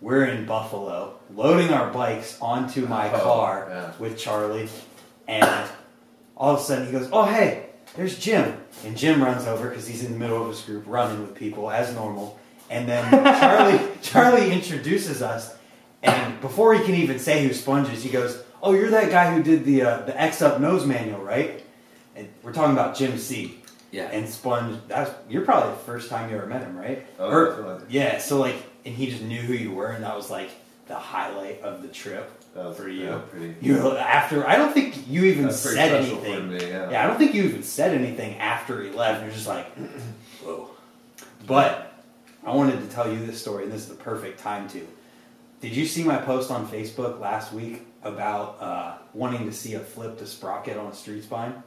[0.00, 3.92] We're in Buffalo, loading our bikes onto my Oh, car yeah.
[3.98, 4.68] with Charlie,
[5.26, 5.68] and
[6.36, 7.66] all of a sudden he goes, "Oh hey,
[7.96, 11.22] there's Jim," and Jim runs over because he's in the middle of his group running
[11.22, 12.38] with people as normal,
[12.68, 13.08] and then
[13.40, 15.54] Charlie Charlie introduces us,
[16.02, 19.34] and before he can even say who Sponge is, he goes, "Oh, you're that guy
[19.34, 21.63] who did the uh, the X Up Nose Manual, right?"
[22.16, 23.60] And we're talking about Jim C.
[23.90, 24.04] Yeah.
[24.10, 27.06] And Sponge, that's you're probably the first time you ever met him, right?
[27.18, 28.18] Oh, Or- yeah.
[28.18, 30.50] So like, and he just knew who you were, and that was like
[30.86, 32.30] the highlight of the trip
[32.76, 33.04] for you.
[33.06, 33.56] yeah, pretty.
[33.60, 36.50] You after I don't think you even said anything.
[36.50, 36.58] me.
[36.68, 37.02] Yeah.
[37.04, 39.22] I don't think you even said anything after he left.
[39.22, 39.66] You're just like,
[40.44, 40.70] whoa.
[41.46, 41.92] But
[42.44, 44.86] I wanted to tell you this story, and this is the perfect time to.
[45.60, 49.80] Did you see my post on Facebook last week about uh, wanting to see a
[49.80, 51.62] flip to sprocket on a street spine?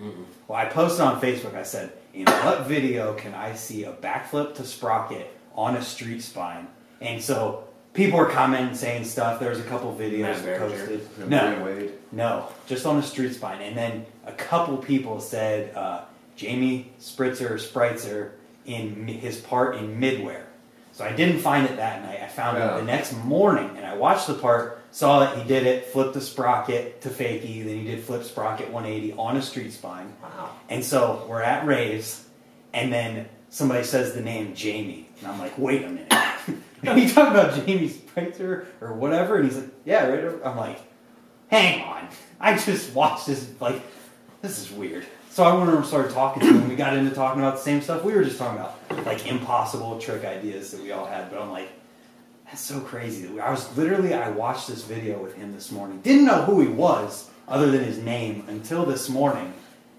[0.00, 0.24] Mm-mm.
[0.48, 1.54] Well, I posted on Facebook.
[1.54, 6.20] I said, "In what video can I see a backflip to sprocket on a street
[6.22, 6.66] spine?"
[7.00, 9.38] And so people were commenting, saying stuff.
[9.40, 11.28] There was a couple videos posted.
[11.28, 13.60] No, no, just on a street spine.
[13.62, 16.02] And then a couple people said uh,
[16.36, 18.30] Jamie Spritzer Spritzer
[18.66, 20.42] in his part in midwear.
[20.92, 22.20] So I didn't find it that night.
[22.22, 22.74] I found Yeah.
[22.76, 26.14] it the next morning, and I watched the part, saw that he did it, flipped
[26.14, 30.14] the sprocket to fakie, then he did flip sprocket 180 on a street spine.
[30.22, 30.50] Wow.
[30.68, 32.24] And so we're at Ray's,
[32.72, 36.12] and then somebody says the name Jamie, and I'm like, wait a minute.
[36.86, 39.34] Are you talking about Jamie Spritzer or whatever?
[39.34, 40.20] And he's like, yeah, right.
[40.20, 40.78] over-" I'm like,
[41.48, 42.08] hang on.
[42.38, 43.82] I just watched this, like,
[44.42, 45.04] this is weird.
[45.30, 46.58] So I went over and started talking to him.
[46.58, 48.04] And we got into talking about the same stuff.
[48.04, 51.32] We were just talking about, like, impossible trick ideas that we all had.
[51.32, 51.68] But I'm like,
[52.54, 53.40] that's so crazy.
[53.40, 56.00] I was literally, I watched this video with him this morning.
[56.02, 59.52] Didn't know who he was other than his name until this morning.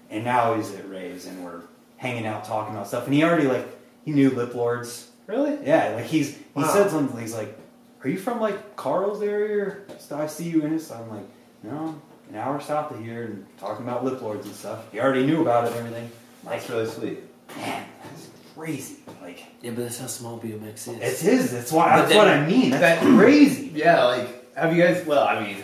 [0.08, 1.60] And now he's at Ray's and we're
[1.98, 3.04] hanging out talking about stuff.
[3.04, 3.68] And he already, like,
[4.06, 5.10] he knew Lip Lords.
[5.26, 5.58] Really?
[5.66, 6.72] Yeah, like he's, he Wow.
[6.72, 7.20] said something.
[7.20, 7.54] He's like,
[8.02, 9.64] are you from, like, Carl's area?
[9.64, 10.80] Or I see you in it.
[10.80, 11.26] So I'm like,
[11.62, 12.00] no,
[12.30, 14.90] an hour south of here and talking about Lip Lords and stuff.
[14.92, 16.10] He already knew about it and everything.
[16.42, 17.18] Like, That's really sweet.
[17.54, 18.96] man, that's crazy.
[19.22, 20.88] Like, Yeah, but that's how small BMX is.
[21.00, 21.52] it's his.
[21.52, 21.90] That's why.
[21.90, 22.70] But That's then- what I mean.
[22.70, 23.72] That's that- crazy.
[23.74, 25.04] Yeah, like have you guys?
[25.06, 25.56] Well, I mean,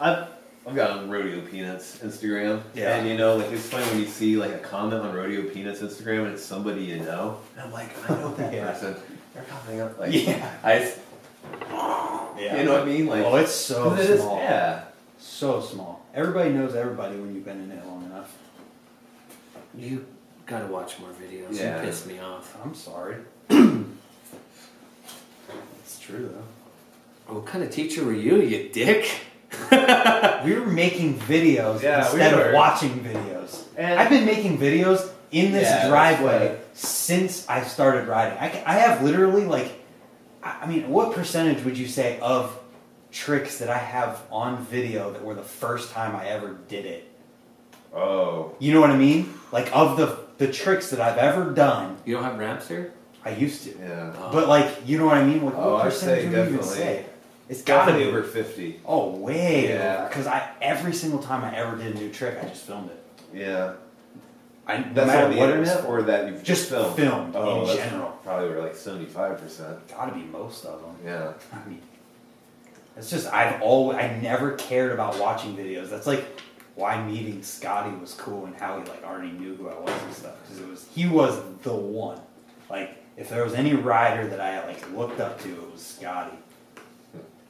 [0.00, 0.26] I've
[0.66, 2.96] I've got on Rodeo Peanuts Instagram, Yeah.
[2.96, 5.80] and you know, like it's funny when you see like a comment on Rodeo Peanuts
[5.80, 8.70] Instagram and it's somebody you know, and I'm like, I know that Yeah.
[8.72, 8.96] person.
[9.34, 10.58] They're coming up like, Yeah.
[10.64, 10.92] I,
[12.38, 12.58] Yeah.
[12.58, 13.06] you know what I mean?
[13.06, 14.38] Like, oh, it's so 'cause it is- small.
[14.38, 14.82] yeah,
[15.18, 16.04] So small.
[16.14, 18.32] Everybody knows everybody when you've been in it long enough.
[19.76, 20.04] You
[20.50, 21.58] gotta watch more videos.
[21.58, 21.80] Yeah.
[21.80, 22.56] You piss me off.
[22.62, 23.16] I'm sorry.
[23.48, 23.86] it's
[26.00, 27.34] true though.
[27.34, 29.08] What kind of teacher were you, you dick?
[30.44, 32.44] We were making videos Yeah, we instead were.
[32.48, 33.62] of watching videos.
[33.76, 38.38] And- I've been making videos in this Yeah, driveway since I started riding.
[38.38, 39.72] I, I have literally like,
[40.42, 42.56] I I mean, what percentage would you say of
[43.12, 47.06] tricks that I have on video that were the first time I ever did it?
[47.94, 49.34] oh, You know what I mean?
[49.52, 52.94] Like of the the tricks that I've ever done, You don't have ramps here?
[53.24, 53.70] I used to.
[53.78, 54.14] yeah.
[54.18, 54.30] Oh.
[54.32, 55.44] But like, you know what I mean?
[55.44, 57.04] Like, Oh, what I'd percentage would you even say?
[57.50, 58.80] It's gotta be over fifty.
[58.86, 60.08] Oh, way Yeah.
[60.08, 63.04] Because I every single time I ever did a new trick, I just filmed it.
[63.34, 63.74] Yeah.
[64.66, 66.96] I no That's matter on the what it internet or that you've just filmed.
[66.96, 68.10] filmed Oh, in that's general.
[68.24, 69.86] Probably were like seventy-five percent.
[69.88, 70.96] Gotta be most of them.
[71.04, 71.32] Yeah.
[71.52, 71.82] I mean,
[72.96, 75.90] it's just I've always I never cared about watching videos.
[75.90, 76.24] That's like
[76.80, 80.14] why meeting Scotty was cool and how he like already knew who I was and
[80.14, 82.18] stuff because it was he was the one.
[82.70, 86.36] Like if there was any rider that I like looked up to, it was Scotty,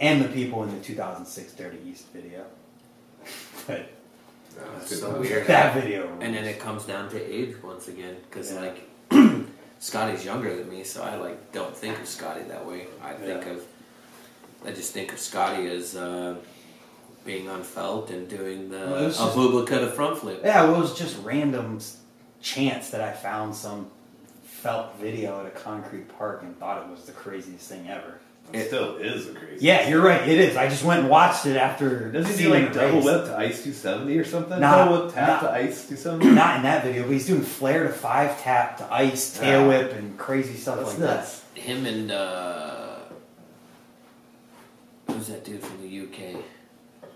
[0.00, 2.44] and the people in the 2006 Dirty East video.
[3.66, 3.88] but
[4.56, 5.28] That's so times.
[5.28, 5.46] weird.
[5.46, 8.60] that video, And then it comes down to age once again, because Yeah.
[8.60, 8.88] like
[9.78, 12.88] Scotty's younger than me, so I like don't think of Scotty that way.
[13.02, 13.52] I think Yeah.
[13.52, 13.62] of,
[14.66, 16.34] I just think of Scotty as uh,
[17.24, 20.40] being on felt and doing the Well, it was a just- cut a front flip.
[20.44, 21.78] Yeah, well, it was just random
[22.40, 23.90] chance that I found some
[24.44, 28.18] felt video at a concrete park and thought it was the craziest thing ever.
[28.52, 29.64] It, It- still is a crazy.
[29.64, 30.26] Yeah, you're right.
[30.28, 30.56] It is.
[30.56, 32.10] I just went and watched it after.
[32.10, 33.04] Does he do like the double race.
[33.04, 34.58] whip to ice 270 or something?
[34.58, 35.48] Nah, double whip tap nah.
[35.48, 36.30] to ice 270?
[36.34, 39.68] Not in that video, but he's doing flare to five tap to ice, tail Yeah.
[39.68, 41.42] whip, and crazy stuff That's like nuts.
[41.54, 42.96] Him and uh,
[45.08, 46.42] who's that dude from the UK?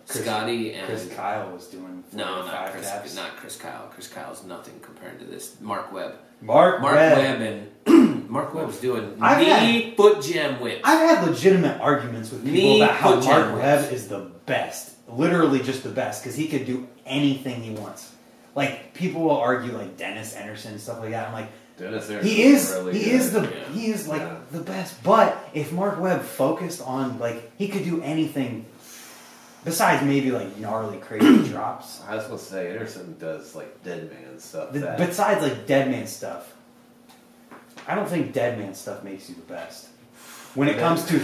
[0.08, 3.14] Chris- Scotty and Chris Kyle was doing no, not Chris, taps.
[3.16, 3.88] not Chris Kyle.
[3.92, 5.56] Chris Kyle's nothing compared to this.
[5.60, 6.14] Mark Webb.
[6.42, 7.18] Mark, Mark Webb.
[7.18, 7.40] Webb
[7.86, 10.80] and Mark Webb's doing I've knee foot jam whip.
[10.84, 13.62] I've had legitimate arguments with people Me about how Mark whips.
[13.62, 18.12] Webb is the best, literally just the best, because he could do anything he wants.
[18.54, 21.28] Like people will argue like Dennis Enarson stuff like that.
[21.28, 21.48] I'm like,
[21.78, 23.14] Dennis Aaron he is really he good.
[23.14, 23.72] is the Yeah.
[23.72, 24.36] he is like Yeah.
[24.52, 25.02] the best.
[25.02, 28.66] But if Mark Webb focused on like he could do anything
[29.64, 32.00] besides maybe like gnarly crazy drops.
[32.08, 34.72] I was gonna say Enarson does like dead man stuff.
[34.72, 36.52] The- that, besides like dead man stuff,
[37.86, 39.88] I don't think dead man stuff makes you the best.
[40.54, 41.18] When it comes to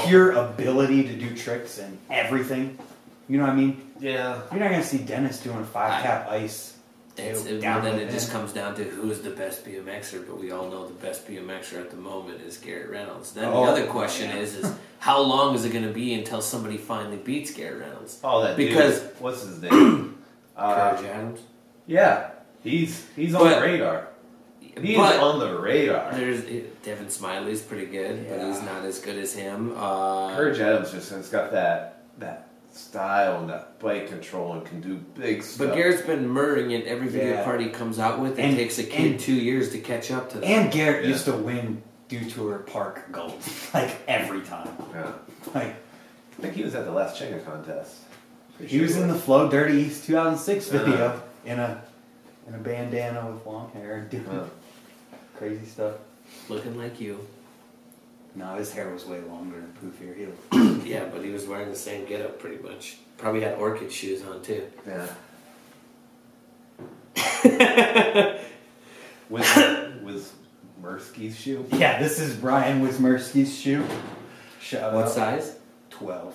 [0.06, 2.78] pure ability to do tricks and everything,
[3.28, 3.90] you know what I mean.
[3.98, 6.73] yeah, You're not gonna see Dennis doing a five tap ice.
[7.16, 10.50] It's, it, well, then it just comes down to who's the best BMXer, but we
[10.50, 13.32] all know the best BMXer at the moment is Garrett Reynolds.
[13.32, 14.36] Then Oh, the other question yeah.
[14.38, 18.18] is, is how long is it going to be until somebody finally beats Garrett Reynolds?
[18.24, 19.20] Oh, that Because- dude.
[19.20, 20.18] What's his name?
[20.56, 21.40] uh, Courage Adams.
[21.86, 22.30] yeah,
[22.64, 24.08] he's he's on But- the radar.
[24.60, 26.10] He's but on the radar.
[26.14, 26.42] there's
[26.82, 29.72] Devon Smillie's pretty good, but he's not as good as him.
[29.76, 34.80] Uh, Courage Adams just has got that that style and that bike control and can
[34.80, 35.68] do big stuff.
[35.68, 37.44] but Garrett's been murdering it every video Yeah.
[37.44, 38.38] party he comes out with.
[38.38, 40.46] It And- takes a kid and- two years to catch up to that.
[40.46, 41.10] And Garrett Yeah.
[41.10, 43.34] used to win Dew Tour park gold,
[43.74, 44.68] like every time.
[44.92, 45.12] yeah.
[45.54, 45.74] Like
[46.38, 47.94] I think he was at the last Chenga contest.
[48.56, 50.84] Pretty he sure was in the Flow Dirty East 2006 Uh-huh.
[50.84, 51.82] video in a
[52.48, 54.44] in a bandana with long hair doing Huh.
[55.38, 55.94] crazy stuff.
[56.48, 57.20] Looking like you.
[58.34, 60.16] No, his hair was way longer and poofier.
[60.16, 62.96] He looked Yeah, but he was wearing the same getup pretty much.
[63.16, 64.66] Probably had orchid shoes on too.
[64.86, 65.06] Yeah.
[69.28, 70.32] with with
[70.82, 71.64] Mursky's shoe.
[71.72, 73.86] Yeah, this is Brian Wismerski's shoe.
[74.60, 75.10] Shout What out.
[75.12, 75.56] size?
[75.90, 76.34] 12.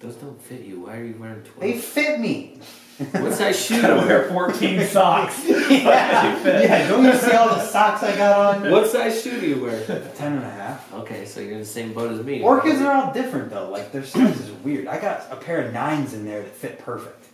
[0.00, 0.80] Those don't fit you.
[0.80, 1.60] Why are you wearing twelve?
[1.60, 2.60] They fit me.
[2.98, 3.80] What size shoe?
[3.80, 5.44] Gotta wear 14 socks.
[5.46, 5.68] yeah,
[6.44, 8.70] yeah, don't you see all the socks I got on?
[8.70, 9.84] what size shoe do you wear?
[10.16, 10.92] 10 and a half.
[10.94, 12.42] Okay, so you're in the same boat as me.
[12.42, 13.70] Orchids are all different though.
[13.70, 14.88] Like their size is weird.
[14.88, 17.24] I got a pair of nines in there that fit perfect,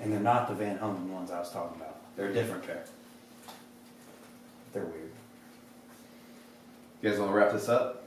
[0.00, 1.96] and they're not the Van Homan ones I was talking about.
[2.16, 2.84] They're a different pair.
[4.72, 5.10] They're weird.
[7.02, 8.04] You guys want to wrap this up?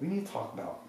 [0.00, 0.80] We need to talk about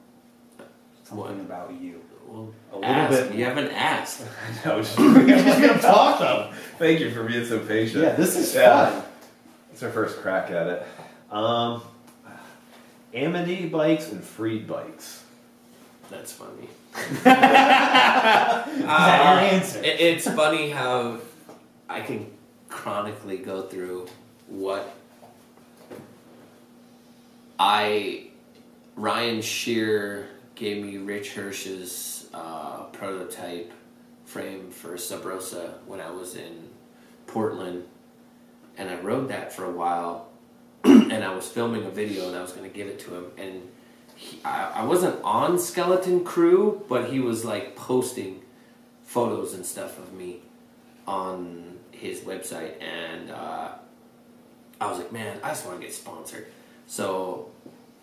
[1.04, 1.32] something What?
[1.40, 2.02] about you.
[2.28, 3.28] Well, A little ask.
[3.30, 3.36] bit.
[3.36, 4.22] You haven't asked.
[4.66, 6.54] No, just, we're just gonna talk them.
[6.78, 8.04] Thank you for being so patient.
[8.04, 8.90] Yeah, this is Yeah.
[8.90, 9.04] fun.
[9.72, 10.86] It's our first crack at it.
[11.32, 11.82] Um,
[13.14, 15.24] Amity bikes and Freed bikes.
[16.10, 16.68] That's funny.
[16.96, 19.80] Is that your answer?
[19.80, 21.20] Uh, It, it's funny how
[21.90, 22.32] I can
[22.70, 24.08] chronically go through
[24.48, 24.94] what
[27.60, 28.28] I
[28.96, 30.28] Ryan Shear
[30.58, 33.72] gave me Rich Hirsch's uh, prototype
[34.26, 36.70] frame for Sub Rosa when I was in
[37.28, 37.86] Portland,
[38.78, 40.30] and I rode that for a while,
[40.84, 43.26] and I was filming a video and I was going to give it to him,
[43.38, 43.70] and
[44.16, 48.42] he, I, I wasn't on Skeleton Crew, but he was like posting
[49.04, 50.42] photos and stuff of me
[51.06, 53.70] on his website, and uh,
[54.82, 56.48] I was like, man, I just want to get sponsored.
[56.88, 57.50] So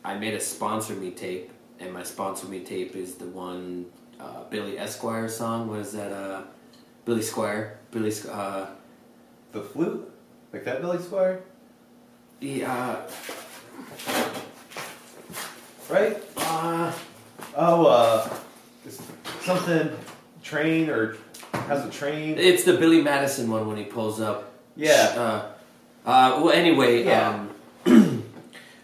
[0.05, 3.87] I made a sponsor me tape, and my sponsor me tape is the one
[4.21, 5.69] uh, Billy Esquire song.
[5.69, 6.13] What is that?
[6.13, 6.43] Uh,
[7.05, 7.73] Billy Squier.
[7.91, 8.13] Billy.
[8.31, 8.67] Uh,
[9.53, 10.11] The flute?
[10.53, 11.41] Like that Billy Squier?
[12.41, 13.03] yeah.
[15.89, 16.17] Right?
[16.37, 16.93] Uh,
[17.57, 18.29] Oh, uh,
[19.43, 19.91] something
[20.43, 21.17] train or
[21.53, 22.37] has a train.
[22.37, 24.53] It's the Billy Madison one when he pulls up.
[24.77, 25.53] Yeah.
[26.05, 27.29] Uh, uh, well, anyway, Yeah.
[27.31, 27.51] um,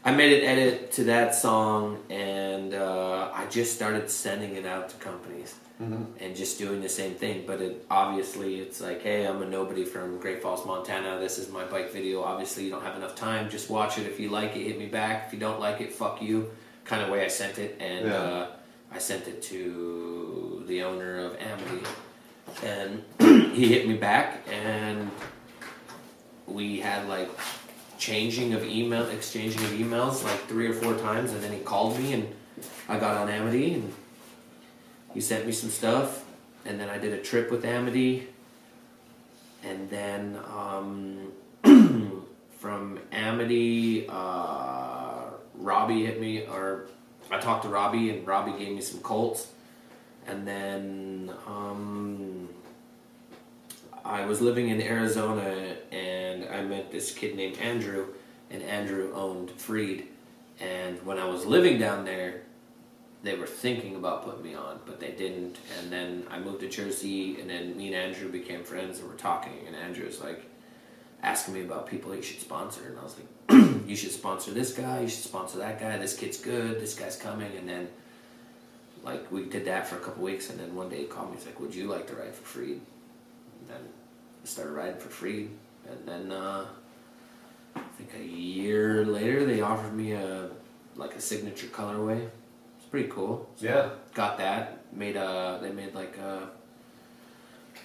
[0.04, 4.88] I made an edit to that song, and uh, I just started sending it out
[4.90, 6.06] to companies Mhm.
[6.20, 7.44] and just doing the same thing.
[7.46, 11.18] But it obviously, it's like, hey, I'm a nobody from Great Falls, Montana.
[11.20, 12.22] This is my bike video.
[12.22, 13.50] Obviously, you don't have enough time.
[13.50, 14.06] Just watch it.
[14.06, 15.24] If you like it, hit me back.
[15.26, 16.50] If you don't like it, fuck you.
[16.84, 18.14] Kind of way I sent it, and Yeah.
[18.22, 18.46] uh,
[18.92, 21.86] I sent it to the owner of Amity,
[22.64, 23.02] and
[23.54, 25.10] he hit me back, and
[26.46, 27.28] we had like
[28.00, 31.96] changing of email, exchanging of emails like three or four times, and then he called
[31.98, 32.34] me, and
[32.88, 33.92] I got on Amity, and
[35.12, 36.24] he sent me some stuff,
[36.64, 38.26] and then I did a trip with Amity,
[39.62, 41.32] and then um,
[42.58, 45.24] from Amity, uh,
[45.54, 46.86] Robbie hit me, or
[47.30, 49.48] I talked to Robbie, and Robbie gave me some Colts,
[50.26, 52.19] and then um,
[54.10, 58.08] I was living in Arizona, and I met this kid named Andrew,
[58.50, 60.08] and Andrew owned Freed,
[60.58, 62.42] and when I was living down there,
[63.22, 65.58] they were thinking about putting me on, but they didn't.
[65.78, 69.14] And then I moved to Jersey, and then me and Andrew became friends, and we're
[69.14, 69.52] talking.
[69.66, 70.44] And Andrew's like
[71.22, 74.72] asking me about people he should sponsor, and I was like, "You should sponsor this
[74.72, 75.02] guy.
[75.02, 75.98] You should sponsor that guy.
[75.98, 76.80] This kid's good.
[76.80, 77.88] This guy's coming." And then
[79.04, 81.36] like we did that for a couple weeks, and then one day he called me.
[81.36, 82.80] He's like, "Would you like to ride for Freed?"
[83.60, 83.88] And then
[84.44, 85.48] started riding for free.
[85.88, 86.66] and then uh,
[87.76, 90.50] I think a year later they offered me a
[90.96, 92.28] like a signature colorway.
[92.78, 93.48] It's pretty cool.
[93.56, 93.88] So Yeah.
[94.14, 94.78] got that.
[94.92, 96.48] Made a they made like a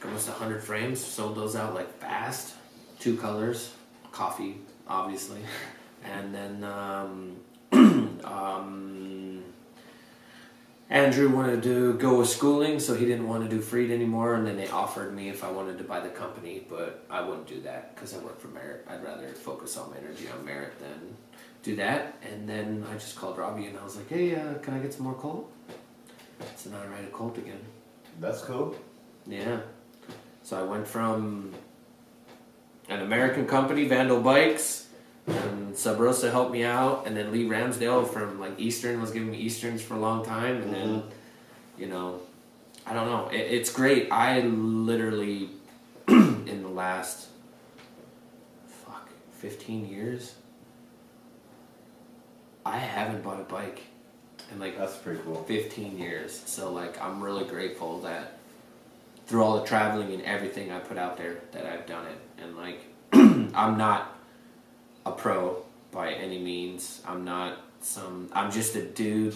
[0.03, 1.03] almost a hundred frames.
[1.03, 2.53] Sold those out like fast.
[2.99, 3.71] Two colors,
[4.11, 5.41] coffee, obviously,
[6.03, 7.35] and then um,
[8.23, 8.94] um,
[10.95, 14.35] Andrew wanted to go with schooling, so he didn't want to do Freed anymore.
[14.35, 17.47] And then they offered me if I wanted to buy the company, but I wouldn't
[17.47, 18.85] do that because I work for Merritt.
[18.89, 21.17] I'd rather focus all my energy on Merritt than
[21.63, 22.17] do that.
[22.31, 24.93] And then I just called Robbie and I was like, "Hey, uh, can I get
[24.93, 25.51] some more Colt?"
[26.55, 27.59] So now I ride a Colt again.
[28.21, 28.73] That's cool.
[29.27, 29.59] Yeah.
[30.43, 31.51] So I went from
[32.87, 34.84] an American company, Vandal Bikes,
[35.27, 39.31] and Sub Rosa helped me out, and then Lee Ramsdale from like Eastern was giving
[39.31, 41.81] me Easterns for a long time, and then mm-hmm.
[41.81, 42.19] you know,
[42.85, 44.11] I don't know, it, it's great.
[44.11, 45.49] I literally
[46.07, 47.27] in the last
[48.67, 50.35] fuck fifteen years,
[52.65, 53.81] I haven't bought a bike
[54.51, 55.43] in like That's pretty cool.
[55.43, 56.41] 15 years.
[56.45, 58.37] So like I'm really grateful that
[59.27, 62.43] through all the traveling and everything I put out there that I've done it.
[62.43, 62.81] And like
[63.13, 64.14] I'm not
[65.05, 67.01] a pro by any means.
[67.07, 69.35] I'm not some I'm just a dude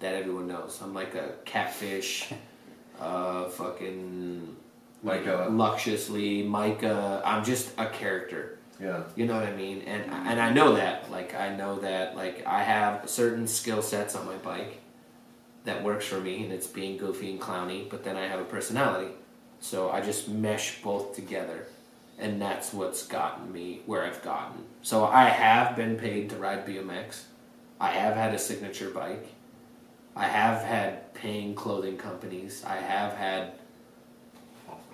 [0.00, 0.80] that everyone knows.
[0.82, 2.32] I'm like a catfish
[3.00, 4.56] uh fucking
[5.02, 7.22] Like a luxuously Micah.
[7.24, 8.58] I'm just a character.
[8.80, 9.02] yeah.
[9.16, 9.82] You know what I mean?
[9.82, 11.10] And and I know that.
[11.10, 14.80] Like I know that like I have certain skill sets on my bike
[15.64, 18.44] that works for me and it's being goofy and clowny, but then I have a
[18.44, 19.12] personality.
[19.60, 21.66] So I just mesh both together.
[22.20, 24.64] And that's what's gotten me where I've gotten.
[24.82, 27.22] So I have been paid to ride BMX.
[27.80, 29.26] I have had a signature bike.
[30.14, 32.62] I have had paying clothing companies.
[32.66, 33.52] I have had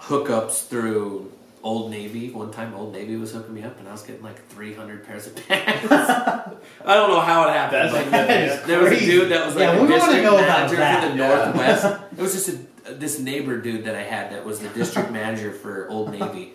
[0.00, 1.32] hookups through
[1.62, 2.30] Old Navy.
[2.30, 5.26] One time, Old Navy was hooking me up, and I was getting like 300 pairs
[5.26, 5.90] of pants.
[5.90, 6.54] I
[6.94, 7.90] don't know how it happened.
[8.10, 11.44] But there was a dude that was like Yeah, a district manager for the Yeah.
[11.44, 12.00] Northwest.
[12.16, 12.48] It was just
[12.88, 16.52] a, this neighbor dude that I had that was the district manager for Old Navy,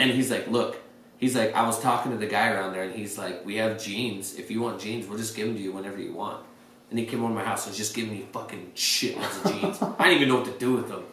[0.00, 0.76] and he's like, "Look."
[1.18, 3.78] He's like, I was talking to the guy around there, and he's like, "We have
[3.78, 4.36] jeans.
[4.36, 6.42] If you want jeans, we'll just give them to you whenever you want."
[6.88, 9.52] And he came over to my house and was just giving me fucking shitloads of
[9.60, 9.82] jeans.
[9.98, 11.04] I didn't even know what to do with them.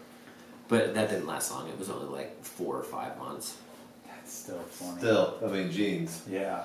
[0.70, 1.68] But that didn't last long.
[1.68, 3.58] It was only like four or five months.
[4.08, 5.00] That's still funny.
[5.00, 6.24] Still, I mean, jeans.
[6.30, 6.64] Yeah.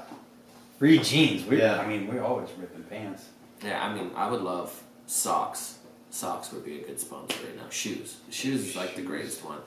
[0.78, 1.44] Free jeans.
[1.44, 1.80] We, Yeah.
[1.80, 3.26] I mean, we're always ripping pants.
[3.64, 5.78] Yeah, I mean, I would love socks.
[6.10, 7.68] Socks would be a good sponsor right now.
[7.70, 8.16] Shoes.
[8.30, 9.58] Shoes is like the greatest one.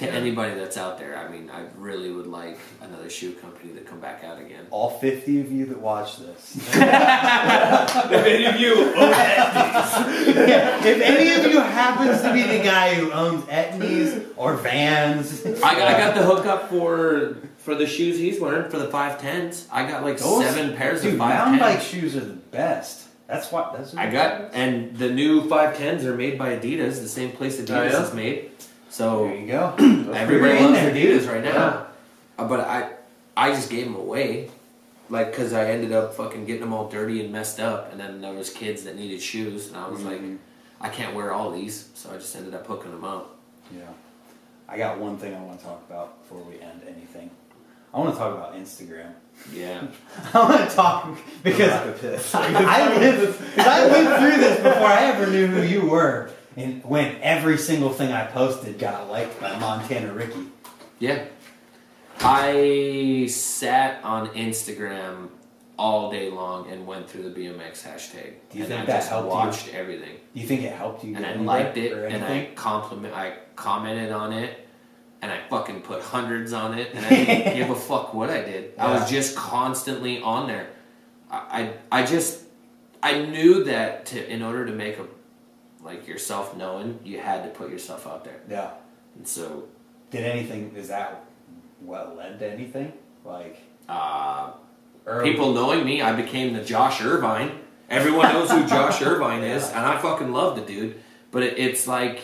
[0.00, 0.12] To Yeah.
[0.12, 4.00] anybody that's out there, I mean, I really would like another shoe company to come
[4.00, 4.66] back out again.
[4.70, 6.56] All 50 of you that watch this.
[6.72, 12.94] if any of you own yeah, if any of you happens to be the guy
[12.94, 18.16] who owns Etnies or Vans, I got, I got the hookup for for the shoes
[18.16, 19.68] he's wearing for the five tens.
[19.70, 23.06] I got like Those- seven pairs dude, of five mountain bike shoes are the best.
[23.26, 23.74] That's what.
[23.76, 27.32] That's what I got and the new five tens are made by Adidas, the same
[27.32, 28.02] place Adidas Oh, yeah?
[28.02, 28.50] is made.
[28.90, 29.74] So There you go.
[30.14, 30.92] Everybody loves there.
[30.92, 31.86] Adidas right now.
[32.38, 32.44] Yeah.
[32.46, 32.90] But I,
[33.36, 34.50] I just gave them away.
[35.08, 38.20] like because I ended up fucking getting them all dirty and messed up, and then
[38.20, 40.38] there was kids that needed shoes, and I was like, Mhm.
[40.80, 43.36] I can't wear all these, so I just ended up hooking them up.
[43.74, 43.82] Yeah.
[44.68, 47.30] I got one thing I want to talk about before we end anything.
[47.92, 49.12] I want to talk about Instagram.
[49.52, 49.82] Yeah,
[50.34, 52.34] I want to talk because piss.
[52.34, 56.30] I lived, I lived through this before I ever knew who you were.
[56.56, 60.46] And when every single thing I posted got liked by Montana Ricky.
[60.98, 61.24] yeah.
[62.22, 65.28] I sat on Instagram
[65.78, 68.34] all day long and went through the BMX hashtag.
[68.50, 69.34] Do you and think I that just helped you?
[69.34, 70.16] watched everything.
[70.34, 71.16] Do you think it helped you?
[71.16, 74.68] and I liked it, and I compliment, I commented on it,
[75.22, 78.42] and I fucking put hundreds on it, and I didn't give a fuck what I
[78.42, 78.74] did.
[78.78, 80.68] I was just constantly on there.
[81.30, 82.42] I, I, I just,
[83.02, 85.06] I knew that to, in order to make a,
[85.82, 88.70] like yourself knowing you had to put yourself out there, Yeah.
[89.16, 89.64] and so,
[90.10, 90.74] Did anything?
[90.76, 91.24] Is that
[91.80, 92.92] what led to anything?
[93.24, 93.58] Like
[93.88, 94.52] uh,
[95.22, 97.52] people knowing me, I became the Josh Irvine.
[97.88, 99.78] Everyone knows who Josh Irvine is, Yeah.
[99.78, 101.00] and I fucking love the dude.
[101.30, 102.20] But it, it's like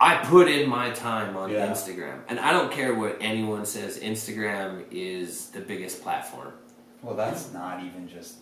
[0.00, 1.66] I put in my time on Yeah.
[1.68, 3.98] Instagram, and I don't care what anyone says.
[4.00, 6.52] Instagram is the biggest platform.
[7.02, 8.36] Well, that's not even just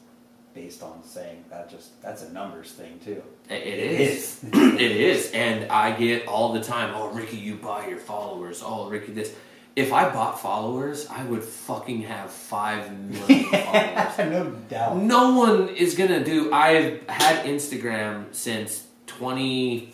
[0.54, 1.70] based on saying that.
[1.70, 3.22] Just that's a numbers thing too.
[3.48, 4.42] It, it is.
[4.42, 4.44] is.
[4.52, 6.92] it is, and I get all the time.
[6.94, 8.62] Oh, Ricky, you buy your followers.
[8.64, 9.34] Oh, Ricky, this.
[9.76, 14.18] If I bought followers, I would fucking have five million followers.
[14.32, 14.96] no doubt.
[14.96, 16.52] No one is gonna do.
[16.52, 19.92] I've had Instagram since 2014.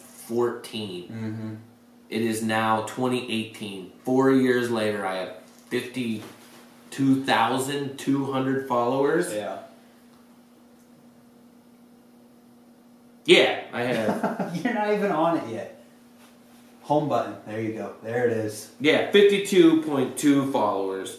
[1.09, 1.55] Mm-hmm.
[2.11, 3.93] It is now 2018.
[4.05, 5.35] Four years later, I have
[5.71, 9.33] 52,200 followers.
[9.33, 9.59] Yeah.
[13.25, 14.57] Yeah, I have.
[14.65, 15.85] You're not even on it yet.
[16.83, 17.35] Home button.
[17.47, 17.95] There you go.
[18.03, 18.71] There it is.
[18.81, 21.19] yeah, 52.2 followers.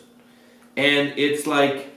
[0.77, 1.89] And it's like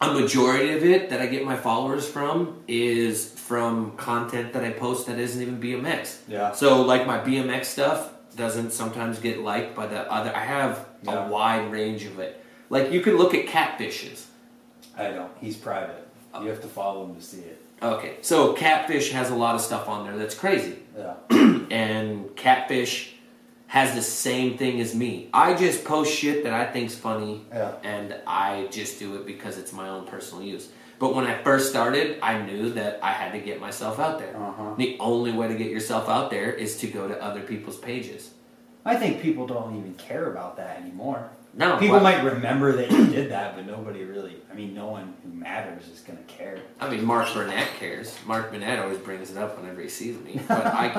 [0.00, 4.70] a majority of it that I get my followers from is from content that I
[4.70, 6.18] post that isn't even BMX.
[6.28, 6.52] Yeah.
[6.52, 10.34] So like my BMX stuff doesn't sometimes get liked by the other.
[10.36, 11.26] I have Yeah.
[11.26, 12.44] a wide range of it.
[12.68, 14.24] Like you can look at catfishes.
[14.96, 15.30] I don't.
[15.40, 16.06] He's private.
[16.42, 17.60] You have to follow him to see it.
[17.80, 21.14] Okay, so catfish has a lot of stuff on there that's crazy, Yeah.
[21.70, 23.14] and catfish
[23.68, 25.28] has the same thing as me.
[25.32, 27.72] I just post shit that I think's funny, Yeah.
[27.84, 30.68] and I just do it because it's my own personal use.
[30.98, 34.36] But when I first started, I knew that I had to get myself out there.
[34.36, 34.74] Uh-huh.
[34.76, 38.30] The only way to get yourself out there is to go to other people's pages.
[38.84, 41.30] I think people don't even care about that anymore.
[41.58, 44.36] No, People but- might remember that you did that, but nobody really.
[44.50, 46.58] I mean, no one who matters is going to care.
[46.80, 48.16] I mean, Mark Burnett cares.
[48.26, 50.88] Mark Burnett always brings it up whenever he sees me, but I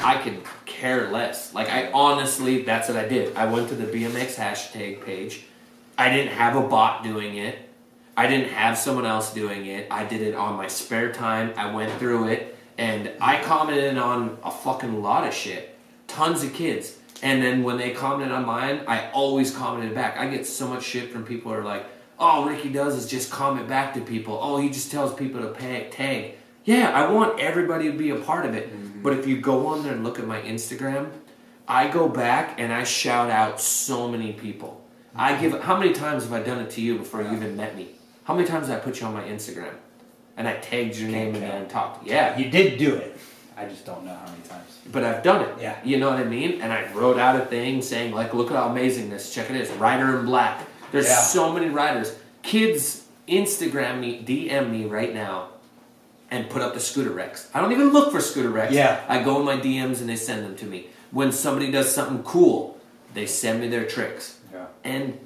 [0.00, 1.52] could, I could care less.
[1.52, 3.36] Like I honestly, that's what I did.
[3.36, 5.44] I went to the BMX hashtag page.
[5.98, 7.58] I didn't have a bot doing it.
[8.16, 9.86] I didn't have someone else doing it.
[9.90, 11.52] I did it on my spare time.
[11.56, 15.76] I went through it and I commented on a fucking lot of shit.
[16.06, 16.96] Tons of kids.
[17.22, 20.16] And then when they commented on mine, I always commented back.
[20.16, 21.84] I get so much shit from people who are like,
[22.18, 24.38] all Ricky does is just comment back to people.
[24.40, 26.34] Oh, he just tells people to pay, tag.
[26.64, 28.72] Yeah, I want everybody to be a part of it.
[28.72, 29.02] Mm-hmm.
[29.02, 31.10] But if you go on there and look at my Instagram,
[31.66, 34.84] I go back and I shout out so many people.
[35.14, 35.50] I mm-hmm.
[35.50, 35.62] give.
[35.62, 37.88] How many times have I done it to you before you even met me?
[38.24, 39.74] How many times have I put you on my Instagram,
[40.36, 42.06] and I tagged your name in there and talked?
[42.06, 43.18] Yeah, You did do it.
[43.56, 44.69] I just don't know how many times.
[44.90, 45.54] But I've done it.
[45.60, 45.78] Yeah.
[45.84, 46.60] You know what I mean?
[46.60, 49.32] And I wrote out a thing saying like, look at how amazing this.
[49.34, 49.70] Check it is.
[49.72, 50.66] Rider in black.
[50.92, 51.20] There's Yeah.
[51.20, 52.14] so many riders.
[52.42, 55.48] Kids Instagram me, DM me right now,
[56.30, 57.48] and put up the scooter wrecks.
[57.54, 58.72] I don't even look for scooter wrecks.
[58.72, 59.00] Yeah.
[59.08, 60.86] I go in my DMs and they send them to me.
[61.10, 62.78] When somebody does something cool,
[63.14, 64.38] they send me their tricks.
[64.52, 64.66] Yeah.
[64.84, 65.18] And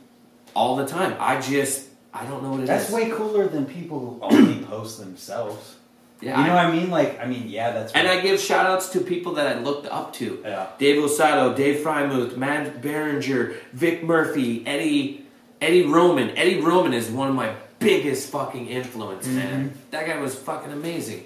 [0.54, 2.68] all the time, I just I don't know what it is.
[2.68, 5.76] That's way cooler than people who only post themselves.
[6.24, 6.40] Yeah.
[6.40, 6.90] you know I- what I mean?
[6.90, 7.92] Like, I mean, yeah, that's.
[7.92, 10.40] and I give shout outs to people that I looked up to.
[10.44, 10.68] Yeah.
[10.78, 15.24] Dave Osato, Dave Freimuth, Matt Beringer, Vic Murphy, Eddie
[15.60, 16.30] Eddie Roman.
[16.36, 19.72] Eddie Roman is one of my biggest fucking influence, man.
[19.90, 21.24] That guy was fucking amazing.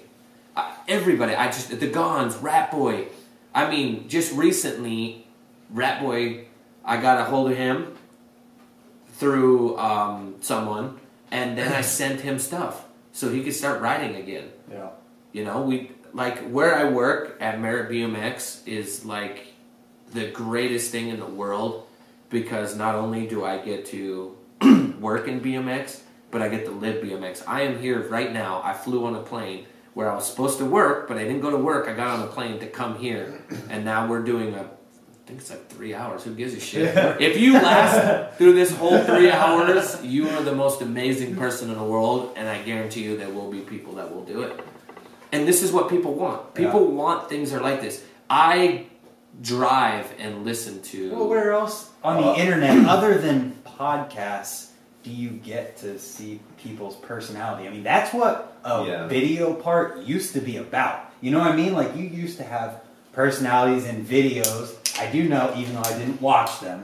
[0.55, 3.05] Uh, everybody, I just the Gons, Rat Boy.
[3.55, 5.25] I mean, just recently,
[5.71, 6.45] Rat Boy,
[6.83, 7.95] I got a hold of him
[9.13, 10.99] through um, someone,
[11.31, 14.49] and then I sent him stuff so he could start writing again.
[14.71, 14.89] Yeah.
[15.31, 19.53] You know, we like where I work at Merritt BMX is like
[20.11, 21.87] the greatest thing in the world
[22.29, 24.37] because not only do I get to
[24.99, 26.01] work in BMX,
[26.31, 27.43] but I get to live BMX.
[27.47, 28.61] I am here right now.
[28.63, 31.49] I flew on a plane where I was supposed to work, but I didn't go
[31.49, 31.87] to work.
[31.87, 34.69] I got on a plane to come here, and now we're doing a
[35.29, 36.23] think it's like three hours.
[36.23, 36.95] Who gives a shit?
[37.21, 41.77] if you last through this whole three hours, you are the most amazing person in
[41.77, 44.59] the world, and I guarantee you there will be people that will do it.
[45.31, 46.55] And this is what people want.
[46.55, 48.03] People want things that are like this.
[48.27, 48.87] I
[49.41, 51.11] drive and listen to.
[51.11, 54.69] Well, where else on Uh, the internet, other than podcasts,
[55.03, 57.67] do you get to see people's personality?
[57.67, 59.07] I mean, that's what a Yeah.
[59.07, 61.01] video part used to be about.
[61.21, 61.73] You know what I mean?
[61.73, 62.81] Like, you used to have
[63.13, 64.73] personalities in videos.
[64.99, 66.83] I do know, even though I didn't watch them,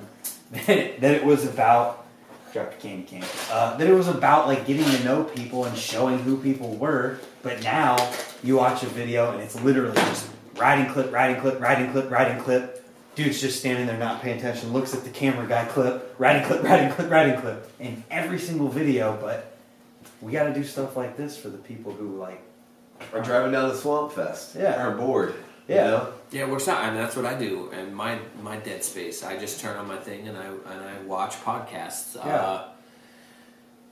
[0.51, 2.05] that it, that it was about.
[2.53, 3.23] Drop candy cane.
[3.51, 7.19] Uh, that it was about like getting to know people and showing who people were.
[7.43, 7.97] But now
[8.41, 12.41] you watch a video and it's literally just riding clip, riding clip, riding clip, riding
[12.41, 12.81] clip.
[13.15, 16.63] Dude's just standing there not paying attention, looks at the camera guy clip, riding clip,
[16.63, 17.69] riding clip, riding clip.
[17.79, 19.57] In every single video, but
[20.21, 22.41] we gotta do stuff like this for the people who like
[23.13, 24.55] Or driving down the swamp fest.
[24.57, 24.81] Yeah.
[24.81, 25.35] Are bored.
[25.67, 25.75] Yeah.
[25.75, 26.13] You know?
[26.35, 27.69] Yeah, it works out, and that's what I do.
[27.71, 31.01] And my my dead space, I just turn on my thing and I and I
[31.03, 32.17] watch podcasts.
[32.17, 32.35] Yeah.
[32.35, 32.67] Uh,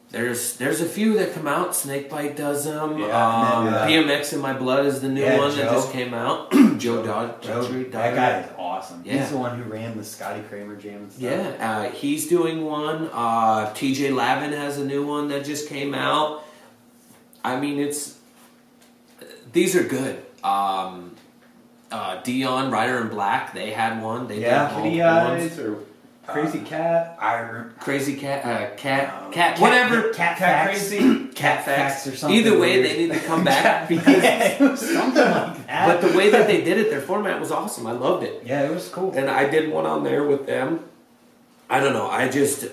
[0.10, 1.74] there's there's a few that come out.
[1.74, 3.00] Snakebite does them.
[3.00, 6.14] Yeah, um, and BMX in my blood is the new Yeah, one that just came
[6.14, 6.52] out.
[6.80, 9.04] Joe Dodge, Joe, that guy is awesome.
[9.06, 9.22] Yeah.
[9.22, 11.24] He's the one who ran the Scotty Cranmer jam and stuff.
[11.24, 13.10] Yeah, uh, he's doing one.
[13.14, 16.44] Uh, TJ Lavin has a new one that just came out.
[17.42, 18.20] I mean, it's
[19.54, 20.22] these are good.
[20.44, 21.16] Um,
[21.94, 24.28] uh, Dion Rider in Black, they had one.
[24.28, 24.68] They Yeah.
[24.70, 25.52] did Kitty multiple ones.
[25.54, 25.78] Eyes or
[26.26, 27.18] Crazy Cat.
[27.20, 30.04] I remember Crazy cat, uh, cat, Um, cat, whatever.
[30.14, 30.88] cat, Cat facts.
[30.90, 31.26] Crazy.
[31.36, 32.38] cat facts or something.
[32.40, 32.86] Either way, weird.
[32.86, 34.24] they need to come back yeah, because.
[34.24, 35.88] it was something like that.
[36.02, 37.86] But the way that they did it, their format was awesome.
[37.88, 38.42] I loved it.
[38.46, 39.12] yeah, it was cool.
[39.16, 40.80] And I did one on there with them.
[41.70, 42.08] I don't know.
[42.10, 42.66] I just,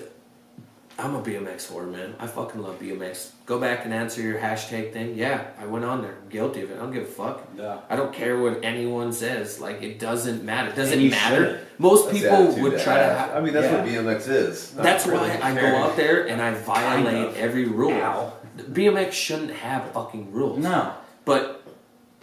[1.03, 2.13] I'm a BMX whore, man.
[2.19, 3.31] I fucking love BMX.
[3.47, 5.15] Go back and answer your hashtag thing.
[5.15, 6.15] Yeah, I went on there.
[6.21, 6.75] I'm guilty of it.
[6.75, 7.47] I don't give a fuck.
[7.57, 7.79] Yeah.
[7.89, 9.59] I don't care what anyone says.
[9.59, 10.69] Like it doesn't matter.
[10.69, 11.35] It doesn't matter.
[11.35, 11.59] shouldn't.
[11.79, 13.13] Most That's people would try to.
[13.15, 14.03] Ha- I mean, that's Yeah.
[14.03, 14.75] what BMX is.
[14.75, 17.37] Not that's really why I go out there and I Kind violate of.
[17.37, 17.93] every rule.
[17.93, 18.33] Ow.
[18.57, 20.59] BMX shouldn't have fucking rules.
[20.59, 20.93] No.
[21.25, 21.60] But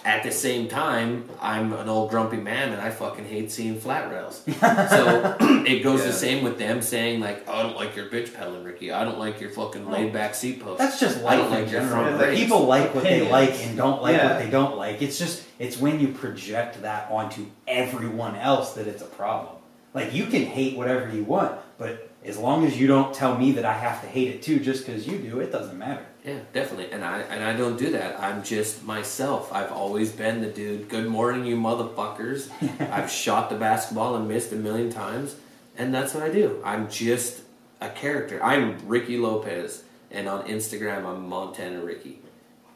[0.09, 4.11] at the same time, I'm an old grumpy man and I fucking hate seeing flat
[4.11, 4.43] rails.
[4.61, 5.37] so
[5.67, 6.07] it goes Yeah.
[6.07, 8.91] the same with them saying like, "I don't like your bitch pedaling, Ricky.
[8.91, 9.91] I don't like your fucking oh.
[9.91, 12.41] laid back seat post." That's just I don't in like your front brakes.
[12.41, 14.33] People like what they like and don't like Yeah.
[14.33, 15.03] what they don't like.
[15.03, 19.57] It's just it's when you project that onto everyone else that it's a problem.
[19.93, 23.53] Like you can hate whatever you want, but as long as you don't tell me
[23.53, 26.05] that I have to hate it too, just because you do, it doesn't matter.
[26.25, 26.91] Yeah, definitely.
[26.93, 28.21] And I and I don't do that.
[28.21, 29.53] I'm just myself.
[29.53, 30.89] I've always been the dude.
[30.89, 32.51] Good morning, you motherfuckers.
[32.93, 35.37] I've shot the basketball and missed a million times,
[35.77, 36.61] and that's what I do.
[36.65, 37.43] I'm just
[37.81, 38.43] a character.
[38.43, 42.19] I'm Ricky Lopez, and on Instagram I'm Montana Ricky,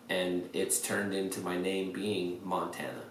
[0.08, 3.02] and it's turned into my name being Montana.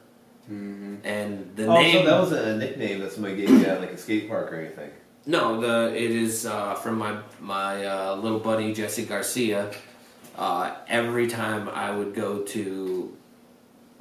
[0.47, 3.91] And the Oh, name so that wasn't a nickname that somebody gave you at like
[3.91, 4.89] a skate park or anything.
[5.25, 9.71] no, the it is uh, from my my uh, little buddy Jesse Garcia.
[10.35, 13.17] Uh, every time I would go to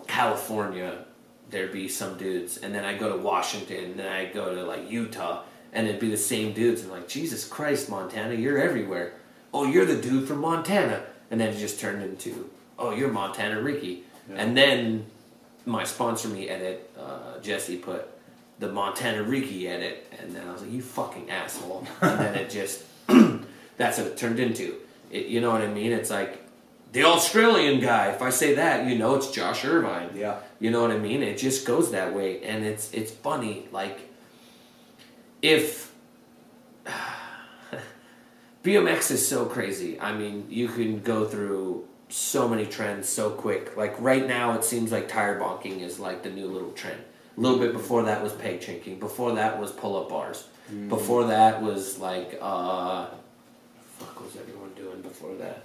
[0.07, 1.05] California,
[1.51, 4.65] there'd be some dudes, and then I go to Washington, and then I go to
[4.65, 5.43] like Utah,
[5.73, 6.83] and it'd be the same dudes.
[6.83, 9.15] I'm like, Jesus Christ, Montana, you're everywhere.
[9.53, 13.61] Oh, you're the dude from Montana, and then it just turned into, oh, you're Montana
[13.61, 14.05] Ricky,
[14.35, 15.07] and then
[15.67, 18.09] my sponsor me edit, uh, Jesse put
[18.61, 22.51] the Montana Ricky edit, and then I was like, you fucking asshole, and then it
[22.51, 22.85] just
[23.77, 24.77] that's what it turned into.
[25.11, 25.93] It, you know what I mean?
[25.93, 26.43] It's like
[26.93, 28.09] the Australian guy.
[28.09, 30.11] If I say that, you know it's Josh Irvine.
[30.15, 30.39] Yeah.
[30.59, 31.23] You know what I mean?
[31.23, 33.69] It just goes that way, and it's it's funny.
[33.73, 34.01] Like
[35.43, 35.93] if
[38.65, 39.99] BMX is so crazy.
[40.01, 43.77] I mean, you can go through so many trends so quick.
[43.77, 47.01] Like right now, it seems like tire bonking is like the new little trend.
[47.37, 48.99] A little bit before that was peg chinking.
[48.99, 50.47] Before that was pull up bars.
[50.89, 53.07] Before that was like uh,
[53.99, 54.60] fuck was everyone
[55.11, 55.65] before that?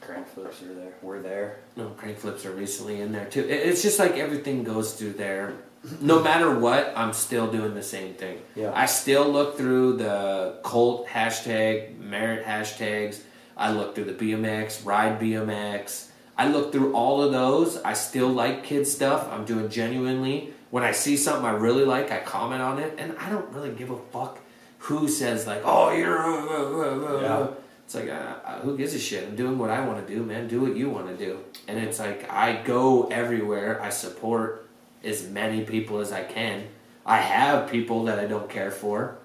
[0.00, 0.92] Crank flips are there.
[1.02, 1.58] We're there.
[1.76, 3.46] No, crank flips are recently in there too.
[3.48, 5.54] It's just like everything goes through there.
[6.00, 8.38] No matter what, I'm still doing the same thing.
[8.54, 8.72] Yeah.
[8.74, 13.20] I still look through the Cult hashtag, Merritt hashtags.
[13.56, 16.08] I look through the BMX, ride BMX.
[16.36, 17.76] I look through all of those.
[17.82, 19.28] I still like kid stuff.
[19.30, 20.54] I'm doing genuinely.
[20.70, 23.72] When I see something I really like, I comment on it, and I don't really
[23.72, 24.38] give a fuck
[24.78, 27.46] who says like, "Oh, you're." Uh, uh, uh, Yeah.
[27.94, 29.28] Uh." It's like, uh, uh, who gives a shit?
[29.28, 30.48] I'm doing what I want to do, man.
[30.48, 31.40] Do what you want to do.
[31.68, 33.80] And it's like, I go everywhere.
[33.82, 34.68] I support
[35.04, 36.68] as many people as I can.
[37.06, 39.16] I have people that I don't care for,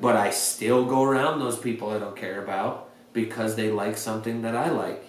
[0.00, 4.42] but I still go around those people I don't care about because they like something
[4.42, 5.04] that I like.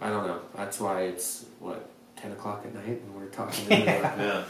[0.00, 0.40] I don't know.
[0.54, 4.44] That's why it's, what, 10 o'clock at night and we're talking to Yeah.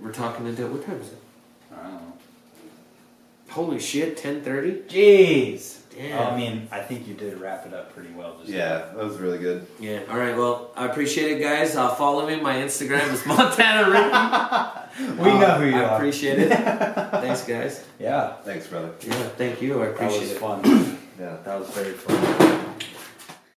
[0.00, 1.18] We're talking to What time is it?
[1.72, 2.12] I don't know.
[3.50, 4.82] Holy shit, ten thirty.
[4.88, 5.83] Jeez.
[5.96, 6.32] Damn.
[6.32, 8.36] I mean, I think you did wrap it up pretty well.
[8.40, 9.66] Just Yeah, that was really good.
[9.78, 10.00] Yeah.
[10.10, 10.36] All right.
[10.36, 11.76] Well, I appreciate it, guys.
[11.76, 12.40] Uh, follow me.
[12.40, 14.80] My Instagram is Montana Ricky.
[14.94, 15.96] We know who you I are.
[15.96, 16.48] appreciate it.
[16.56, 17.84] Thanks, guys.
[17.98, 18.34] Yeah.
[18.44, 18.90] Thanks, brother.
[19.00, 19.12] Yeah.
[19.30, 19.82] Thank you.
[19.82, 20.40] I appreciate it.
[20.40, 20.86] That appreciate was it.
[20.86, 20.98] fun.
[21.18, 21.36] Yeah.
[21.44, 22.73] that was very fun.